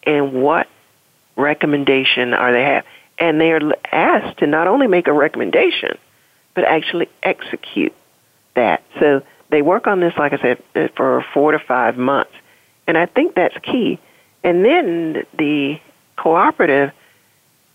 and 0.04 0.44
what 0.44 0.68
recommendation 1.38 2.34
are 2.34 2.52
they 2.52 2.64
have. 2.64 2.84
And 3.18 3.40
they 3.40 3.54
are 3.54 3.62
asked 3.90 4.40
to 4.40 4.48
not 4.48 4.68
only 4.68 4.88
make 4.88 5.08
a 5.08 5.14
recommendation, 5.14 5.98
but 6.54 6.66
actually 6.66 7.08
execute 7.24 7.94
that. 8.56 8.84
So 9.00 9.22
they 9.52 9.62
work 9.62 9.88
on 9.88 10.02
this, 10.02 10.16
like 10.18 10.34
I 10.34 10.42
said, 10.42 10.64
uh, 10.76 10.88
for 10.98 11.26
four 11.34 11.54
to 11.54 11.60
five 11.60 11.98
months. 11.98 12.34
And 12.88 12.98
I 12.98 13.06
think 13.06 13.36
that's 13.36 13.58
key. 13.60 14.00
And 14.44 14.66
then 14.66 15.26
the 15.38 15.80
cooperative 16.22 16.92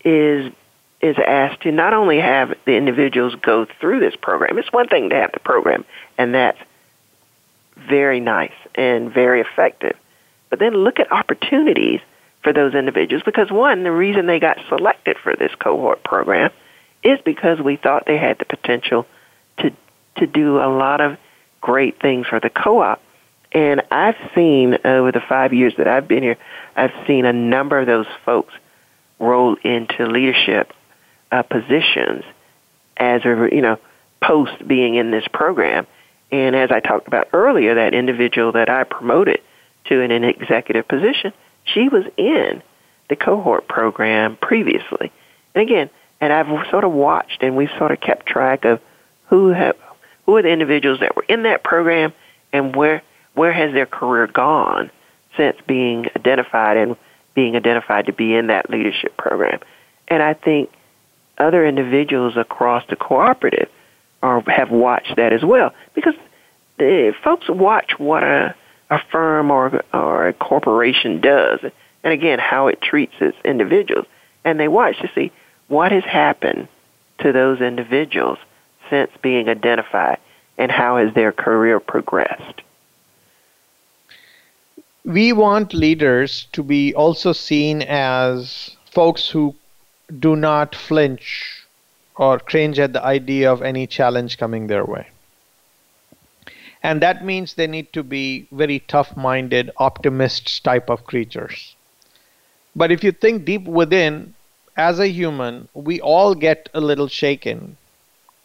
is 0.03 0.51
is 1.01 1.17
asked 1.17 1.61
to 1.61 1.71
not 1.71 1.93
only 1.93 2.19
have 2.19 2.53
the 2.65 2.75
individuals 2.75 3.35
go 3.41 3.67
through 3.79 3.99
this 3.99 4.15
program. 4.15 4.57
It's 4.57 4.71
one 4.71 4.87
thing 4.87 5.09
to 5.09 5.15
have 5.15 5.31
the 5.33 5.39
program, 5.39 5.85
and 6.17 6.33
that's 6.33 6.57
very 7.75 8.19
nice 8.19 8.53
and 8.73 9.13
very 9.13 9.41
effective. 9.41 9.95
But 10.49 10.59
then 10.59 10.73
look 10.73 10.99
at 10.99 11.11
opportunities 11.11 11.99
for 12.43 12.53
those 12.53 12.73
individuals 12.73 13.23
because 13.25 13.51
one, 13.51 13.83
the 13.83 13.91
reason 13.91 14.25
they 14.25 14.39
got 14.39 14.57
selected 14.69 15.17
for 15.17 15.35
this 15.35 15.53
cohort 15.55 16.03
program 16.03 16.51
is 17.03 17.19
because 17.25 17.59
we 17.59 17.75
thought 17.75 18.05
they 18.05 18.17
had 18.17 18.39
the 18.39 18.45
potential 18.45 19.05
to 19.59 19.71
to 20.17 20.27
do 20.27 20.57
a 20.57 20.69
lot 20.69 21.01
of 21.01 21.17
great 21.61 21.99
things 21.99 22.25
for 22.27 22.39
the 22.39 22.49
co-op. 22.49 23.01
And 23.51 23.81
I've 23.91 24.17
seen 24.33 24.77
over 24.85 25.11
the 25.11 25.21
five 25.21 25.53
years 25.53 25.73
that 25.77 25.87
I've 25.87 26.07
been 26.07 26.23
here, 26.23 26.37
I've 26.75 26.93
seen 27.07 27.25
a 27.25 27.33
number 27.33 27.79
of 27.79 27.87
those 27.87 28.07
folks 28.25 28.53
roll 29.19 29.55
into 29.63 30.07
leadership 30.07 30.73
uh, 31.31 31.41
positions 31.43 32.23
as 32.97 33.23
a 33.25 33.49
you 33.51 33.61
know 33.61 33.79
post 34.21 34.67
being 34.67 34.95
in 34.95 35.11
this 35.11 35.25
program. 35.31 35.87
And 36.31 36.55
as 36.55 36.71
I 36.71 36.79
talked 36.79 37.07
about 37.07 37.29
earlier, 37.33 37.75
that 37.75 37.93
individual 37.93 38.53
that 38.53 38.69
I 38.69 38.83
promoted 38.83 39.41
to 39.85 40.01
an 40.01 40.11
executive 40.23 40.87
position, 40.87 41.31
she 41.63 41.87
was 41.87 42.05
in 42.17 42.61
the 43.09 43.15
cohort 43.15 43.67
program 43.67 44.35
previously. 44.35 45.11
And 45.53 45.61
again, 45.61 45.89
and 46.19 46.33
I've 46.33 46.47
sort 46.69 46.83
of 46.83 46.91
watched 46.91 47.43
and 47.43 47.55
we've 47.55 47.69
sort 47.77 47.91
of 47.91 48.01
kept 48.01 48.25
track 48.25 48.65
of 48.65 48.81
who 49.27 49.49
have 49.49 49.75
who 50.25 50.35
are 50.37 50.41
the 50.41 50.49
individuals 50.49 51.01
that 51.01 51.15
were 51.15 51.25
in 51.27 51.43
that 51.43 51.63
program 51.63 52.13
and 52.51 52.75
where 52.75 53.03
where 53.33 53.53
has 53.53 53.73
their 53.73 53.85
career 53.85 54.27
gone 54.27 54.89
since 55.37 55.57
being 55.67 56.05
identified 56.15 56.77
and 56.77 56.95
being 57.33 57.55
identified 57.55 58.05
to 58.05 58.13
be 58.13 58.33
in 58.33 58.47
that 58.47 58.69
leadership 58.69 59.15
program. 59.17 59.59
And 60.07 60.23
I 60.23 60.33
think 60.33 60.71
other 61.37 61.65
individuals 61.65 62.37
across 62.37 62.83
the 62.89 62.95
cooperative 62.95 63.69
are 64.21 64.41
have 64.47 64.71
watched 64.71 65.15
that 65.17 65.33
as 65.33 65.43
well 65.43 65.73
because 65.93 66.15
the 66.77 67.13
folks 67.23 67.47
watch 67.49 67.93
what 67.97 68.23
a 68.23 68.55
a 68.89 68.99
firm 69.11 69.51
or 69.51 69.83
or 69.93 70.27
a 70.27 70.33
corporation 70.33 71.21
does, 71.21 71.59
and 72.03 72.13
again 72.13 72.39
how 72.39 72.67
it 72.67 72.81
treats 72.81 73.13
its 73.19 73.37
individuals, 73.43 74.05
and 74.43 74.59
they 74.59 74.67
watch 74.67 74.97
to 75.01 75.09
see 75.15 75.31
what 75.67 75.91
has 75.91 76.03
happened 76.03 76.67
to 77.19 77.31
those 77.31 77.61
individuals 77.61 78.37
since 78.89 79.09
being 79.21 79.49
identified, 79.49 80.19
and 80.57 80.71
how 80.71 80.97
has 80.97 81.13
their 81.13 81.31
career 81.31 81.79
progressed. 81.79 82.61
We 85.05 85.33
want 85.33 85.75
leaders 85.75 86.47
to 86.53 86.63
be 86.63 86.91
also 86.95 87.31
seen 87.31 87.83
as 87.83 88.75
folks 88.89 89.29
who 89.29 89.53
do 90.19 90.35
not 90.35 90.73
flinch 90.73 91.63
or 92.15 92.39
cringe 92.39 92.79
at 92.79 92.93
the 92.93 93.03
idea 93.03 93.51
of 93.51 93.61
any 93.61 93.85
challenge 93.85 94.39
coming 94.39 94.65
their 94.65 94.83
way. 94.83 95.07
And 96.81 97.03
that 97.03 97.23
means 97.23 97.53
they 97.53 97.67
need 97.67 97.93
to 97.93 98.01
be 98.01 98.47
very 98.51 98.79
tough 98.79 99.15
minded, 99.15 99.69
optimists 99.77 100.59
type 100.59 100.89
of 100.89 101.05
creatures. 101.05 101.75
But 102.75 102.91
if 102.91 103.03
you 103.03 103.11
think 103.11 103.45
deep 103.45 103.65
within, 103.65 104.33
as 104.75 104.99
a 104.99 105.07
human, 105.07 105.67
we 105.75 106.01
all 106.01 106.33
get 106.33 106.67
a 106.73 106.81
little 106.81 107.07
shaken 107.07 107.77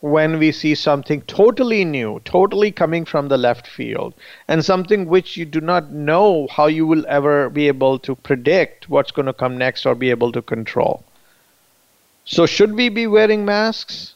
when 0.01 0.38
we 0.38 0.51
see 0.51 0.74
something 0.74 1.20
totally 1.22 1.84
new, 1.84 2.20
totally 2.24 2.70
coming 2.70 3.05
from 3.05 3.28
the 3.28 3.36
left 3.36 3.66
field, 3.66 4.14
and 4.48 4.64
something 4.64 5.07
which 5.07 5.36
you 5.36 5.44
do 5.44 5.61
not 5.61 5.90
know 5.92 6.48
how 6.51 6.66
you 6.66 6.86
will 6.86 7.05
ever 7.07 7.51
be 7.51 7.68
able 7.68 7.98
to 7.98 8.14
predict 8.16 8.88
what's 8.88 9.11
going 9.11 9.26
to 9.26 9.32
come 9.32 9.59
next 9.59 9.84
or 9.84 9.94
be 9.94 10.11
able 10.11 10.32
to 10.32 10.40
control. 10.40 11.05
So, 12.24 12.46
should 12.46 12.74
we 12.74 12.88
be 12.88 13.07
wearing 13.07 13.44
masks 13.44 14.14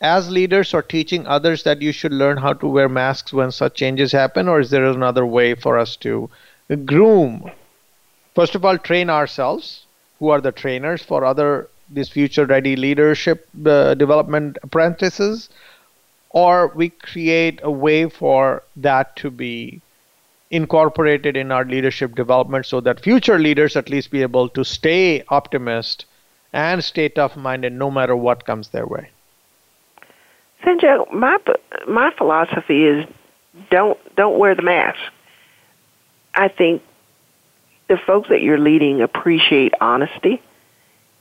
as 0.00 0.30
leaders 0.30 0.72
or 0.72 0.82
teaching 0.82 1.26
others 1.26 1.62
that 1.64 1.82
you 1.82 1.90
should 1.90 2.12
learn 2.12 2.36
how 2.36 2.52
to 2.52 2.68
wear 2.68 2.88
masks 2.88 3.32
when 3.32 3.50
such 3.50 3.74
changes 3.74 4.12
happen, 4.12 4.48
or 4.48 4.60
is 4.60 4.70
there 4.70 4.84
another 4.84 5.26
way 5.26 5.54
for 5.54 5.78
us 5.78 5.96
to 5.96 6.30
groom? 6.84 7.50
First 8.34 8.54
of 8.54 8.64
all, 8.64 8.78
train 8.78 9.10
ourselves, 9.10 9.86
who 10.18 10.28
are 10.28 10.40
the 10.40 10.52
trainers 10.52 11.02
for 11.02 11.24
other 11.24 11.68
these 11.94 12.08
future 12.08 12.46
ready 12.46 12.76
leadership 12.76 13.48
uh, 13.66 13.94
development 13.94 14.58
apprentices, 14.62 15.48
or 16.30 16.72
we 16.74 16.90
create 16.90 17.60
a 17.62 17.70
way 17.70 18.08
for 18.08 18.62
that 18.76 19.14
to 19.16 19.30
be 19.30 19.80
incorporated 20.50 21.36
in 21.36 21.50
our 21.50 21.64
leadership 21.64 22.14
development 22.14 22.66
so 22.66 22.80
that 22.80 23.00
future 23.00 23.38
leaders 23.38 23.76
at 23.76 23.88
least 23.88 24.10
be 24.10 24.22
able 24.22 24.48
to 24.48 24.64
stay 24.64 25.24
optimist 25.28 26.06
and 26.52 26.84
stay 26.84 27.08
tough 27.08 27.36
minded 27.36 27.72
no 27.72 27.90
matter 27.90 28.14
what 28.14 28.46
comes 28.46 28.68
their 28.68 28.86
way. 28.86 29.10
Sanjay, 30.62 31.12
my 31.12 31.38
my 31.88 32.10
philosophy 32.16 32.84
is 32.84 33.06
don't 33.70 33.98
don't 34.16 34.38
wear 34.38 34.54
the 34.54 34.62
mask. 34.62 35.00
I 36.34 36.48
think 36.48 36.82
the 37.88 37.96
folks 37.96 38.28
that 38.28 38.40
you're 38.40 38.58
leading 38.58 39.02
appreciate 39.02 39.74
honesty, 39.80 40.42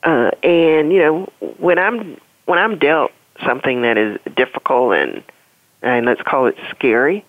uh, 0.03 0.31
and 0.43 0.91
you 0.91 0.99
know 0.99 1.29
when 1.57 1.79
I'm 1.79 2.19
when 2.45 2.59
I'm 2.59 2.77
dealt 2.77 3.11
something 3.45 3.81
that 3.81 3.97
is 3.97 4.19
difficult 4.35 4.95
and 4.95 5.23
and 5.81 6.05
let's 6.05 6.21
call 6.21 6.47
it 6.47 6.55
scary, 6.69 7.25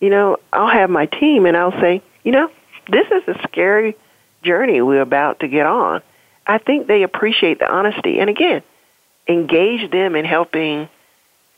you 0.00 0.10
know 0.10 0.38
I'll 0.52 0.70
have 0.70 0.90
my 0.90 1.06
team 1.06 1.46
and 1.46 1.56
I'll 1.56 1.78
say, 1.80 2.02
you 2.22 2.32
know, 2.32 2.50
this 2.88 3.06
is 3.10 3.28
a 3.28 3.40
scary 3.44 3.96
journey 4.42 4.80
we're 4.80 5.00
about 5.00 5.40
to 5.40 5.48
get 5.48 5.66
on, 5.66 6.02
I 6.46 6.58
think 6.58 6.86
they 6.86 7.02
appreciate 7.02 7.58
the 7.58 7.70
honesty. 7.70 8.20
And 8.20 8.30
again, 8.30 8.62
engage 9.26 9.90
them 9.90 10.14
in 10.14 10.24
helping 10.24 10.88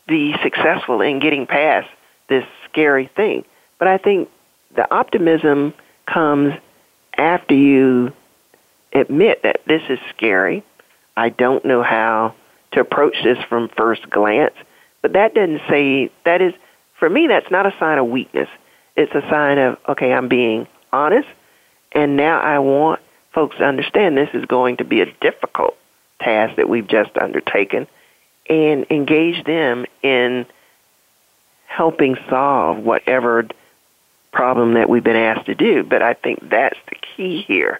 be 0.07 0.35
successful 0.41 1.01
in 1.01 1.19
getting 1.19 1.45
past 1.45 1.89
this 2.29 2.45
scary 2.69 3.07
thing. 3.15 3.43
But 3.77 3.89
I 3.89 3.97
think 3.97 4.29
the 4.75 4.91
optimism 4.91 5.73
comes 6.05 6.53
after 7.17 7.53
you 7.53 8.13
admit 8.97 9.43
that 9.43 9.61
this 9.65 9.81
is 9.89 9.99
scary. 10.09 10.63
I 11.15 11.29
don't 11.29 11.65
know 11.65 11.83
how 11.83 12.35
to 12.73 12.79
approach 12.79 13.15
this 13.23 13.37
from 13.49 13.69
first 13.69 14.09
glance. 14.09 14.53
But 15.01 15.13
that 15.13 15.33
doesn't 15.33 15.61
say, 15.69 16.11
that 16.25 16.41
is, 16.41 16.53
for 16.99 17.09
me, 17.09 17.27
that's 17.27 17.49
not 17.51 17.65
a 17.65 17.73
sign 17.79 17.97
of 17.97 18.07
weakness. 18.07 18.49
It's 18.95 19.13
a 19.13 19.21
sign 19.29 19.57
of, 19.57 19.77
okay, 19.87 20.11
I'm 20.11 20.27
being 20.27 20.67
honest, 20.91 21.27
and 21.91 22.17
now 22.17 22.39
I 22.39 22.59
want 22.59 23.01
folks 23.33 23.57
to 23.57 23.63
understand 23.63 24.17
this 24.17 24.29
is 24.33 24.45
going 24.45 24.77
to 24.77 24.83
be 24.83 25.01
a 25.01 25.05
difficult 25.21 25.77
task 26.19 26.55
that 26.55 26.67
we've 26.67 26.87
just 26.87 27.15
undertaken 27.17 27.87
and 28.49 28.85
engage 28.89 29.43
them 29.45 29.85
in 30.01 30.45
helping 31.67 32.17
solve 32.29 32.79
whatever 32.79 33.47
problem 34.31 34.73
that 34.73 34.89
we've 34.89 35.03
been 35.03 35.15
asked 35.15 35.45
to 35.45 35.55
do. 35.55 35.83
But 35.83 36.01
I 36.01 36.13
think 36.13 36.49
that's 36.49 36.79
the 36.89 36.95
key 37.15 37.43
here 37.43 37.79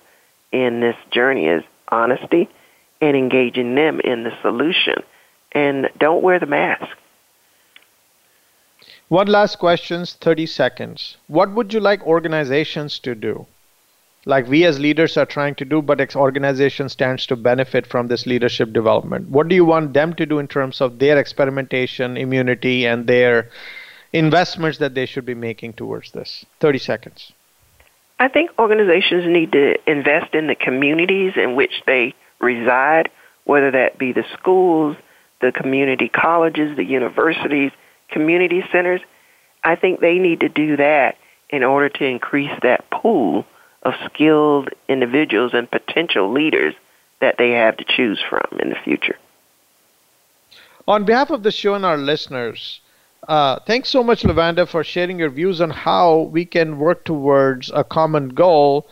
in 0.52 0.80
this 0.80 0.96
journey 1.12 1.48
is 1.48 1.64
honesty 1.90 2.50
and 3.02 3.16
engaging 3.16 3.76
them 3.76 4.00
in 4.00 4.24
the 4.24 4.32
solution. 4.42 4.96
And 5.52 5.90
don't 5.98 6.24
wear 6.24 6.40
the 6.40 6.46
mask. 6.46 6.96
One 9.08 9.28
last 9.28 9.58
question, 9.58 10.06
30 10.06 10.46
seconds. 10.46 11.18
What 11.28 11.54
would 11.54 11.74
you 11.74 11.80
like 11.80 12.06
organizations 12.06 13.00
to 13.00 13.16
do? 13.16 13.48
like 14.28 14.46
we 14.48 14.66
as 14.66 14.78
leaders 14.78 15.16
are 15.16 15.26
trying 15.26 15.56
to 15.56 15.64
do, 15.64 15.82
but 15.82 16.16
organization 16.16 16.90
stands 16.90 17.26
to 17.26 17.36
benefit 17.38 17.88
from 17.88 18.08
this 18.08 18.26
leadership 18.26 18.74
development. 18.74 19.30
What 19.30 19.48
do 19.48 19.56
you 19.56 19.64
want 19.64 19.94
them 19.94 20.14
to 20.16 20.26
do 20.26 20.38
in 20.40 20.50
terms 20.50 20.82
of 20.82 21.00
their 21.00 21.18
experimentation, 21.18 22.18
immunity, 22.18 22.86
and 22.86 23.08
their 23.08 23.50
investments 24.12 24.80
that 24.80 24.96
they 24.96 25.06
should 25.06 25.26
be 25.26 25.34
making 25.34 25.74
towards 25.74 26.12
this? 26.12 26.46
30 26.60 26.78
seconds. 26.78 27.32
I 28.20 28.28
think 28.30 28.52
organizations 28.58 29.26
need 29.28 29.52
to 29.52 29.78
invest 29.90 30.34
in 30.34 30.48
the 30.48 30.56
communities 30.56 31.34
in 31.36 31.56
which 31.56 31.84
they 31.86 32.16
reside, 32.40 33.10
whether 33.46 33.72
that 33.72 33.98
be 33.98 34.12
the 34.12 34.26
schools, 34.40 34.98
the 35.42 35.52
community 35.52 36.10
colleges, 36.10 36.76
the 36.76 36.84
universities, 36.84 37.72
community 38.10 38.64
centers. 38.72 39.02
I 39.64 39.76
think 39.76 40.00
they 40.00 40.18
need 40.18 40.40
to 40.40 40.50
do 40.50 40.78
that 40.78 41.18
in 41.50 41.64
order 41.64 41.90
to 41.90 42.06
increase 42.06 42.52
that 42.64 42.90
pool 42.90 43.46
of 43.84 43.94
skilled 44.06 44.70
individuals 44.88 45.52
and 45.54 45.70
potential 45.70 46.32
leaders 46.32 46.74
that 47.22 47.36
they 47.38 47.52
have 47.52 47.78
to 47.78 47.86
choose 47.86 48.20
from 48.30 48.60
in 48.60 48.70
the 48.70 48.76
future. 48.84 49.18
On 50.88 51.06
behalf 51.06 51.30
of 51.30 51.44
the 51.44 51.52
show 51.52 51.74
and 51.76 51.86
our 51.86 51.98
listeners, 51.98 52.80
uh, 53.28 53.60
thanks 53.66 53.90
so 53.90 54.04
much, 54.04 54.24
Lawanda, 54.24 54.68
for 54.68 54.84
sharing 54.84 55.20
your 55.20 55.30
views 55.30 55.60
on 55.60 55.70
how 55.70 56.20
we 56.32 56.46
can 56.46 56.80
work 56.80 57.04
towards 57.04 57.72
a 57.74 57.84
common 57.84 58.30
goal 58.30 58.88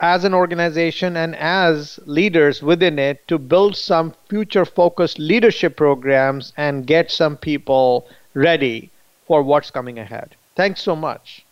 as 0.00 0.24
an 0.24 0.34
organization 0.34 1.16
and 1.16 1.36
as 1.36 2.00
leaders 2.06 2.60
within 2.60 2.98
it 2.98 3.26
to 3.28 3.38
build 3.38 3.76
some 3.76 4.12
future 4.28 4.64
focused 4.64 5.18
leadership 5.18 5.76
programs 5.76 6.52
and 6.56 6.86
get 6.86 7.10
some 7.10 7.36
people 7.36 8.08
ready 8.34 8.90
for 9.26 9.42
what's 9.42 9.70
coming 9.70 9.98
ahead. 9.98 10.34
Thanks 10.56 10.82
so 10.82 10.96
much. 10.96 11.46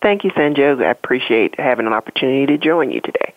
Thank 0.00 0.24
you, 0.24 0.30
Sanjog. 0.30 0.82
I 0.82 0.90
appreciate 0.90 1.60
having 1.60 1.86
an 1.86 1.92
opportunity 1.92 2.46
to 2.46 2.56
join 2.56 2.90
you 2.90 3.02
today. 3.02 3.34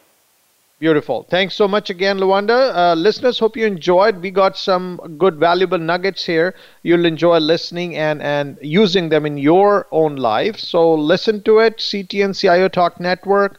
Beautiful. 0.83 1.23
Thanks 1.29 1.55
so 1.55 1.67
much 1.67 1.89
again, 1.89 2.19
Lawanda. 2.19 2.75
Uh, 2.75 2.93
listeners, 2.95 3.39
hope 3.39 3.55
you 3.57 3.65
enjoyed. 3.65 4.21
We 4.21 4.29
got 4.31 4.57
some 4.57 5.15
good, 5.17 5.37
valuable 5.39 5.79
nuggets 5.79 6.25
here. 6.25 6.53
You'll 6.83 7.05
enjoy 7.05 7.37
listening 7.39 7.95
and, 7.95 8.21
and 8.21 8.57
using 8.61 9.09
them 9.09 9.25
in 9.25 9.37
your 9.37 9.87
own 9.91 10.15
life. 10.17 10.59
So 10.59 10.93
listen 10.93 11.41
to 11.43 11.59
it, 11.59 11.79
CTN 11.79 12.33
CIO 12.33 12.67
Talk 12.67 12.99
Network. 12.99 13.57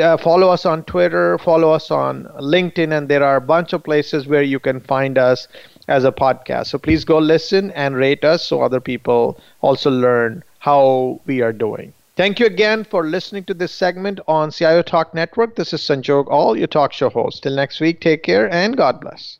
Uh, 0.00 0.16
follow 0.16 0.48
us 0.48 0.64
on 0.66 0.82
Twitter, 0.84 1.38
follow 1.38 1.70
us 1.72 1.90
on 1.90 2.24
LinkedIn, 2.40 2.96
and 2.96 3.08
there 3.08 3.22
are 3.22 3.36
a 3.36 3.40
bunch 3.40 3.72
of 3.74 3.84
places 3.84 4.26
where 4.26 4.42
you 4.42 4.58
can 4.58 4.80
find 4.80 5.18
us 5.18 5.46
as 5.88 6.04
a 6.04 6.10
podcast. 6.12 6.68
So 6.68 6.78
please 6.78 7.04
go 7.04 7.18
listen 7.18 7.70
and 7.72 7.94
rate 7.96 8.24
us 8.24 8.44
so 8.46 8.62
other 8.62 8.80
people 8.80 9.38
also 9.60 9.90
learn 9.90 10.42
how 10.60 11.20
we 11.26 11.42
are 11.42 11.52
doing. 11.52 11.92
Thank 12.16 12.40
you 12.40 12.46
again 12.46 12.84
for 12.84 13.06
listening 13.06 13.44
to 13.44 13.52
this 13.52 13.72
segment 13.72 14.20
on 14.26 14.50
CIO 14.50 14.80
Talk 14.80 15.12
Network. 15.12 15.54
This 15.54 15.74
is 15.74 15.82
Sanjog 15.82 16.28
Aul, 16.28 16.56
your 16.56 16.66
talk 16.66 16.94
show 16.94 17.10
host. 17.10 17.42
Till 17.42 17.54
next 17.54 17.78
week, 17.78 18.00
take 18.00 18.22
care 18.22 18.50
and 18.50 18.74
God 18.74 19.02
bless. 19.02 19.38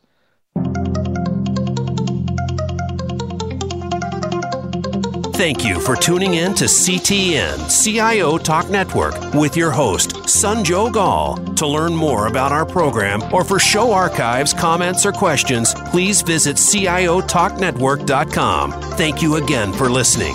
Thank 5.37 5.65
you 5.67 5.81
for 5.81 5.97
tuning 5.97 6.35
in 6.35 6.55
to 6.55 6.65
CTN 6.65 7.71
CIO 7.71 8.39
Talk 8.39 8.69
Network 8.69 9.15
with 9.33 9.57
your 9.57 9.71
host, 9.71 10.11
Sanjog 10.25 10.97
Aul. 10.97 11.37
To 11.55 11.67
learn 11.67 11.97
more 11.97 12.27
about 12.27 12.53
our 12.53 12.67
program 12.67 13.23
or 13.33 13.45
for 13.45 13.59
show 13.59 13.93
archives, 13.93 14.53
comments, 14.53 15.07
or 15.07 15.13
questions, 15.13 15.73
please 15.75 16.21
visit 16.23 16.57
CIOTalkNetwork.com. 16.57 18.73
Thank 18.73 19.23
you 19.23 19.37
again 19.37 19.73
for 19.73 19.89
listening. 19.91 20.35